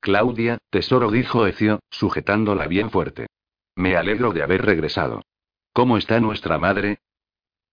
Claudia, 0.00 0.58
tesoro, 0.70 1.10
dijo 1.10 1.46
Ecio, 1.46 1.80
sujetándola 1.90 2.66
bien 2.66 2.90
fuerte. 2.90 3.26
Me 3.74 3.96
alegro 3.96 4.32
de 4.32 4.42
haber 4.42 4.64
regresado. 4.64 5.22
¿Cómo 5.72 5.96
está 5.98 6.20
nuestra 6.20 6.58
madre? 6.58 6.98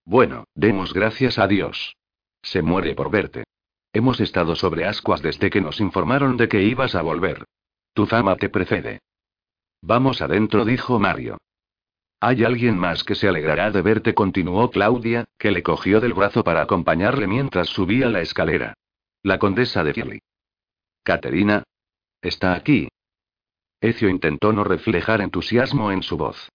Bueno, 0.06 0.46
demos 0.56 0.94
gracias 0.94 1.39
a 1.39 1.48
Dios. 1.48 1.96
Se 2.41 2.62
muere 2.62 2.94
por 2.96 3.10
verte. 3.10 3.44
Hemos 3.94 4.20
estado 4.20 4.56
sobre 4.56 4.86
ascuas 4.86 5.22
desde 5.22 5.50
que 5.50 5.62
nos 5.62 5.80
informaron 5.80 6.38
de 6.38 6.48
que 6.48 6.62
ibas 6.62 6.96
a 6.96 7.02
volver. 7.02 7.46
Tu 7.94 8.06
fama 8.06 8.36
te 8.36 8.50
precede. 8.50 9.00
Vamos 9.82 10.22
adentro, 10.22 10.65
dijo 10.65 11.00
Mario. 11.00 11.38
Hay 12.27 12.43
alguien 12.43 12.75
más 12.75 13.03
que 13.03 13.13
se 13.13 13.27
alegrará 13.27 13.69
de 13.69 13.83
verte, 13.83 14.15
continuó 14.15 14.71
Claudia, 14.71 15.25
que 15.38 15.51
le 15.51 15.61
cogió 15.61 16.01
del 16.01 16.15
brazo 16.15 16.43
para 16.43 16.63
acompañarle 16.63 17.27
mientras 17.27 17.69
subía 17.69 18.09
la 18.09 18.21
escalera. 18.21 18.73
La 19.21 19.38
condesa 19.38 19.83
de 19.83 19.93
Firly. 19.93 20.21
Caterina. 21.03 21.61
Está 22.23 22.55
aquí. 22.55 22.88
Ecio 23.79 24.09
intentó 24.09 24.53
no 24.53 24.63
reflejar 24.63 25.21
entusiasmo 25.21 25.91
en 25.91 26.01
su 26.01 26.17
voz. 26.17 26.49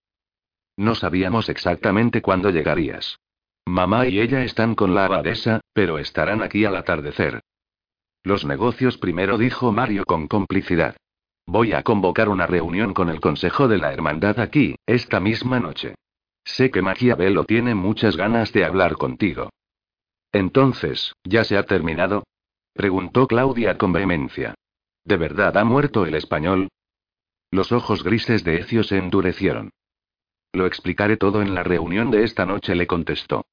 No 0.76 0.96
sabíamos 0.96 1.48
exactamente 1.48 2.20
cuándo 2.20 2.50
llegarías. 2.50 3.20
Mamá 3.64 4.08
y 4.08 4.18
ella 4.18 4.42
están 4.42 4.74
con 4.74 4.96
la 4.96 5.04
abadesa, 5.04 5.60
pero 5.72 6.00
estarán 6.00 6.42
aquí 6.42 6.64
al 6.64 6.74
atardecer. 6.74 7.42
Los 8.24 8.44
negocios 8.44 8.98
primero, 8.98 9.38
dijo 9.38 9.70
Mario 9.70 10.04
con 10.04 10.26
complicidad. 10.26 10.96
Voy 11.52 11.72
a 11.72 11.82
convocar 11.82 12.28
una 12.28 12.46
reunión 12.46 12.94
con 12.94 13.08
el 13.08 13.20
Consejo 13.20 13.66
de 13.66 13.76
la 13.76 13.92
Hermandad 13.92 14.38
aquí, 14.38 14.76
esta 14.86 15.18
misma 15.18 15.58
noche. 15.58 15.96
Sé 16.44 16.70
que 16.70 16.80
Maquiavelo 16.80 17.44
tiene 17.44 17.74
muchas 17.74 18.16
ganas 18.16 18.52
de 18.52 18.64
hablar 18.64 18.94
contigo. 18.94 19.50
Entonces, 20.30 21.12
¿ya 21.24 21.42
se 21.42 21.56
ha 21.56 21.64
terminado? 21.64 22.22
preguntó 22.72 23.26
Claudia 23.26 23.78
con 23.78 23.92
vehemencia. 23.92 24.54
¿De 25.04 25.16
verdad 25.16 25.58
ha 25.58 25.64
muerto 25.64 26.06
el 26.06 26.14
español? 26.14 26.68
Los 27.50 27.72
ojos 27.72 28.04
grises 28.04 28.44
de 28.44 28.60
Ecio 28.60 28.84
se 28.84 28.98
endurecieron. 28.98 29.70
Lo 30.52 30.66
explicaré 30.66 31.16
todo 31.16 31.42
en 31.42 31.56
la 31.56 31.64
reunión 31.64 32.12
de 32.12 32.22
esta 32.22 32.46
noche, 32.46 32.76
le 32.76 32.86
contestó. 32.86 33.44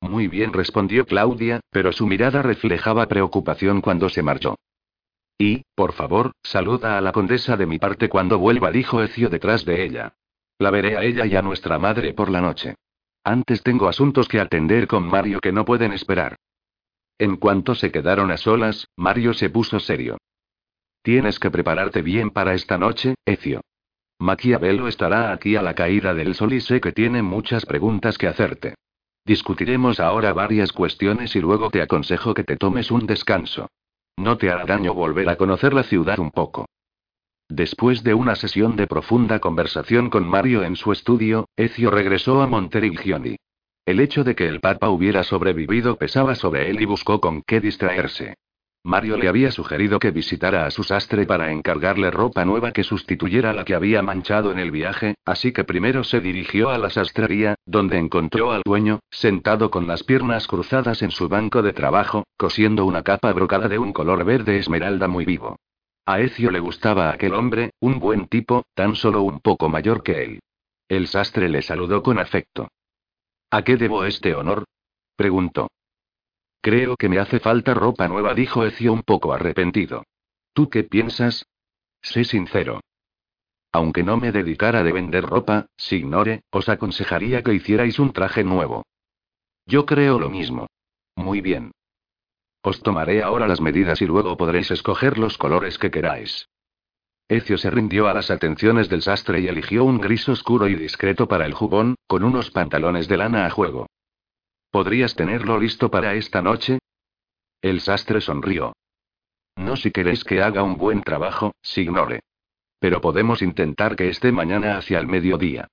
Muy 0.00 0.28
bien, 0.28 0.52
respondió 0.52 1.06
Claudia, 1.06 1.58
pero 1.70 1.90
su 1.90 2.06
mirada 2.06 2.42
reflejaba 2.42 3.08
preocupación 3.08 3.80
cuando 3.80 4.08
se 4.10 4.22
marchó. 4.22 4.54
Y, 5.38 5.64
por 5.74 5.92
favor, 5.92 6.32
saluda 6.42 6.96
a 6.96 7.00
la 7.00 7.12
condesa 7.12 7.56
de 7.56 7.66
mi 7.66 7.78
parte 7.78 8.08
cuando 8.08 8.38
vuelva, 8.38 8.70
dijo 8.70 9.02
Ecio 9.02 9.28
detrás 9.28 9.64
de 9.64 9.84
ella. 9.84 10.14
La 10.58 10.70
veré 10.70 10.96
a 10.96 11.04
ella 11.04 11.26
y 11.26 11.36
a 11.36 11.42
nuestra 11.42 11.78
madre 11.78 12.14
por 12.14 12.30
la 12.30 12.40
noche. 12.40 12.76
Antes 13.22 13.62
tengo 13.62 13.88
asuntos 13.88 14.28
que 14.28 14.40
atender 14.40 14.86
con 14.86 15.06
Mario 15.06 15.40
que 15.40 15.52
no 15.52 15.64
pueden 15.64 15.92
esperar. 15.92 16.36
En 17.18 17.36
cuanto 17.36 17.74
se 17.74 17.90
quedaron 17.90 18.30
a 18.30 18.36
solas, 18.36 18.88
Mario 18.96 19.34
se 19.34 19.50
puso 19.50 19.80
serio. 19.80 20.16
Tienes 21.02 21.38
que 21.38 21.50
prepararte 21.50 22.02
bien 22.02 22.30
para 22.30 22.54
esta 22.54 22.78
noche, 22.78 23.14
Ecio. 23.24 23.60
Maquiavelo 24.18 24.88
estará 24.88 25.32
aquí 25.32 25.56
a 25.56 25.62
la 25.62 25.74
caída 25.74 26.14
del 26.14 26.34
sol 26.34 26.54
y 26.54 26.60
sé 26.60 26.80
que 26.80 26.92
tiene 26.92 27.22
muchas 27.22 27.66
preguntas 27.66 28.16
que 28.16 28.26
hacerte. 28.26 28.74
Discutiremos 29.24 30.00
ahora 30.00 30.32
varias 30.32 30.72
cuestiones 30.72 31.36
y 31.36 31.40
luego 31.40 31.70
te 31.70 31.82
aconsejo 31.82 32.32
que 32.32 32.44
te 32.44 32.56
tomes 32.56 32.90
un 32.90 33.06
descanso. 33.06 33.68
No 34.16 34.38
te 34.38 34.50
hará 34.50 34.64
daño 34.64 34.94
volver 34.94 35.28
a 35.28 35.36
conocer 35.36 35.74
la 35.74 35.82
ciudad 35.82 36.18
un 36.18 36.30
poco. 36.30 36.66
Después 37.48 38.02
de 38.02 38.14
una 38.14 38.34
sesión 38.34 38.74
de 38.76 38.86
profunda 38.86 39.38
conversación 39.38 40.10
con 40.10 40.26
Mario 40.26 40.64
en 40.64 40.74
su 40.74 40.90
estudio, 40.90 41.48
Ezio 41.56 41.90
regresó 41.90 42.42
a 42.42 42.46
Monterigioni. 42.46 43.36
El 43.84 44.00
hecho 44.00 44.24
de 44.24 44.34
que 44.34 44.48
el 44.48 44.60
Papa 44.60 44.88
hubiera 44.88 45.22
sobrevivido 45.22 45.96
pesaba 45.96 46.34
sobre 46.34 46.70
él 46.70 46.80
y 46.80 46.86
buscó 46.86 47.20
con 47.20 47.42
qué 47.42 47.60
distraerse. 47.60 48.34
Mario 48.86 49.16
le 49.16 49.26
había 49.26 49.50
sugerido 49.50 49.98
que 49.98 50.12
visitara 50.12 50.64
a 50.64 50.70
su 50.70 50.84
sastre 50.84 51.26
para 51.26 51.50
encargarle 51.50 52.08
ropa 52.12 52.44
nueva 52.44 52.70
que 52.70 52.84
sustituyera 52.84 53.52
la 53.52 53.64
que 53.64 53.74
había 53.74 54.00
manchado 54.00 54.52
en 54.52 54.60
el 54.60 54.70
viaje, 54.70 55.16
así 55.24 55.50
que 55.50 55.64
primero 55.64 56.04
se 56.04 56.20
dirigió 56.20 56.70
a 56.70 56.78
la 56.78 56.88
sastrería, 56.88 57.56
donde 57.66 57.98
encontró 57.98 58.52
al 58.52 58.62
dueño, 58.64 59.00
sentado 59.10 59.72
con 59.72 59.88
las 59.88 60.04
piernas 60.04 60.46
cruzadas 60.46 61.02
en 61.02 61.10
su 61.10 61.28
banco 61.28 61.62
de 61.62 61.72
trabajo, 61.72 62.28
cosiendo 62.36 62.86
una 62.86 63.02
capa 63.02 63.32
brocada 63.32 63.66
de 63.66 63.80
un 63.80 63.92
color 63.92 64.24
verde 64.24 64.56
esmeralda 64.56 65.08
muy 65.08 65.24
vivo. 65.24 65.56
A 66.06 66.20
Ecio 66.20 66.52
le 66.52 66.60
gustaba 66.60 67.10
aquel 67.10 67.34
hombre, 67.34 67.72
un 67.80 67.98
buen 67.98 68.28
tipo, 68.28 68.66
tan 68.74 68.94
solo 68.94 69.22
un 69.22 69.40
poco 69.40 69.68
mayor 69.68 70.04
que 70.04 70.22
él. 70.22 70.38
El 70.88 71.08
sastre 71.08 71.48
le 71.48 71.62
saludó 71.62 72.04
con 72.04 72.20
afecto. 72.20 72.68
¿A 73.50 73.62
qué 73.62 73.76
debo 73.76 74.04
este 74.04 74.36
honor? 74.36 74.64
preguntó. 75.16 75.66
Creo 76.60 76.96
que 76.96 77.08
me 77.08 77.18
hace 77.18 77.40
falta 77.40 77.74
ropa 77.74 78.08
nueva, 78.08 78.34
dijo 78.34 78.64
Ecio 78.64 78.92
un 78.92 79.02
poco 79.02 79.32
arrepentido. 79.32 80.04
¿Tú 80.52 80.68
qué 80.68 80.84
piensas? 80.84 81.46
Sé 82.02 82.24
sincero. 82.24 82.80
Aunque 83.72 84.02
no 84.02 84.16
me 84.16 84.32
dedicara 84.32 84.82
de 84.82 84.92
vender 84.92 85.24
ropa, 85.24 85.66
Signore, 85.76 86.42
os 86.50 86.68
aconsejaría 86.68 87.42
que 87.42 87.54
hicierais 87.54 87.98
un 87.98 88.12
traje 88.12 88.42
nuevo. 88.42 88.84
Yo 89.66 89.84
creo 89.84 90.18
lo 90.18 90.30
mismo. 90.30 90.66
Muy 91.14 91.40
bien. 91.40 91.72
Os 92.62 92.82
tomaré 92.82 93.22
ahora 93.22 93.46
las 93.46 93.60
medidas 93.60 94.00
y 94.02 94.06
luego 94.06 94.36
podréis 94.36 94.70
escoger 94.70 95.18
los 95.18 95.38
colores 95.38 95.78
que 95.78 95.90
queráis. 95.90 96.48
Ecio 97.28 97.58
se 97.58 97.70
rindió 97.70 98.08
a 98.08 98.14
las 98.14 98.30
atenciones 98.30 98.88
del 98.88 99.02
sastre 99.02 99.40
y 99.40 99.48
eligió 99.48 99.84
un 99.84 100.00
gris 100.00 100.28
oscuro 100.28 100.68
y 100.68 100.76
discreto 100.76 101.26
para 101.26 101.44
el 101.44 101.54
jubón, 101.54 101.96
con 102.06 102.22
unos 102.22 102.50
pantalones 102.50 103.08
de 103.08 103.16
lana 103.16 103.46
a 103.46 103.50
juego. 103.50 103.88
¿Podrías 104.70 105.14
tenerlo 105.14 105.58
listo 105.58 105.90
para 105.90 106.14
esta 106.14 106.42
noche? 106.42 106.78
El 107.62 107.80
sastre 107.80 108.20
sonrió. 108.20 108.74
No 109.56 109.76
si 109.76 109.90
queréis 109.90 110.22
que 110.24 110.42
haga 110.42 110.62
un 110.62 110.76
buen 110.76 111.02
trabajo, 111.02 111.54
signore. 111.62 112.20
Pero 112.78 113.00
podemos 113.00 113.40
intentar 113.42 113.96
que 113.96 114.08
esté 114.08 114.32
mañana 114.32 114.76
hacia 114.76 114.98
el 114.98 115.06
mediodía. 115.06 115.68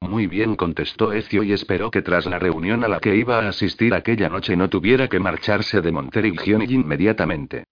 Muy 0.00 0.26
bien, 0.26 0.56
contestó 0.56 1.12
Ecio 1.12 1.42
y 1.42 1.52
esperó 1.52 1.90
que 1.90 2.02
tras 2.02 2.26
la 2.26 2.38
reunión 2.38 2.84
a 2.84 2.88
la 2.88 3.00
que 3.00 3.16
iba 3.16 3.38
a 3.38 3.48
asistir 3.48 3.94
aquella 3.94 4.28
noche 4.28 4.56
no 4.56 4.68
tuviera 4.68 5.08
que 5.08 5.20
marcharse 5.20 5.80
de 5.80 5.92
Monteriggioni 5.92 6.66
inmediatamente. 6.66 7.64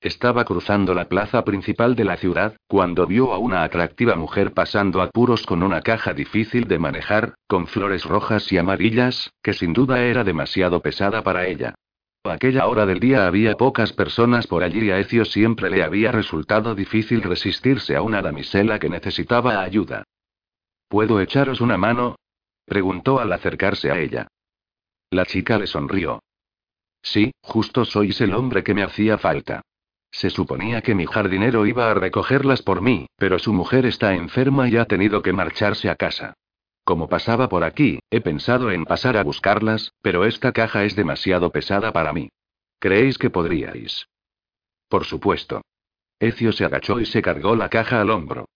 Estaba 0.00 0.46
cruzando 0.46 0.94
la 0.94 1.08
plaza 1.08 1.44
principal 1.44 1.94
de 1.94 2.04
la 2.04 2.16
ciudad, 2.16 2.56
cuando 2.66 3.06
vio 3.06 3.34
a 3.34 3.38
una 3.38 3.64
atractiva 3.64 4.16
mujer 4.16 4.54
pasando 4.54 5.02
apuros 5.02 5.44
con 5.44 5.62
una 5.62 5.82
caja 5.82 6.14
difícil 6.14 6.66
de 6.68 6.78
manejar, 6.78 7.34
con 7.46 7.66
flores 7.66 8.06
rojas 8.06 8.50
y 8.50 8.56
amarillas, 8.56 9.30
que 9.42 9.52
sin 9.52 9.74
duda 9.74 10.02
era 10.02 10.24
demasiado 10.24 10.80
pesada 10.80 11.22
para 11.22 11.46
ella. 11.46 11.74
A 12.24 12.32
aquella 12.32 12.66
hora 12.66 12.86
del 12.86 12.98
día 12.98 13.26
había 13.26 13.56
pocas 13.56 13.92
personas 13.92 14.46
por 14.46 14.62
allí 14.62 14.86
y 14.86 14.90
a 14.90 14.98
Ecio 14.98 15.26
siempre 15.26 15.68
le 15.68 15.82
había 15.82 16.12
resultado 16.12 16.74
difícil 16.74 17.22
resistirse 17.22 17.94
a 17.94 18.00
una 18.00 18.22
damisela 18.22 18.78
que 18.78 18.88
necesitaba 18.88 19.60
ayuda. 19.60 20.04
¿Puedo 20.88 21.20
echaros 21.20 21.60
una 21.60 21.76
mano? 21.76 22.16
preguntó 22.64 23.20
al 23.20 23.32
acercarse 23.34 23.90
a 23.90 23.98
ella. 23.98 24.28
La 25.10 25.26
chica 25.26 25.58
le 25.58 25.66
sonrió. 25.66 26.22
Sí, 27.02 27.32
justo 27.42 27.84
sois 27.84 28.18
el 28.22 28.34
hombre 28.34 28.64
que 28.64 28.74
me 28.74 28.82
hacía 28.82 29.18
falta. 29.18 29.62
Se 30.10 30.30
suponía 30.30 30.82
que 30.82 30.94
mi 30.94 31.06
jardinero 31.06 31.66
iba 31.66 31.90
a 31.90 31.94
recogerlas 31.94 32.62
por 32.62 32.82
mí, 32.82 33.06
pero 33.16 33.38
su 33.38 33.52
mujer 33.52 33.86
está 33.86 34.14
enferma 34.14 34.68
y 34.68 34.76
ha 34.76 34.84
tenido 34.84 35.22
que 35.22 35.32
marcharse 35.32 35.88
a 35.88 35.96
casa. 35.96 36.34
Como 36.84 37.08
pasaba 37.08 37.48
por 37.48 37.62
aquí, 37.62 38.00
he 38.10 38.20
pensado 38.20 38.70
en 38.70 38.84
pasar 38.84 39.16
a 39.16 39.22
buscarlas, 39.22 39.92
pero 40.02 40.24
esta 40.24 40.52
caja 40.52 40.84
es 40.84 40.96
demasiado 40.96 41.50
pesada 41.50 41.92
para 41.92 42.12
mí. 42.12 42.30
¿Creéis 42.78 43.18
que 43.18 43.30
podríais? 43.30 44.08
Por 44.88 45.04
supuesto. 45.04 45.62
Ecio 46.18 46.52
se 46.52 46.64
agachó 46.64 46.98
y 47.00 47.06
se 47.06 47.22
cargó 47.22 47.54
la 47.54 47.68
caja 47.68 48.00
al 48.00 48.10
hombro. 48.10 48.46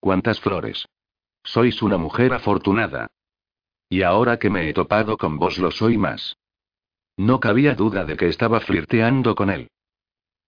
¿Cuántas 0.00 0.40
flores? 0.40 0.86
Sois 1.44 1.82
una 1.82 1.98
mujer 1.98 2.32
afortunada. 2.32 3.08
Y 3.88 4.02
ahora 4.02 4.38
que 4.38 4.50
me 4.50 4.68
he 4.68 4.72
topado 4.72 5.18
con 5.18 5.38
vos 5.38 5.58
lo 5.58 5.70
soy 5.70 5.98
más. 5.98 6.36
No 7.16 7.40
cabía 7.40 7.74
duda 7.74 8.04
de 8.04 8.16
que 8.16 8.28
estaba 8.28 8.60
flirteando 8.60 9.34
con 9.34 9.50
él. 9.50 9.68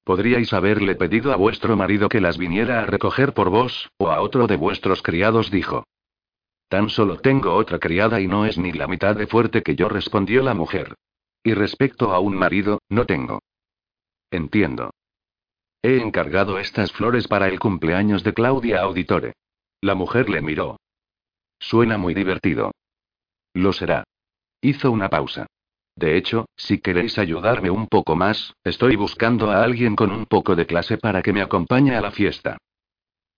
Podríais 0.05 0.53
haberle 0.53 0.97
pedido 0.97 1.33
a 1.33 1.37
vuestro 1.37 1.77
marido 1.77 2.09
que 2.09 2.21
las 2.21 2.37
viniera 2.37 2.83
a 2.83 2.87
recoger 2.87 3.35
por 3.35 3.51
vos, 3.51 3.91
o 3.99 4.11
a 4.11 4.21
otro 4.21 4.47
de 4.47 4.57
vuestros 4.57 5.03
criados, 5.03 5.51
dijo. 5.51 5.85
Tan 6.69 6.89
solo 6.89 7.19
tengo 7.19 7.55
otra 7.55 7.79
criada 7.79 8.21
y 8.21 8.27
no 8.27 8.47
es 8.47 8.59
ni 8.59 8.73
la 8.73 8.89
mitad 8.89 9.15
de 9.15 9.27
fuerte 9.27 9.63
que 9.63 9.77
yo, 9.77 9.89
respondió 9.89 10.43
la 10.43 10.55
mujer. 10.55 10.95
Y 11.45 11.55
respecto 11.55 12.13
a 12.13 12.19
un 12.19 12.35
marido, 12.35 12.81
no 12.89 13.05
tengo. 13.05 13.41
Entiendo. 14.31 14.91
He 15.83 16.01
encargado 16.01 16.59
estas 16.59 16.93
flores 16.93 17.29
para 17.29 17.49
el 17.49 17.61
cumpleaños 17.61 18.25
de 18.25 18.33
Claudia 18.33 18.81
Auditore. 18.81 19.35
La 19.81 19.95
mujer 19.95 20.31
le 20.31 20.41
miró. 20.41 20.79
Suena 21.59 21.99
muy 21.99 22.15
divertido. 22.15 22.73
Lo 23.55 23.73
será. 23.73 24.05
Hizo 24.61 24.91
una 24.91 25.09
pausa. 25.09 25.47
De 25.95 26.17
hecho, 26.17 26.47
si 26.57 26.79
queréis 26.79 27.19
ayudarme 27.19 27.71
un 27.71 27.87
poco 27.87 28.17
más, 28.17 28.55
estoy 28.65 28.97
buscando 28.97 29.51
a 29.51 29.63
alguien 29.63 29.95
con 29.95 30.11
un 30.11 30.27
poco 30.27 30.57
de 30.57 30.67
clase 30.67 30.99
para 30.99 31.23
que 31.23 31.33
me 31.33 31.43
acompañe 31.43 31.95
a 31.95 32.01
la 32.01 32.11
fiesta. 32.11 32.59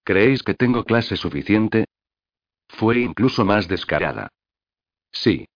¿Creéis 0.05 0.43
que 0.43 0.55
tengo 0.55 0.85
clase 0.85 1.17
suficiente? 1.17 1.87
Fue 2.69 2.99
incluso 2.99 3.45
más 3.45 3.69
descarada. 3.69 4.29
Sí. 5.13 5.47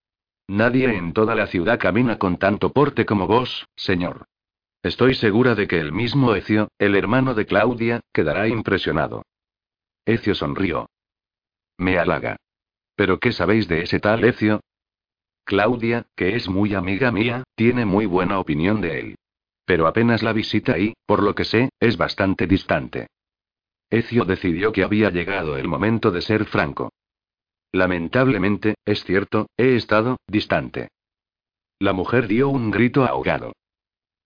Nadie 0.48 0.96
en 0.96 1.12
toda 1.12 1.34
la 1.34 1.46
ciudad 1.46 1.78
camina 1.78 2.18
con 2.18 2.38
tanto 2.38 2.72
porte 2.72 3.04
como 3.04 3.26
vos, 3.26 3.66
señor. 3.76 4.24
Estoy 4.82 5.14
segura 5.14 5.54
de 5.54 5.66
que 5.66 5.78
el 5.78 5.92
mismo 5.92 6.34
Ecio, 6.34 6.68
el 6.78 6.96
hermano 6.96 7.34
de 7.34 7.44
Claudia, 7.44 8.00
quedará 8.12 8.48
impresionado. 8.48 9.24
Ecio 10.06 10.34
sonrió. 10.34 10.88
Me 11.76 11.98
halaga. 11.98 12.36
¿Pero 12.96 13.18
qué 13.18 13.32
sabéis 13.32 13.68
de 13.68 13.82
ese 13.82 14.00
tal 14.00 14.24
Ecio? 14.24 14.60
Claudia, 15.48 16.04
que 16.14 16.36
es 16.36 16.46
muy 16.46 16.74
amiga 16.74 17.10
mía, 17.10 17.42
tiene 17.54 17.86
muy 17.86 18.04
buena 18.04 18.38
opinión 18.38 18.82
de 18.82 19.00
él. 19.00 19.18
Pero 19.64 19.86
apenas 19.86 20.22
la 20.22 20.34
visita 20.34 20.78
y, 20.78 20.92
por 21.06 21.22
lo 21.22 21.34
que 21.34 21.46
sé, 21.46 21.70
es 21.80 21.96
bastante 21.96 22.46
distante. 22.46 23.06
Ecio 23.88 24.26
decidió 24.26 24.72
que 24.72 24.84
había 24.84 25.08
llegado 25.08 25.56
el 25.56 25.66
momento 25.66 26.10
de 26.10 26.20
ser 26.20 26.44
franco. 26.44 26.92
Lamentablemente, 27.72 28.74
es 28.84 29.04
cierto, 29.04 29.46
he 29.56 29.74
estado 29.74 30.18
distante. 30.26 30.88
La 31.78 31.94
mujer 31.94 32.28
dio 32.28 32.50
un 32.50 32.70
grito 32.70 33.06
ahogado. 33.06 33.54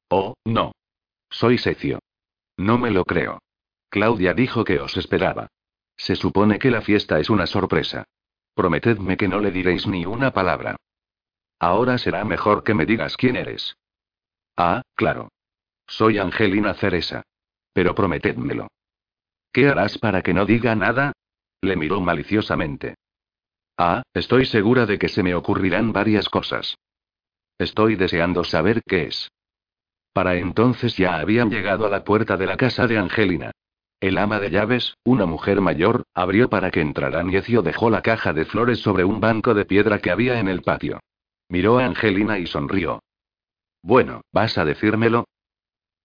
Oh, 0.09 0.35
no. 0.45 0.73
Soy 1.31 1.55
Ecio. 1.55 2.01
No 2.57 2.79
me 2.79 2.91
lo 2.91 3.05
creo. 3.05 3.39
Claudia 3.91 4.35
dijo 4.35 4.65
que 4.65 4.81
os 4.81 4.97
esperaba. 4.97 5.47
Se 5.97 6.17
supone 6.17 6.59
que 6.59 6.73
la 6.73 6.83
fiesta 6.83 7.21
es 7.21 7.31
una 7.31 7.47
sorpresa. 7.47 8.09
Prometedme 8.55 9.17
que 9.17 9.29
no 9.29 9.39
le 9.39 9.53
diréis 9.53 9.87
ni 9.87 10.05
una 10.05 10.33
palabra. 10.33 10.77
Ahora 11.63 11.97
será 11.97 12.25
mejor 12.25 12.65
que 12.65 12.75
me 12.75 12.87
digas 12.87 13.17
quién 13.17 13.37
eres. 13.37 13.77
Ah, 14.57 14.83
claro. 14.97 15.29
Soy 15.87 16.19
Angelina 16.19 16.75
Ceresa. 16.75 17.23
Pero 17.73 17.95
prometedmelo. 17.95 18.67
¿Qué 19.53 19.69
harás 19.69 19.97
para 19.97 20.23
que 20.23 20.35
no 20.35 20.45
diga 20.45 20.75
nada? 20.75 21.13
Le 21.61 21.77
miró 21.77 22.01
maliciosamente. 22.01 22.97
Ah, 23.79 24.03
estoy 24.13 24.45
segura 24.45 24.87
de 24.87 24.99
que 24.99 25.09
se 25.09 25.23
me 25.23 25.37
ocurrirán 25.37 25.93
varias 25.93 26.29
cosas. 26.29 26.75
Estoy 27.59 27.95
deseando 27.95 28.43
saber 28.43 28.83
qué 28.83 29.05
es. 29.05 29.31
Para 30.13 30.35
entonces 30.35 30.97
ya 30.97 31.21
habían 31.21 31.49
llegado 31.49 31.87
a 31.87 31.91
la 31.91 32.03
puerta 32.03 32.37
de 32.37 32.47
la 32.47 32.57
casa 32.57 32.89
de 32.89 32.99
Angelina. 32.99 33.53
El 34.01 34.19
ama 34.19 34.41
de 34.41 34.51
llaves, 34.51 34.97
una 35.05 35.27
mujer 35.27 35.61
mayor, 35.61 36.03
abrió 36.13 36.51
para 36.51 36.73
que 36.73 36.81
entraran 36.81 37.31
y 37.31 37.37
Ecio 37.37 37.63
dejó 37.63 37.89
la 37.89 38.03
caja 38.03 38.33
de 38.33 38.47
flores 38.47 38.81
sobre 38.81 39.05
un 39.05 39.21
banco 39.21 39.55
de 39.55 39.65
piedra 39.65 40.01
que 40.01 40.11
había 40.11 40.41
en 40.41 40.49
el 40.49 40.63
patio. 40.63 40.99
Miró 41.53 41.79
a 41.79 41.85
Angelina 41.85 42.39
y 42.39 42.47
sonrió. 42.47 43.03
Bueno, 43.83 44.23
¿vas 44.33 44.57
a 44.57 44.65
decírmelo? 44.65 45.27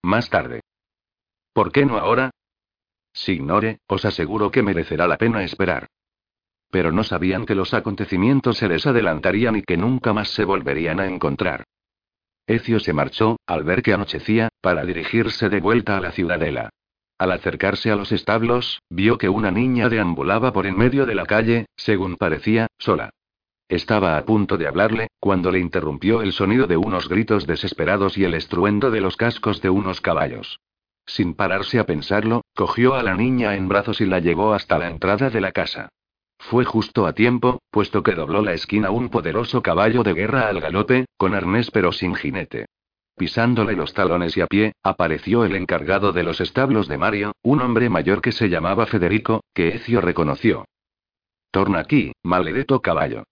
Más 0.04 0.30
tarde. 0.30 0.60
¿Por 1.54 1.72
qué 1.72 1.86
no 1.86 1.98
ahora? 1.98 2.32
Signore, 3.14 3.80
os 3.88 4.04
aseguro 4.04 4.52
que 4.52 4.62
merecerá 4.62 5.08
la 5.08 5.18
pena 5.18 5.46
esperar. 5.46 5.88
Pero 6.70 6.92
no 6.92 7.06
sabían 7.06 7.46
que 7.46 7.56
los 7.56 7.74
acontecimientos 7.74 8.58
se 8.58 8.68
les 8.68 8.86
adelantarían 8.86 9.56
y 9.56 9.62
que 9.62 9.78
nunca 9.78 10.12
más 10.12 10.28
se 10.32 10.44
volverían 10.44 11.00
a 11.00 11.08
encontrar. 11.08 11.64
Ecio 12.46 12.82
se 12.82 12.92
marchó, 12.92 13.38
al 13.46 13.64
ver 13.64 13.84
que 13.84 13.94
anochecía, 13.94 14.50
para 14.60 14.84
dirigirse 14.84 15.48
de 15.48 15.62
vuelta 15.62 15.96
a 15.96 16.02
la 16.02 16.12
ciudadela. 16.12 16.72
Al 17.18 17.32
acercarse 17.32 17.90
a 17.90 17.96
los 17.96 18.12
establos, 18.12 18.82
vio 18.90 19.18
que 19.18 19.30
una 19.30 19.52
niña 19.52 19.88
deambulaba 19.88 20.52
por 20.52 20.68
en 20.68 20.78
medio 20.78 21.06
de 21.06 21.16
la 21.16 21.26
calle, 21.26 21.68
según 21.78 22.18
parecía, 22.18 22.68
sola. 22.78 23.12
Estaba 23.70 24.18
a 24.18 24.24
punto 24.24 24.58
de 24.58 24.68
hablarle, 24.68 25.08
cuando 25.20 25.52
le 25.52 25.60
interrumpió 25.60 26.22
el 26.22 26.32
sonido 26.32 26.68
de 26.68 26.78
unos 26.78 27.10
gritos 27.10 27.46
desesperados 27.46 28.18
y 28.18 28.24
el 28.24 28.34
estruendo 28.34 28.92
de 28.92 29.02
los 29.02 29.18
cascos 29.18 29.62
de 29.62 29.70
unos 29.70 30.00
caballos. 30.00 30.60
Sin 31.06 31.34
pararse 31.34 31.80
a 31.80 31.86
pensarlo, 31.86 32.44
cogió 32.56 32.96
a 32.96 33.04
la 33.04 33.16
niña 33.16 33.56
en 33.56 33.68
brazos 33.68 34.00
y 34.02 34.06
la 34.06 34.20
llevó 34.20 34.54
hasta 34.54 34.78
la 34.78 34.90
entrada 34.90 35.30
de 35.30 35.42
la 35.42 35.52
casa. 35.52 35.90
Fue 36.40 36.66
justo 36.66 37.08
a 37.08 37.14
tiempo, 37.14 37.60
puesto 37.72 38.04
que 38.04 38.14
dobló 38.14 38.42
la 38.42 38.54
esquina 38.54 38.92
un 38.92 39.10
poderoso 39.10 39.62
caballo 39.62 40.04
de 40.04 40.14
guerra 40.14 40.48
al 40.48 40.62
galope, 40.62 41.06
con 41.18 41.34
arnés 41.34 41.72
pero 41.72 41.92
sin 41.92 42.16
jinete. 42.16 42.68
Pisándole 43.18 43.74
los 43.74 43.94
talones 43.94 44.38
y 44.38 44.42
a 44.42 44.48
pie, 44.48 44.74
apareció 44.84 45.44
el 45.44 45.56
encargado 45.56 46.14
de 46.14 46.24
los 46.24 46.40
establos 46.40 46.88
de 46.88 46.98
Mario, 46.98 47.32
un 47.42 47.62
hombre 47.62 47.90
mayor 47.90 48.22
que 48.22 48.32
se 48.32 48.48
llamaba 48.48 48.86
Federico, 48.86 49.44
que 49.54 49.70
Ecio 49.70 50.02
reconoció. 50.02 50.66
Torna 51.52 51.80
aquí, 51.80 52.12
maledeto 52.22 52.82
caballo. 52.82 53.24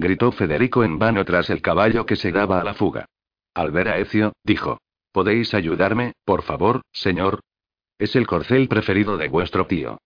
Gritó 0.00 0.32
Federico 0.32 0.82
en 0.82 0.98
vano 0.98 1.26
tras 1.26 1.50
el 1.50 1.60
caballo 1.60 2.06
que 2.06 2.16
se 2.16 2.32
daba 2.32 2.58
a 2.58 2.64
la 2.64 2.72
fuga. 2.72 3.04
Al 3.52 3.70
ver 3.70 3.86
a 3.88 3.98
Ecio, 3.98 4.32
dijo. 4.42 4.78
¿Podéis 5.12 5.52
ayudarme, 5.52 6.14
por 6.24 6.40
favor, 6.42 6.80
señor? 6.90 7.40
Es 7.98 8.16
el 8.16 8.26
corcel 8.26 8.66
preferido 8.66 9.18
de 9.18 9.28
vuestro 9.28 9.66
tío. 9.66 9.98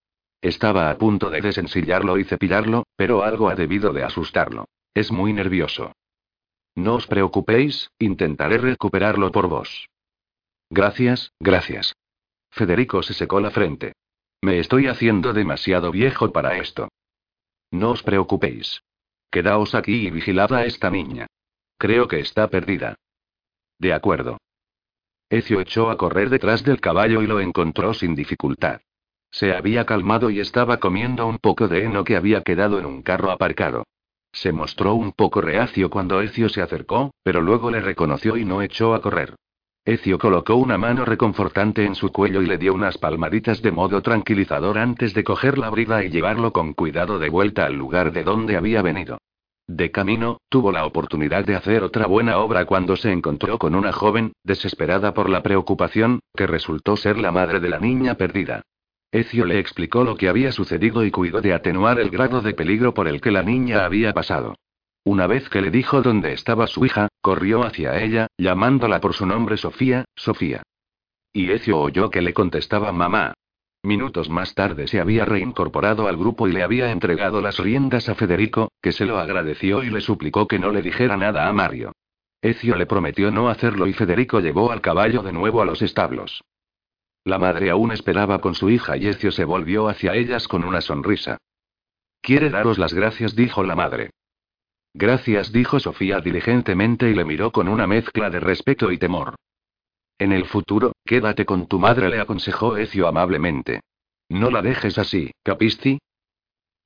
Estaba 0.42 0.90
a 0.90 0.98
punto 0.98 1.30
de 1.30 1.40
desensillarlo 1.40 2.18
y 2.18 2.24
cepillarlo, 2.24 2.88
pero 2.96 3.22
algo 3.22 3.48
ha 3.48 3.54
debido 3.54 3.92
de 3.92 4.02
asustarlo. 4.02 4.64
Es 4.94 5.12
muy 5.12 5.32
nervioso. 5.32 5.92
No 6.74 6.96
os 6.96 7.06
preocupéis, 7.06 7.92
intentaré 8.00 8.58
recuperarlo 8.58 9.30
por 9.30 9.46
vos. 9.46 9.88
Gracias, 10.70 11.30
gracias. 11.38 11.94
Federico 12.50 13.04
se 13.04 13.14
secó 13.14 13.38
la 13.38 13.52
frente. 13.52 13.92
Me 14.42 14.58
estoy 14.58 14.88
haciendo 14.88 15.32
demasiado 15.32 15.92
viejo 15.92 16.32
para 16.32 16.56
esto. 16.58 16.88
No 17.70 17.92
os 17.92 18.02
preocupéis. 18.02 18.82
Quedaos 19.34 19.74
aquí 19.74 20.06
y 20.06 20.10
vigilad 20.12 20.52
a 20.52 20.64
esta 20.64 20.90
niña. 20.90 21.26
Creo 21.76 22.06
que 22.06 22.20
está 22.20 22.46
perdida. 22.46 22.94
De 23.80 23.92
acuerdo. 23.92 24.38
Ecio 25.28 25.60
echó 25.60 25.90
a 25.90 25.96
correr 25.96 26.30
detrás 26.30 26.62
del 26.62 26.80
caballo 26.80 27.20
y 27.20 27.26
lo 27.26 27.40
encontró 27.40 27.94
sin 27.94 28.14
dificultad. 28.14 28.80
Se 29.32 29.52
había 29.52 29.86
calmado 29.86 30.30
y 30.30 30.38
estaba 30.38 30.76
comiendo 30.76 31.26
un 31.26 31.38
poco 31.38 31.66
de 31.66 31.82
heno 31.82 32.04
que 32.04 32.14
había 32.14 32.42
quedado 32.42 32.78
en 32.78 32.86
un 32.86 33.02
carro 33.02 33.32
aparcado. 33.32 33.82
Se 34.30 34.52
mostró 34.52 34.94
un 34.94 35.10
poco 35.10 35.40
reacio 35.40 35.90
cuando 35.90 36.20
Ecio 36.20 36.48
se 36.48 36.62
acercó, 36.62 37.10
pero 37.24 37.40
luego 37.40 37.72
le 37.72 37.80
reconoció 37.80 38.36
y 38.36 38.44
no 38.44 38.62
echó 38.62 38.94
a 38.94 39.02
correr. 39.02 39.34
Ecio 39.86 40.18
colocó 40.18 40.54
una 40.56 40.78
mano 40.78 41.04
reconfortante 41.04 41.84
en 41.84 41.94
su 41.94 42.10
cuello 42.10 42.40
y 42.40 42.46
le 42.46 42.56
dio 42.56 42.72
unas 42.72 42.96
palmaditas 42.96 43.60
de 43.60 43.70
modo 43.70 44.00
tranquilizador 44.00 44.78
antes 44.78 45.12
de 45.12 45.22
coger 45.22 45.58
la 45.58 45.68
brida 45.68 46.02
y 46.02 46.08
llevarlo 46.08 46.54
con 46.54 46.72
cuidado 46.72 47.18
de 47.18 47.28
vuelta 47.28 47.66
al 47.66 47.74
lugar 47.74 48.10
de 48.10 48.24
donde 48.24 48.56
había 48.56 48.80
venido. 48.80 49.18
De 49.66 49.90
camino, 49.90 50.38
tuvo 50.48 50.72
la 50.72 50.86
oportunidad 50.86 51.44
de 51.44 51.54
hacer 51.54 51.82
otra 51.82 52.06
buena 52.06 52.38
obra 52.38 52.64
cuando 52.64 52.96
se 52.96 53.12
encontró 53.12 53.58
con 53.58 53.74
una 53.74 53.92
joven, 53.92 54.32
desesperada 54.42 55.12
por 55.12 55.28
la 55.28 55.42
preocupación, 55.42 56.20
que 56.34 56.46
resultó 56.46 56.96
ser 56.96 57.18
la 57.18 57.30
madre 57.30 57.60
de 57.60 57.68
la 57.68 57.78
niña 57.78 58.14
perdida. 58.14 58.62
Ecio 59.12 59.44
le 59.44 59.58
explicó 59.58 60.02
lo 60.02 60.16
que 60.16 60.30
había 60.30 60.50
sucedido 60.50 61.04
y 61.04 61.10
cuidó 61.10 61.42
de 61.42 61.52
atenuar 61.52 62.00
el 62.00 62.08
grado 62.08 62.40
de 62.40 62.54
peligro 62.54 62.94
por 62.94 63.06
el 63.06 63.20
que 63.20 63.30
la 63.30 63.42
niña 63.42 63.84
había 63.84 64.14
pasado. 64.14 64.54
Una 65.04 65.26
vez 65.26 65.50
que 65.50 65.60
le 65.60 65.70
dijo 65.70 66.00
dónde 66.00 66.32
estaba 66.32 66.66
su 66.66 66.86
hija, 66.86 67.08
corrió 67.20 67.62
hacia 67.62 68.02
ella, 68.02 68.28
llamándola 68.38 69.00
por 69.00 69.12
su 69.12 69.26
nombre 69.26 69.58
Sofía, 69.58 70.06
Sofía. 70.16 70.62
Y 71.30 71.50
Ecio 71.50 71.78
oyó 71.78 72.08
que 72.08 72.22
le 72.22 72.32
contestaba 72.32 72.90
mamá. 72.90 73.34
Minutos 73.82 74.30
más 74.30 74.54
tarde 74.54 74.86
se 74.86 75.00
había 75.00 75.26
reincorporado 75.26 76.08
al 76.08 76.16
grupo 76.16 76.48
y 76.48 76.52
le 76.52 76.62
había 76.62 76.90
entregado 76.90 77.42
las 77.42 77.58
riendas 77.58 78.08
a 78.08 78.14
Federico, 78.14 78.72
que 78.80 78.92
se 78.92 79.04
lo 79.04 79.18
agradeció 79.18 79.82
y 79.82 79.90
le 79.90 80.00
suplicó 80.00 80.48
que 80.48 80.58
no 80.58 80.70
le 80.70 80.80
dijera 80.80 81.18
nada 81.18 81.48
a 81.48 81.52
Mario. 81.52 81.92
Ecio 82.40 82.76
le 82.76 82.86
prometió 82.86 83.30
no 83.30 83.50
hacerlo 83.50 83.86
y 83.86 83.92
Federico 83.92 84.40
llevó 84.40 84.72
al 84.72 84.80
caballo 84.80 85.22
de 85.22 85.32
nuevo 85.32 85.60
a 85.60 85.66
los 85.66 85.82
establos. 85.82 86.42
La 87.24 87.38
madre 87.38 87.68
aún 87.68 87.92
esperaba 87.92 88.40
con 88.40 88.54
su 88.54 88.70
hija 88.70 88.96
y 88.96 89.06
Ecio 89.08 89.32
se 89.32 89.44
volvió 89.44 89.88
hacia 89.88 90.14
ellas 90.14 90.48
con 90.48 90.64
una 90.64 90.80
sonrisa. 90.80 91.36
Quiere 92.22 92.48
daros 92.48 92.78
las 92.78 92.94
gracias, 92.94 93.36
dijo 93.36 93.64
la 93.64 93.76
madre. 93.76 94.10
Gracias, 94.94 95.50
dijo 95.52 95.80
Sofía 95.80 96.20
diligentemente 96.20 97.10
y 97.10 97.14
le 97.14 97.24
miró 97.24 97.50
con 97.50 97.68
una 97.68 97.88
mezcla 97.88 98.30
de 98.30 98.38
respeto 98.38 98.92
y 98.92 98.98
temor. 98.98 99.34
En 100.18 100.32
el 100.32 100.46
futuro, 100.46 100.92
quédate 101.04 101.44
con 101.44 101.66
tu 101.66 101.80
madre, 101.80 102.08
le 102.08 102.20
aconsejó 102.20 102.76
Ecio 102.76 103.08
amablemente. 103.08 103.80
No 104.28 104.50
la 104.50 104.62
dejes 104.62 104.96
así, 104.98 105.32
¿capisti? 105.42 105.98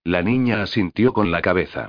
La 0.04 0.22
niña 0.22 0.62
asintió 0.62 1.12
con 1.12 1.30
la 1.30 1.42
cabeza. 1.42 1.88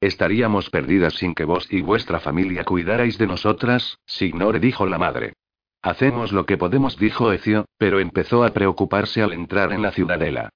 Estaríamos 0.00 0.70
perdidas 0.70 1.14
sin 1.14 1.34
que 1.34 1.44
vos 1.44 1.68
y 1.70 1.82
vuestra 1.82 2.18
familia 2.18 2.64
cuidarais 2.64 3.16
de 3.16 3.28
nosotras, 3.28 3.98
Signore, 4.06 4.58
dijo 4.58 4.86
la 4.86 4.98
madre. 4.98 5.34
Hacemos 5.82 6.32
lo 6.32 6.46
que 6.46 6.56
podemos, 6.56 6.98
dijo 6.98 7.30
Ecio, 7.32 7.66
pero 7.78 8.00
empezó 8.00 8.42
a 8.42 8.50
preocuparse 8.50 9.22
al 9.22 9.32
entrar 9.32 9.72
en 9.72 9.82
la 9.82 9.92
ciudadela. 9.92 10.50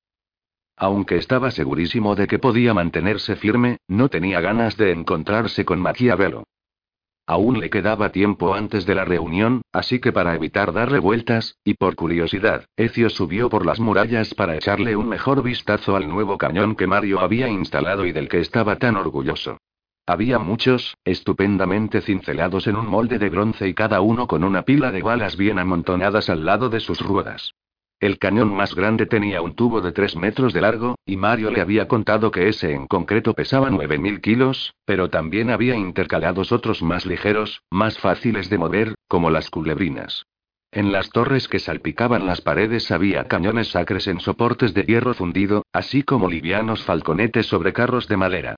Aunque 0.77 1.17
estaba 1.17 1.51
segurísimo 1.51 2.15
de 2.15 2.27
que 2.27 2.39
podía 2.39 2.75
mantenerse 2.75 3.37
firme, 3.37 3.79
no 3.89 4.09
tenía 4.09 4.41
ganas 4.41 4.77
de 4.77 4.93
encontrarse 4.93 5.65
con 5.65 5.81
Maquiavelo. 5.81 6.45
Aún 7.27 7.61
le 7.61 7.71
quedaba 7.71 8.11
tiempo 8.11 8.53
antes 8.53 8.85
de 8.85 8.97
la 8.97 9.05
reunión, 9.05 9.63
así 9.73 10.01
que 10.01 10.13
para 10.13 10.35
evitar 10.35 10.73
dar 10.73 10.91
revueltas, 10.91 11.57
y 11.65 11.75
por 11.75 11.95
curiosidad, 11.95 12.65
Ecio 12.77 13.11
subió 13.11 13.49
por 13.49 13.65
las 13.65 13.79
murallas 13.79 14.35
para 14.35 14.57
echarle 14.57 14.97
un 14.97 15.09
mejor 15.09 15.43
vistazo 15.43 15.95
al 15.95 16.09
nuevo 16.09 16.37
cañón 16.37 16.75
que 16.75 16.89
Mario 16.89 17.21
había 17.21 17.49
instalado 17.49 18.07
y 18.07 18.13
del 18.13 18.29
que 18.29 18.41
estaba 18.41 18.77
tan 18.77 18.97
orgulloso. 18.97 19.59
Había 20.05 20.41
muchos, 20.41 20.97
estupendamente 21.05 22.01
cincelados 22.01 22.67
en 22.67 22.75
un 22.75 22.89
molde 22.89 23.21
de 23.21 23.31
bronce 23.31 23.69
y 23.69 23.75
cada 23.75 24.01
uno 24.01 24.27
con 24.27 24.43
una 24.43 24.63
pila 24.63 24.91
de 24.91 25.03
balas 25.03 25.37
bien 25.37 25.61
amontonadas 25.61 26.29
al 26.29 26.45
lado 26.45 26.71
de 26.71 26.81
sus 26.81 27.01
ruedas. 27.01 27.55
El 28.03 28.19
cañón 28.19 28.53
más 28.53 28.75
grande 28.75 29.07
tenía 29.07 29.43
un 29.43 29.55
tubo 29.55 29.81
de 29.81 29.93
3 29.93 30.17
metros 30.17 30.53
de 30.53 30.61
largo, 30.61 30.97
y 31.07 31.17
Mario 31.17 31.53
le 31.53 31.61
había 31.61 31.87
contado 31.87 32.33
que 32.33 32.49
ese 32.49 32.73
en 32.73 32.89
concreto 32.89 33.33
pesaba 33.33 33.71
9.000 33.71 34.21
kilos, 34.21 34.75
pero 34.85 35.09
también 35.09 35.51
había 35.51 35.77
intercalados 35.77 36.51
otros 36.51 36.83
más 36.83 37.07
ligeros, 37.07 37.63
más 37.71 38.01
fáciles 38.01 38.51
de 38.51 38.59
mover, 38.59 38.97
como 39.07 39.31
las 39.31 39.51
culebrinas. 39.51 40.27
En 40.73 40.91
las 40.91 41.11
torres 41.11 41.47
que 41.47 41.61
salpicaban 41.61 42.27
las 42.27 42.41
paredes 42.41 42.91
había 42.91 43.29
cañones 43.29 43.69
sacres 43.69 44.09
en 44.09 44.19
soportes 44.19 44.75
de 44.75 44.83
hierro 44.83 45.15
fundido, 45.15 45.65
así 45.73 46.03
como 46.03 46.29
livianos 46.29 46.83
falconetes 46.83 47.47
sobre 47.47 47.73
carros 47.73 48.09
de 48.09 48.17
madera. 48.17 48.57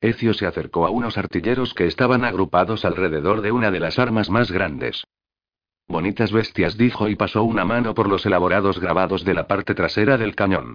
Ecio 0.00 0.32
se 0.32 0.46
acercó 0.46 0.86
a 0.86 0.90
unos 0.90 1.18
artilleros 1.18 1.74
que 1.74 1.86
estaban 1.86 2.24
agrupados 2.24 2.86
alrededor 2.86 3.42
de 3.42 3.52
una 3.52 3.70
de 3.70 3.80
las 3.80 3.98
armas 3.98 4.30
más 4.30 4.50
grandes. 4.50 5.04
Bonitas 5.86 6.32
bestias, 6.32 6.76
dijo 6.76 7.08
y 7.08 7.16
pasó 7.16 7.44
una 7.44 7.64
mano 7.64 7.94
por 7.94 8.08
los 8.08 8.24
elaborados 8.26 8.80
grabados 8.80 9.24
de 9.24 9.34
la 9.34 9.46
parte 9.46 9.74
trasera 9.74 10.16
del 10.16 10.34
cañón. 10.34 10.74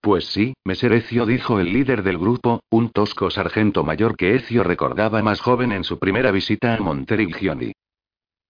Pues 0.00 0.26
sí, 0.26 0.54
Meser 0.64 0.92
Ecio, 0.94 1.26
dijo 1.26 1.60
el 1.60 1.72
líder 1.72 2.02
del 2.02 2.18
grupo, 2.18 2.62
un 2.70 2.90
tosco 2.90 3.30
sargento 3.30 3.84
mayor 3.84 4.16
que 4.16 4.34
Ecio 4.34 4.64
recordaba 4.64 5.22
más 5.22 5.40
joven 5.40 5.72
en 5.72 5.84
su 5.84 5.98
primera 5.98 6.30
visita 6.30 6.74
a 6.74 6.80
Monterigioni. 6.80 7.72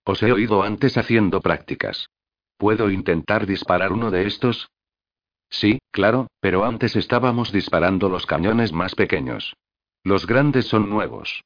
Os 0.05 0.23
he 0.23 0.33
oído 0.33 0.63
antes 0.63 0.97
haciendo 0.97 1.41
prácticas. 1.41 2.07
¿Puedo 2.57 2.91
intentar 2.91 3.47
disparar 3.47 3.93
uno 3.93 4.11
de 4.11 4.27
estos? 4.27 4.69
Sí, 5.49 5.81
claro, 5.91 6.29
pero 6.41 6.65
antes 6.65 6.95
estábamos 6.95 7.51
disparando 7.53 8.09
los 8.09 8.27
cañones 8.27 8.73
más 8.73 8.95
pequeños. 8.95 9.55
Los 10.05 10.27
grandes 10.27 10.67
son 10.67 10.89
nuevos. 10.89 11.43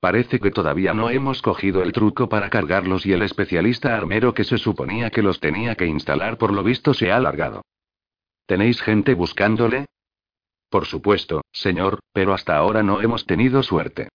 Parece 0.00 0.38
que 0.38 0.52
todavía 0.52 0.94
no 0.94 1.10
hemos 1.10 1.42
cogido 1.42 1.82
el 1.82 1.92
truco 1.92 2.28
para 2.28 2.50
cargarlos 2.50 3.04
y 3.04 3.12
el 3.12 3.22
especialista 3.22 3.96
armero 3.96 4.32
que 4.32 4.44
se 4.44 4.58
suponía 4.58 5.10
que 5.10 5.22
los 5.22 5.40
tenía 5.40 5.74
que 5.74 5.86
instalar 5.86 6.38
por 6.38 6.52
lo 6.52 6.62
visto 6.62 6.94
se 6.94 7.10
ha 7.10 7.16
alargado. 7.16 7.62
¿Tenéis 8.46 8.80
gente 8.80 9.14
buscándole? 9.14 9.86
Por 10.70 10.86
supuesto, 10.86 11.42
señor, 11.50 12.00
pero 12.12 12.32
hasta 12.32 12.56
ahora 12.56 12.82
no 12.82 13.00
hemos 13.00 13.26
tenido 13.26 13.62
suerte. 13.62 14.08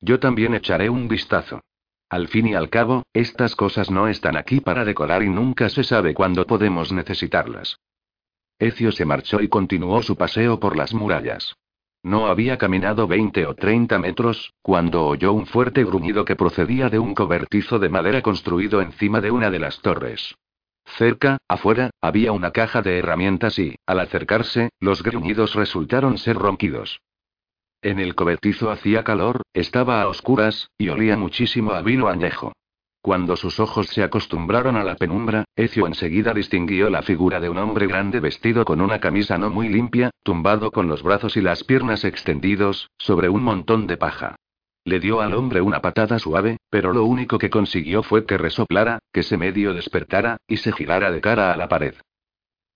Yo 0.00 0.18
también 0.18 0.54
echaré 0.54 0.90
un 0.90 1.06
vistazo. 1.06 1.60
Al 2.08 2.28
fin 2.28 2.48
y 2.48 2.54
al 2.54 2.68
cabo, 2.68 3.02
estas 3.12 3.56
cosas 3.56 3.90
no 3.90 4.08
están 4.08 4.36
aquí 4.36 4.60
para 4.60 4.84
decorar 4.84 5.22
y 5.22 5.28
nunca 5.28 5.68
se 5.68 5.84
sabe 5.84 6.14
cuándo 6.14 6.46
podemos 6.46 6.92
necesitarlas. 6.92 7.78
Ecio 8.58 8.90
se 8.90 9.04
marchó 9.04 9.40
y 9.40 9.48
continuó 9.48 10.02
su 10.02 10.16
paseo 10.16 10.58
por 10.58 10.76
las 10.76 10.94
murallas. 10.94 11.56
No 12.06 12.28
había 12.28 12.56
caminado 12.56 13.08
20 13.08 13.46
o 13.46 13.56
30 13.56 13.98
metros, 13.98 14.54
cuando 14.62 15.06
oyó 15.06 15.32
un 15.32 15.44
fuerte 15.44 15.82
gruñido 15.82 16.24
que 16.24 16.36
procedía 16.36 16.88
de 16.88 17.00
un 17.00 17.14
cobertizo 17.14 17.80
de 17.80 17.88
madera 17.88 18.22
construido 18.22 18.80
encima 18.80 19.20
de 19.20 19.32
una 19.32 19.50
de 19.50 19.58
las 19.58 19.80
torres. 19.80 20.36
Cerca, 20.84 21.38
afuera, 21.48 21.90
había 22.00 22.30
una 22.30 22.52
caja 22.52 22.80
de 22.80 23.00
herramientas 23.00 23.58
y, 23.58 23.74
al 23.86 23.98
acercarse, 23.98 24.68
los 24.78 25.02
gruñidos 25.02 25.56
resultaron 25.56 26.16
ser 26.18 26.36
ronquidos. 26.36 27.00
En 27.82 27.98
el 27.98 28.14
cobertizo 28.14 28.70
hacía 28.70 29.02
calor, 29.02 29.42
estaba 29.52 30.00
a 30.00 30.06
oscuras, 30.06 30.70
y 30.78 30.90
olía 30.90 31.16
muchísimo 31.16 31.72
a 31.72 31.82
vino 31.82 32.06
añejo. 32.06 32.52
Cuando 33.06 33.36
sus 33.36 33.60
ojos 33.60 33.86
se 33.86 34.02
acostumbraron 34.02 34.74
a 34.74 34.82
la 34.82 34.96
penumbra, 34.96 35.44
Ezio 35.54 35.86
enseguida 35.86 36.34
distinguió 36.34 36.90
la 36.90 37.02
figura 37.02 37.38
de 37.38 37.48
un 37.48 37.56
hombre 37.56 37.86
grande 37.86 38.18
vestido 38.18 38.64
con 38.64 38.80
una 38.80 38.98
camisa 38.98 39.38
no 39.38 39.48
muy 39.48 39.68
limpia, 39.68 40.10
tumbado 40.24 40.72
con 40.72 40.88
los 40.88 41.04
brazos 41.04 41.36
y 41.36 41.40
las 41.40 41.62
piernas 41.62 42.04
extendidos, 42.04 42.90
sobre 42.98 43.28
un 43.28 43.44
montón 43.44 43.86
de 43.86 43.96
paja. 43.96 44.34
Le 44.84 44.98
dio 44.98 45.20
al 45.20 45.34
hombre 45.34 45.60
una 45.60 45.80
patada 45.80 46.18
suave, 46.18 46.56
pero 46.68 46.92
lo 46.92 47.04
único 47.04 47.38
que 47.38 47.48
consiguió 47.48 48.02
fue 48.02 48.26
que 48.26 48.38
resoplara, 48.38 48.98
que 49.12 49.22
se 49.22 49.36
medio 49.36 49.72
despertara, 49.72 50.38
y 50.48 50.56
se 50.56 50.72
girara 50.72 51.12
de 51.12 51.20
cara 51.20 51.52
a 51.52 51.56
la 51.56 51.68
pared. 51.68 51.94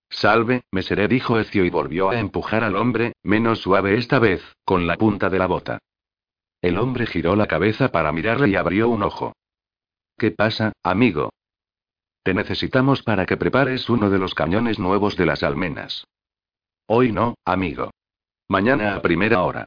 Salve, 0.09 0.61
me 0.71 0.81
seré, 0.81 1.09
dijo 1.09 1.39
Ezio 1.39 1.65
y 1.65 1.69
volvió 1.69 2.09
a 2.09 2.17
empujar 2.17 2.63
al 2.63 2.77
hombre, 2.77 3.11
menos 3.21 3.59
suave 3.59 3.97
esta 3.97 4.17
vez, 4.17 4.41
con 4.63 4.87
la 4.87 4.95
punta 4.95 5.29
de 5.29 5.39
la 5.39 5.47
bota. 5.47 5.79
El 6.61 6.77
hombre 6.77 7.05
giró 7.05 7.35
la 7.35 7.47
cabeza 7.47 7.89
para 7.91 8.13
mirarle 8.13 8.47
y 8.47 8.55
abrió 8.55 8.87
un 8.87 9.03
ojo. 9.03 9.33
¿Qué 10.21 10.29
pasa, 10.29 10.73
amigo? 10.83 11.31
Te 12.21 12.35
necesitamos 12.35 13.01
para 13.01 13.25
que 13.25 13.37
prepares 13.37 13.89
uno 13.89 14.11
de 14.11 14.19
los 14.19 14.35
cañones 14.35 14.77
nuevos 14.77 15.17
de 15.17 15.25
las 15.25 15.41
almenas. 15.41 16.05
Hoy 16.85 17.11
no, 17.11 17.33
amigo. 17.43 17.89
Mañana 18.47 18.93
a 18.93 19.01
primera 19.01 19.41
hora. 19.41 19.65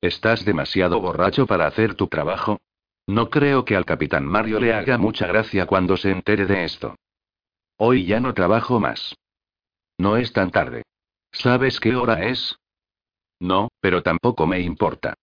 ¿Estás 0.00 0.44
demasiado 0.44 1.00
borracho 1.00 1.48
para 1.48 1.66
hacer 1.66 1.96
tu 1.96 2.06
trabajo? 2.06 2.60
No 3.08 3.30
creo 3.30 3.64
que 3.64 3.74
al 3.74 3.84
capitán 3.84 4.24
Mario 4.26 4.60
le 4.60 4.72
haga 4.72 4.96
mucha 4.96 5.26
gracia 5.26 5.66
cuando 5.66 5.96
se 5.96 6.12
entere 6.12 6.46
de 6.46 6.62
esto. 6.62 6.94
Hoy 7.76 8.06
ya 8.06 8.20
no 8.20 8.32
trabajo 8.32 8.78
más. 8.78 9.16
No 9.98 10.16
es 10.16 10.32
tan 10.32 10.52
tarde. 10.52 10.84
¿Sabes 11.32 11.80
qué 11.80 11.96
hora 11.96 12.24
es? 12.26 12.60
No, 13.40 13.70
pero 13.80 14.04
tampoco 14.04 14.46
me 14.46 14.60
importa. 14.60 15.14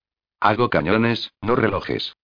Hago 0.41 0.69
cañones, 0.69 1.31
no 1.39 1.55
relojes. 1.55 2.17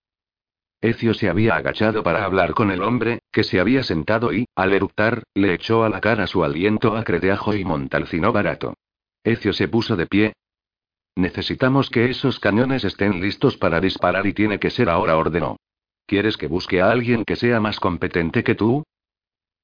Ecio 0.79 1.15
se 1.15 1.27
había 1.27 1.55
agachado 1.55 2.03
para 2.03 2.23
hablar 2.23 2.53
con 2.53 2.69
el 2.69 2.83
hombre, 2.83 3.19
que 3.31 3.43
se 3.43 3.59
había 3.59 3.81
sentado 3.81 4.31
y, 4.31 4.45
al 4.55 4.73
eructar, 4.73 5.23
le 5.33 5.53
echó 5.53 5.83
a 5.83 5.89
la 5.89 6.01
cara 6.01 6.27
su 6.27 6.43
aliento 6.43 6.95
acre 6.95 7.19
de 7.19 7.31
ajo 7.31 7.55
y 7.55 7.65
montalcino 7.65 8.31
barato. 8.31 8.75
Ecio 9.23 9.53
se 9.53 9.67
puso 9.67 9.95
de 9.95 10.05
pie. 10.05 10.33
Necesitamos 11.15 11.89
que 11.89 12.11
esos 12.11 12.39
cañones 12.39 12.83
estén 12.83 13.19
listos 13.21 13.57
para 13.57 13.79
disparar 13.79 14.27
y 14.27 14.33
tiene 14.33 14.59
que 14.59 14.69
ser 14.69 14.87
ahora, 14.87 15.17
ordenó. 15.17 15.57
¿Quieres 16.05 16.37
que 16.37 16.47
busque 16.47 16.79
a 16.79 16.91
alguien 16.91 17.25
que 17.25 17.35
sea 17.35 17.59
más 17.59 17.79
competente 17.79 18.43
que 18.43 18.53
tú? 18.53 18.83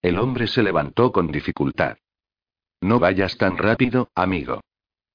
El 0.01 0.17
hombre 0.17 0.47
se 0.47 0.63
levantó 0.63 1.11
con 1.11 1.31
dificultad. 1.31 1.95
No 2.81 2.99
vayas 2.99 3.37
tan 3.37 3.57
rápido, 3.57 4.09
amigo. 4.15 4.61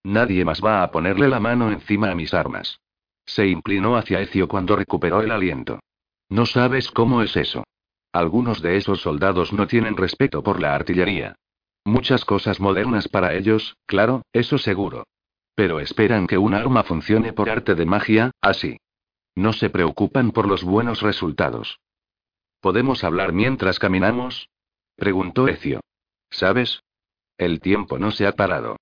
Nadie 0.04 0.44
más 0.44 0.64
va 0.64 0.84
a 0.84 0.90
ponerle 0.92 1.28
la 1.28 1.40
mano 1.40 1.70
encima 1.70 2.10
a 2.10 2.14
mis 2.14 2.32
armas. 2.32 2.80
Se 3.26 3.46
inclinó 3.46 3.96
hacia 3.96 4.20
Ecio 4.20 4.48
cuando 4.48 4.76
recuperó 4.76 5.20
el 5.20 5.32
aliento. 5.32 5.80
No 6.28 6.46
sabes 6.46 6.90
cómo 6.90 7.22
es 7.22 7.36
eso. 7.36 7.64
Algunos 8.12 8.62
de 8.62 8.76
esos 8.76 9.00
soldados 9.00 9.52
no 9.52 9.66
tienen 9.66 9.96
respeto 9.96 10.42
por 10.42 10.60
la 10.60 10.74
artillería. 10.74 11.36
Muchas 11.84 12.24
cosas 12.24 12.60
modernas 12.60 13.08
para 13.08 13.34
ellos, 13.34 13.76
claro, 13.86 14.22
eso 14.32 14.58
seguro. 14.58 15.06
Pero 15.54 15.80
esperan 15.80 16.26
que 16.26 16.38
un 16.38 16.54
arma 16.54 16.82
funcione 16.84 17.32
por 17.32 17.50
arte 17.50 17.74
de 17.74 17.86
magia, 17.86 18.30
así. 18.40 18.78
No 19.34 19.52
se 19.52 19.70
preocupan 19.70 20.32
por 20.32 20.46
los 20.46 20.64
buenos 20.64 21.00
resultados. 21.00 21.78
¿Podemos 22.60 23.04
hablar 23.04 23.32
mientras 23.32 23.78
caminamos? 23.78 24.48
preguntó 24.96 25.48
Ecio. 25.48 25.80
¿Sabes? 26.30 26.82
El 27.36 27.60
tiempo 27.60 27.98
no 27.98 28.10
se 28.10 28.26
ha 28.26 28.32
parado. 28.32 28.76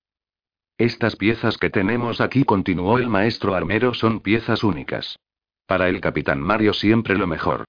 Estas 0.77 1.15
piezas 1.15 1.57
que 1.57 1.69
tenemos 1.69 2.21
aquí, 2.21 2.43
continuó 2.43 2.97
el 2.97 3.07
maestro 3.07 3.55
armero, 3.55 3.93
son 3.93 4.19
piezas 4.19 4.63
únicas. 4.63 5.17
Para 5.67 5.89
el 5.89 6.01
capitán 6.01 6.41
Mario 6.41 6.73
siempre 6.73 7.17
lo 7.17 7.27
mejor. 7.27 7.65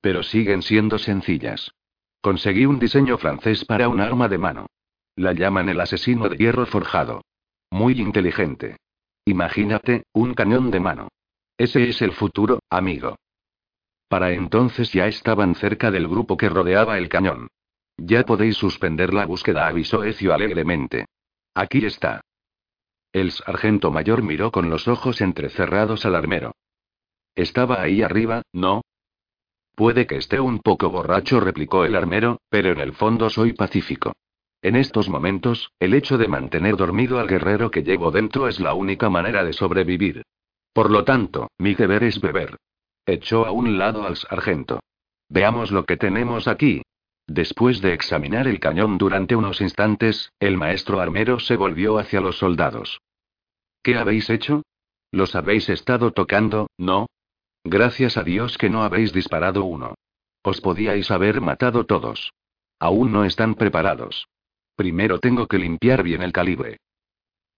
Pero 0.00 0.22
siguen 0.22 0.62
siendo 0.62 0.98
sencillas. 0.98 1.70
Conseguí 2.20 2.66
un 2.66 2.78
diseño 2.78 3.18
francés 3.18 3.64
para 3.64 3.88
un 3.88 4.00
arma 4.00 4.28
de 4.28 4.38
mano. 4.38 4.66
La 5.14 5.32
llaman 5.32 5.68
el 5.68 5.80
asesino 5.80 6.28
de 6.28 6.36
hierro 6.38 6.66
forjado. 6.66 7.22
Muy 7.70 8.00
inteligente. 8.00 8.78
Imagínate, 9.26 10.04
un 10.12 10.34
cañón 10.34 10.70
de 10.70 10.80
mano. 10.80 11.08
Ese 11.58 11.88
es 11.88 12.00
el 12.02 12.12
futuro, 12.12 12.60
amigo. 12.70 13.16
Para 14.08 14.32
entonces 14.32 14.92
ya 14.92 15.06
estaban 15.06 15.54
cerca 15.54 15.90
del 15.90 16.08
grupo 16.08 16.36
que 16.36 16.48
rodeaba 16.48 16.98
el 16.98 17.08
cañón. 17.08 17.48
Ya 17.98 18.24
podéis 18.24 18.56
suspender 18.56 19.12
la 19.12 19.26
búsqueda, 19.26 19.66
avisó 19.66 20.02
Ecio 20.02 20.32
alegremente. 20.32 21.06
Aquí 21.54 21.84
está. 21.84 22.22
El 23.12 23.30
sargento 23.30 23.90
mayor 23.90 24.22
miró 24.22 24.50
con 24.50 24.70
los 24.70 24.88
ojos 24.88 25.20
entrecerrados 25.20 26.06
al 26.06 26.14
armero. 26.14 26.52
Estaba 27.34 27.80
ahí 27.80 28.02
arriba, 28.02 28.42
¿no? 28.52 28.82
Puede 29.74 30.06
que 30.06 30.16
esté 30.16 30.38
un 30.38 30.60
poco 30.60 30.90
borracho, 30.90 31.40
replicó 31.40 31.84
el 31.84 31.96
armero, 31.96 32.40
pero 32.50 32.72
en 32.72 32.80
el 32.80 32.92
fondo 32.92 33.30
soy 33.30 33.54
pacífico. 33.54 34.12
En 34.60 34.76
estos 34.76 35.08
momentos, 35.08 35.72
el 35.80 35.94
hecho 35.94 36.18
de 36.18 36.28
mantener 36.28 36.76
dormido 36.76 37.18
al 37.18 37.26
guerrero 37.26 37.70
que 37.70 37.82
llevo 37.82 38.10
dentro 38.10 38.48
es 38.48 38.60
la 38.60 38.74
única 38.74 39.08
manera 39.10 39.44
de 39.44 39.52
sobrevivir. 39.52 40.22
Por 40.72 40.90
lo 40.90 41.04
tanto, 41.04 41.50
mi 41.58 41.74
deber 41.74 42.04
es 42.04 42.20
beber. 42.20 42.56
Echó 43.04 43.46
a 43.46 43.50
un 43.50 43.78
lado 43.78 44.06
al 44.06 44.16
sargento. 44.16 44.80
Veamos 45.28 45.72
lo 45.72 45.84
que 45.84 45.96
tenemos 45.96 46.46
aquí. 46.46 46.82
Después 47.26 47.80
de 47.80 47.94
examinar 47.94 48.46
el 48.46 48.60
cañón 48.60 48.98
durante 48.98 49.34
unos 49.34 49.60
instantes, 49.60 50.30
el 50.38 50.56
maestro 50.56 51.00
armero 51.00 51.40
se 51.40 51.56
volvió 51.56 51.98
hacia 51.98 52.20
los 52.20 52.38
soldados. 52.38 53.00
¿Qué 53.82 53.96
habéis 53.96 54.30
hecho? 54.30 54.62
Los 55.10 55.34
habéis 55.34 55.68
estado 55.68 56.12
tocando, 56.12 56.68
¿no? 56.78 57.06
Gracias 57.64 58.16
a 58.16 58.24
Dios 58.24 58.58
que 58.58 58.70
no 58.70 58.82
habéis 58.82 59.12
disparado 59.12 59.64
uno. 59.64 59.94
Os 60.42 60.60
podíais 60.60 61.10
haber 61.10 61.40
matado 61.40 61.86
todos. 61.86 62.32
Aún 62.80 63.12
no 63.12 63.24
están 63.24 63.54
preparados. 63.54 64.26
Primero 64.74 65.20
tengo 65.20 65.46
que 65.46 65.58
limpiar 65.58 66.02
bien 66.02 66.22
el 66.22 66.32
calibre. 66.32 66.78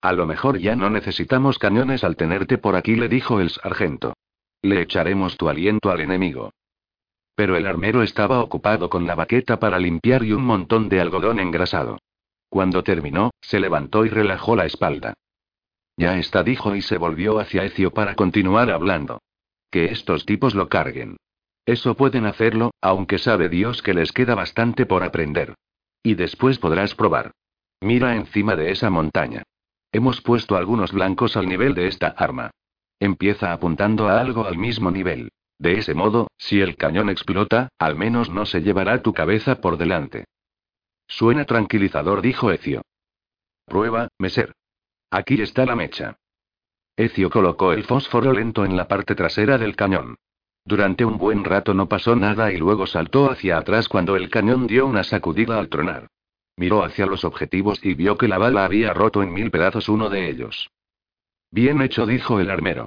A 0.02 0.12
lo 0.12 0.26
mejor 0.26 0.58
ya 0.58 0.76
no 0.76 0.90
necesitamos 0.90 1.58
cañones 1.58 2.04
al 2.04 2.16
tenerte 2.16 2.58
por 2.58 2.76
aquí, 2.76 2.94
le 2.94 3.08
dijo 3.08 3.40
el 3.40 3.48
sargento. 3.48 4.12
Le 4.60 4.82
echaremos 4.82 5.38
tu 5.38 5.48
aliento 5.48 5.90
al 5.90 6.00
enemigo. 6.00 6.52
Pero 7.34 7.56
el 7.56 7.66
armero 7.66 8.02
estaba 8.02 8.40
ocupado 8.40 8.90
con 8.90 9.06
la 9.06 9.14
baqueta 9.14 9.58
para 9.58 9.78
limpiar 9.78 10.22
y 10.24 10.32
un 10.32 10.44
montón 10.44 10.90
de 10.90 11.00
algodón 11.00 11.40
engrasado. 11.40 11.98
Cuando 12.50 12.84
terminó, 12.84 13.30
se 13.40 13.58
levantó 13.58 14.04
y 14.04 14.10
relajó 14.10 14.54
la 14.54 14.66
espalda. 14.66 15.14
Ya 15.96 16.18
está, 16.18 16.42
dijo 16.42 16.76
y 16.76 16.82
se 16.82 16.98
volvió 16.98 17.38
hacia 17.38 17.64
Ecio 17.64 17.92
para 17.92 18.14
continuar 18.14 18.70
hablando. 18.70 19.20
Que 19.74 19.86
estos 19.86 20.24
tipos 20.24 20.54
lo 20.54 20.68
carguen. 20.68 21.16
Eso 21.66 21.96
pueden 21.96 22.26
hacerlo, 22.26 22.70
aunque 22.80 23.18
sabe 23.18 23.48
Dios 23.48 23.82
que 23.82 23.92
les 23.92 24.12
queda 24.12 24.36
bastante 24.36 24.86
por 24.86 25.02
aprender. 25.02 25.56
Y 26.00 26.14
después 26.14 26.60
podrás 26.60 26.94
probar. 26.94 27.32
Mira 27.80 28.14
encima 28.14 28.54
de 28.54 28.70
esa 28.70 28.88
montaña. 28.88 29.42
Hemos 29.90 30.20
puesto 30.20 30.54
algunos 30.54 30.92
blancos 30.92 31.36
al 31.36 31.48
nivel 31.48 31.74
de 31.74 31.88
esta 31.88 32.06
arma. 32.06 32.52
Empieza 33.00 33.52
apuntando 33.52 34.06
a 34.06 34.20
algo 34.20 34.46
al 34.46 34.58
mismo 34.58 34.92
nivel. 34.92 35.32
De 35.58 35.72
ese 35.72 35.92
modo, 35.92 36.28
si 36.38 36.60
el 36.60 36.76
cañón 36.76 37.10
explota, 37.10 37.68
al 37.76 37.96
menos 37.96 38.30
no 38.30 38.46
se 38.46 38.62
llevará 38.62 39.02
tu 39.02 39.12
cabeza 39.12 39.60
por 39.60 39.76
delante. 39.76 40.26
Suena 41.08 41.46
tranquilizador, 41.46 42.22
dijo 42.22 42.52
Ecio. 42.52 42.82
Prueba, 43.64 44.06
Meser. 44.20 44.52
Aquí 45.10 45.42
está 45.42 45.66
la 45.66 45.74
mecha. 45.74 46.16
Ecio 46.96 47.28
colocó 47.28 47.72
el 47.72 47.84
fósforo 47.84 48.32
lento 48.32 48.64
en 48.64 48.76
la 48.76 48.86
parte 48.86 49.14
trasera 49.14 49.58
del 49.58 49.74
cañón. 49.74 50.16
Durante 50.64 51.04
un 51.04 51.18
buen 51.18 51.44
rato 51.44 51.74
no 51.74 51.88
pasó 51.88 52.14
nada 52.14 52.52
y 52.52 52.56
luego 52.56 52.86
saltó 52.86 53.30
hacia 53.30 53.58
atrás 53.58 53.88
cuando 53.88 54.16
el 54.16 54.30
cañón 54.30 54.66
dio 54.66 54.86
una 54.86 55.02
sacudida 55.02 55.58
al 55.58 55.68
tronar. 55.68 56.06
Miró 56.56 56.84
hacia 56.84 57.06
los 57.06 57.24
objetivos 57.24 57.84
y 57.84 57.94
vio 57.94 58.16
que 58.16 58.28
la 58.28 58.38
bala 58.38 58.64
había 58.64 58.94
roto 58.94 59.22
en 59.22 59.32
mil 59.32 59.50
pedazos 59.50 59.88
uno 59.88 60.08
de 60.08 60.30
ellos. 60.30 60.70
Bien 61.50 61.82
hecho, 61.82 62.06
dijo 62.06 62.38
el 62.38 62.48
armero. 62.48 62.86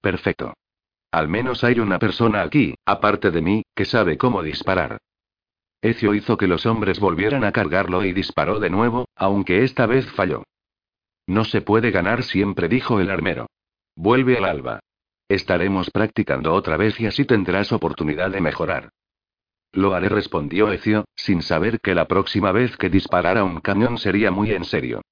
Perfecto. 0.00 0.54
Al 1.10 1.28
menos 1.28 1.64
hay 1.64 1.80
una 1.80 1.98
persona 1.98 2.42
aquí, 2.42 2.74
aparte 2.86 3.30
de 3.30 3.42
mí, 3.42 3.62
que 3.74 3.84
sabe 3.84 4.16
cómo 4.16 4.42
disparar. 4.42 4.98
Ecio 5.82 6.14
hizo 6.14 6.36
que 6.36 6.46
los 6.46 6.64
hombres 6.66 7.00
volvieran 7.00 7.44
a 7.44 7.52
cargarlo 7.52 8.04
y 8.04 8.12
disparó 8.12 8.60
de 8.60 8.70
nuevo, 8.70 9.06
aunque 9.16 9.64
esta 9.64 9.86
vez 9.86 10.10
falló. 10.12 10.44
No 11.28 11.44
se 11.44 11.60
puede 11.60 11.90
ganar 11.90 12.22
siempre, 12.22 12.68
dijo 12.68 13.00
el 13.00 13.10
armero. 13.10 13.48
Vuelve 13.94 14.38
al 14.38 14.46
alba. 14.46 14.80
Estaremos 15.28 15.90
practicando 15.90 16.54
otra 16.54 16.78
vez 16.78 16.98
y 16.98 17.06
así 17.06 17.26
tendrás 17.26 17.70
oportunidad 17.70 18.30
de 18.30 18.40
mejorar. 18.40 18.88
Lo 19.72 19.94
haré, 19.94 20.08
respondió 20.08 20.72
Ecio, 20.72 21.04
sin 21.14 21.42
saber 21.42 21.80
que 21.80 21.94
la 21.94 22.08
próxima 22.08 22.50
vez 22.50 22.78
que 22.78 22.88
disparara 22.88 23.44
un 23.44 23.60
cañón 23.60 23.98
sería 23.98 24.30
muy 24.30 24.52
en 24.52 24.64
serio. 24.64 25.02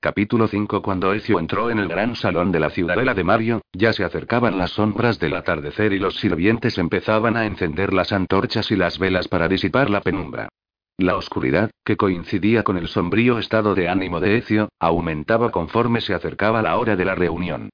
Capítulo 0.00 0.48
5 0.48 0.80
Cuando 0.80 1.12
Ecio 1.12 1.38
entró 1.38 1.68
en 1.68 1.78
el 1.78 1.88
gran 1.88 2.16
salón 2.16 2.52
de 2.52 2.60
la 2.60 2.70
ciudadela 2.70 3.12
de 3.12 3.24
Mario, 3.24 3.60
ya 3.74 3.92
se 3.92 4.02
acercaban 4.02 4.56
las 4.56 4.70
sombras 4.70 5.18
del 5.18 5.36
atardecer 5.36 5.92
y 5.92 5.98
los 5.98 6.16
sirvientes 6.16 6.78
empezaban 6.78 7.36
a 7.36 7.44
encender 7.44 7.92
las 7.92 8.12
antorchas 8.12 8.70
y 8.70 8.76
las 8.76 8.98
velas 8.98 9.28
para 9.28 9.46
disipar 9.46 9.90
la 9.90 10.00
penumbra. 10.00 10.48
La 10.98 11.18
oscuridad, 11.18 11.70
que 11.84 11.98
coincidía 11.98 12.62
con 12.62 12.78
el 12.78 12.88
sombrío 12.88 13.38
estado 13.38 13.74
de 13.74 13.86
ánimo 13.90 14.18
de 14.18 14.38
Ecio, 14.38 14.70
aumentaba 14.80 15.50
conforme 15.50 16.00
se 16.00 16.14
acercaba 16.14 16.62
la 16.62 16.78
hora 16.78 16.96
de 16.96 17.04
la 17.04 17.14
reunión. 17.14 17.68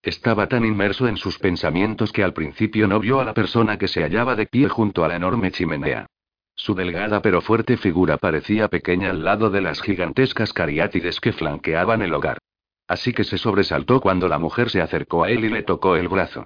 Estaba 0.00 0.46
tan 0.46 0.64
inmerso 0.64 1.08
en 1.08 1.16
sus 1.16 1.40
pensamientos 1.40 2.12
que 2.12 2.22
al 2.22 2.34
principio 2.34 2.86
no 2.86 3.00
vio 3.00 3.18
a 3.18 3.24
la 3.24 3.34
persona 3.34 3.78
que 3.78 3.88
se 3.88 4.02
hallaba 4.02 4.36
de 4.36 4.46
pie 4.46 4.68
junto 4.68 5.04
a 5.04 5.08
la 5.08 5.16
enorme 5.16 5.50
chimenea. 5.50 6.06
Su 6.54 6.76
delgada 6.76 7.20
pero 7.20 7.40
fuerte 7.40 7.76
figura 7.76 8.16
parecía 8.16 8.68
pequeña 8.68 9.10
al 9.10 9.24
lado 9.24 9.50
de 9.50 9.60
las 9.60 9.82
gigantescas 9.82 10.52
cariátides 10.52 11.18
que 11.18 11.32
flanqueaban 11.32 12.00
el 12.00 12.14
hogar. 12.14 12.38
Así 12.86 13.12
que 13.12 13.24
se 13.24 13.38
sobresaltó 13.38 14.00
cuando 14.00 14.28
la 14.28 14.38
mujer 14.38 14.70
se 14.70 14.80
acercó 14.80 15.24
a 15.24 15.30
él 15.30 15.44
y 15.44 15.48
le 15.48 15.64
tocó 15.64 15.96
el 15.96 16.06
brazo. 16.06 16.44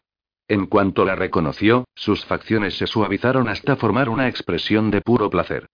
En 0.48 0.64
cuanto 0.64 1.04
la 1.04 1.14
reconoció, 1.14 1.84
sus 1.94 2.24
facciones 2.24 2.78
se 2.78 2.86
suavizaron 2.86 3.50
hasta 3.50 3.76
formar 3.76 4.08
una 4.08 4.28
expresión 4.28 4.90
de 4.90 5.02
puro 5.02 5.28
placer. 5.28 5.66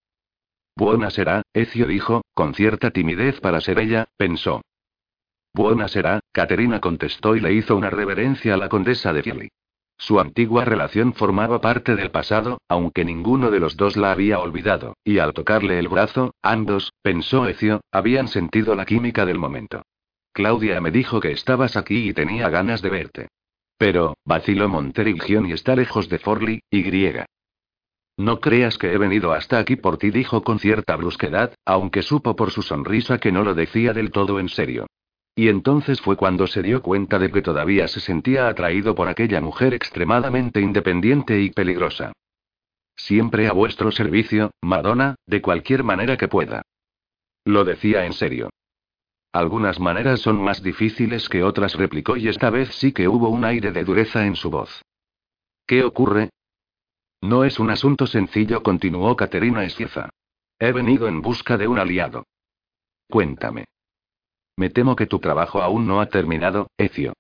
Buena 0.77 1.11
será, 1.11 1.43
Ecio 1.55 1.87
dijo, 1.87 2.23
con 2.35 2.55
cierta 2.55 2.91
timidez 2.91 3.41
para 3.41 3.63
ser 3.63 3.79
ella, 3.79 4.09
pensó. 4.19 4.61
Buena 5.55 5.89
será, 5.89 6.21
Caterina 6.33 6.81
contestó 6.81 7.35
y 7.35 7.41
le 7.41 7.55
hizo 7.55 7.77
una 7.77 7.89
reverencia 7.89 8.55
a 8.55 8.57
la 8.59 8.69
condesa 8.69 9.15
de 9.15 9.23
Filly. 9.23 9.49
Su 9.97 10.21
antigua 10.21 10.67
relación 10.67 11.15
formaba 11.15 11.63
parte 11.63 11.97
del 11.97 12.11
pasado, 12.11 12.59
aunque 12.69 13.07
ninguno 13.07 13.51
de 13.51 13.61
los 13.61 13.79
dos 13.79 13.97
la 13.97 14.13
había 14.13 14.39
olvidado, 14.39 14.99
y 15.03 15.19
al 15.19 15.33
tocarle 15.33 15.79
el 15.79 15.89
brazo, 15.89 16.35
ambos, 16.43 16.93
pensó 17.01 17.47
Ecio, 17.49 17.81
habían 17.91 18.29
sentido 18.29 18.75
la 18.75 18.85
química 18.85 19.25
del 19.25 19.39
momento. 19.39 19.83
Claudia 20.33 20.83
me 20.83 20.91
dijo 20.91 21.21
que 21.21 21.33
estabas 21.33 21.79
aquí 21.79 22.11
y 22.11 22.13
tenía 22.13 22.51
ganas 22.51 22.83
de 22.83 22.91
verte. 22.91 23.29
Pero, 23.79 24.19
vaciló 24.27 24.69
Monterigion 24.69 25.47
y 25.47 25.53
está 25.53 25.75
lejos 25.75 26.11
de 26.11 26.19
Forli, 26.19 26.61
y 26.71 26.83
griega. 26.83 27.25
No 28.17 28.41
creas 28.41 28.79
que 28.79 28.93
he 28.93 28.99
venido 28.99 29.33
hasta 29.33 29.59
aquí 29.59 29.77
por 29.77 29.99
ti, 29.99 30.11
dijo 30.11 30.43
con 30.43 30.59
cierta 30.59 30.97
brusquedad, 30.97 31.55
aunque 31.67 32.03
supo 32.03 32.35
por 32.35 32.51
su 32.51 32.63
sonrisa 32.63 33.19
que 33.19 33.31
no 33.31 33.43
lo 33.45 33.55
decía 33.55 33.93
del 33.93 34.11
todo 34.11 34.41
en 34.41 34.49
serio. 34.49 34.87
Y 35.35 35.49
entonces 35.49 36.01
fue 36.01 36.17
cuando 36.17 36.47
se 36.47 36.63
dio 36.63 36.81
cuenta 36.81 37.19
de 37.19 37.31
que 37.31 37.43
todavía 37.43 37.89
se 37.89 38.01
sentía 38.01 38.49
atraído 38.49 38.95
por 38.95 39.09
aquella 39.09 39.43
mujer 39.43 39.75
extremadamente 39.75 40.63
independiente 40.63 41.41
y 41.43 41.51
peligrosa. 41.51 42.13
Siempre 42.97 43.47
a 43.47 43.53
vuestro 43.53 43.91
servicio, 43.91 44.51
Madonna, 44.63 45.17
de 45.27 45.43
cualquier 45.43 45.85
manera 45.85 46.17
que 46.17 46.29
pueda. 46.29 46.63
Lo 47.45 47.65
decía 47.65 48.07
en 48.07 48.15
serio. 48.15 48.49
Algunas 49.31 49.79
maneras 49.79 50.21
son 50.21 50.43
más 50.43 50.63
difíciles 50.63 51.29
que 51.29 51.43
otras, 51.43 51.75
replicó 51.75 52.17
y 52.17 52.29
esta 52.29 52.49
vez 52.49 52.71
sí 52.75 52.93
que 52.93 53.07
hubo 53.07 53.29
un 53.29 53.45
aire 53.45 53.73
de 53.73 53.85
dureza 53.85 54.25
en 54.25 54.35
su 54.35 54.49
voz. 54.49 54.83
¿Qué 55.67 55.85
ocurre? 55.85 56.31
No 57.27 57.43
es 57.43 57.59
un 57.59 57.71
asunto 57.71 58.07
sencillo, 58.07 58.63
continuó 58.63 59.17
Caterina 59.17 59.65
Esquiza. 59.65 60.11
He 60.61 60.71
venido 60.71 61.09
en 61.09 61.23
busca 61.23 61.59
de 61.59 61.67
un 61.67 61.81
aliado. 61.81 62.25
Cuéntame. 63.09 63.65
Me 64.57 64.71
temo 64.71 64.95
que 64.95 65.07
tu 65.07 65.19
trabajo 65.19 65.61
aún 65.61 65.89
no 65.89 66.01
ha 66.01 66.07
terminado, 66.07 66.69
Ecio. 66.79 67.15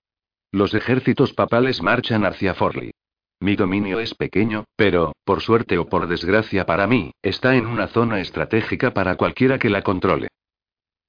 Los 0.52 0.74
ejércitos 0.74 1.32
papales 1.32 1.82
marchan 1.82 2.24
hacia 2.24 2.54
Forli. 2.54 2.92
Mi 3.40 3.56
dominio 3.56 3.98
es 3.98 4.14
pequeño, 4.14 4.66
pero, 4.76 5.12
por 5.24 5.40
suerte 5.42 5.76
o 5.76 5.88
por 5.88 6.06
desgracia 6.06 6.64
para 6.66 6.86
mí, 6.86 7.10
está 7.20 7.56
en 7.56 7.66
una 7.66 7.88
zona 7.88 8.20
estratégica 8.20 8.94
para 8.94 9.16
cualquiera 9.16 9.58
que 9.58 9.70
la 9.70 9.82
controle. 9.82 10.28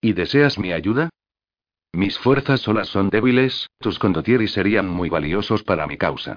¿Y 0.02 0.14
deseas 0.14 0.58
mi 0.58 0.74
ayuda? 0.74 1.12
Mis 1.93 2.18
fuerzas 2.18 2.62
solas 2.62 2.88
son 2.88 3.12
débiles, 3.12 3.70
tus 3.78 4.00
condottieri 4.00 4.48
serían 4.48 4.89
muy 4.89 5.10
valiosos 5.10 5.62
para 5.62 5.86
mi 5.86 5.98
causa. 5.98 6.36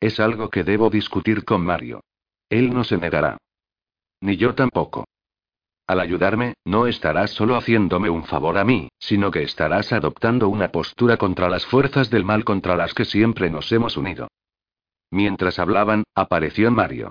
Es 0.00 0.20
algo 0.20 0.48
que 0.48 0.64
debo 0.64 0.90
discutir 0.90 1.44
con 1.44 1.64
Mario. 1.64 2.02
Él 2.48 2.72
no 2.72 2.84
se 2.84 2.96
negará. 2.96 3.36
Ni 4.20 4.36
yo 4.36 4.54
tampoco. 4.54 5.04
Al 5.86 6.00
ayudarme, 6.00 6.54
no 6.64 6.86
estarás 6.86 7.30
solo 7.30 7.56
haciéndome 7.56 8.10
un 8.10 8.24
favor 8.24 8.58
a 8.58 8.64
mí, 8.64 8.90
sino 8.98 9.30
que 9.30 9.42
estarás 9.42 9.92
adoptando 9.92 10.48
una 10.48 10.70
postura 10.70 11.16
contra 11.16 11.48
las 11.48 11.64
fuerzas 11.64 12.10
del 12.10 12.24
mal 12.24 12.44
contra 12.44 12.76
las 12.76 12.92
que 12.92 13.06
siempre 13.06 13.48
nos 13.48 13.72
hemos 13.72 13.96
unido. 13.96 14.28
Mientras 15.10 15.58
hablaban, 15.58 16.04
apareció 16.14 16.70
Mario. 16.70 17.10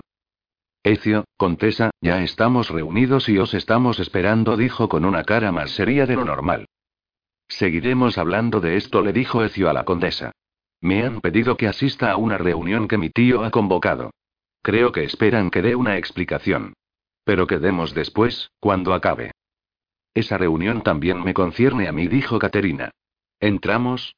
Ecio, 0.84 1.24
Contesa, 1.36 1.90
ya 2.00 2.22
estamos 2.22 2.70
reunidos 2.70 3.28
y 3.28 3.38
os 3.38 3.52
estamos 3.52 3.98
esperando, 3.98 4.56
dijo 4.56 4.88
con 4.88 5.04
una 5.04 5.24
cara 5.24 5.50
más 5.50 5.72
seria 5.72 6.06
de 6.06 6.14
lo 6.14 6.24
normal. 6.24 6.66
Seguiremos 7.48 8.16
hablando 8.16 8.60
de 8.60 8.76
esto, 8.76 9.02
le 9.02 9.12
dijo 9.12 9.42
Ecio 9.42 9.68
a 9.68 9.72
la 9.72 9.84
condesa. 9.84 10.32
Me 10.80 11.04
han 11.04 11.20
pedido 11.20 11.56
que 11.56 11.68
asista 11.68 12.12
a 12.12 12.16
una 12.16 12.38
reunión 12.38 12.88
que 12.88 12.98
mi 12.98 13.10
tío 13.10 13.44
ha 13.44 13.50
convocado. 13.50 14.10
Creo 14.62 14.92
que 14.92 15.04
esperan 15.04 15.50
que 15.50 15.62
dé 15.62 15.74
una 15.74 15.96
explicación. 15.96 16.74
Pero 17.24 17.46
quedemos 17.46 17.94
después, 17.94 18.50
cuando 18.60 18.94
acabe. 18.94 19.32
Esa 20.14 20.38
reunión 20.38 20.82
también 20.82 21.22
me 21.22 21.34
concierne 21.34 21.88
a 21.88 21.92
mí, 21.92 22.06
dijo 22.08 22.38
Caterina. 22.38 22.90
¿Entramos? 23.40 24.16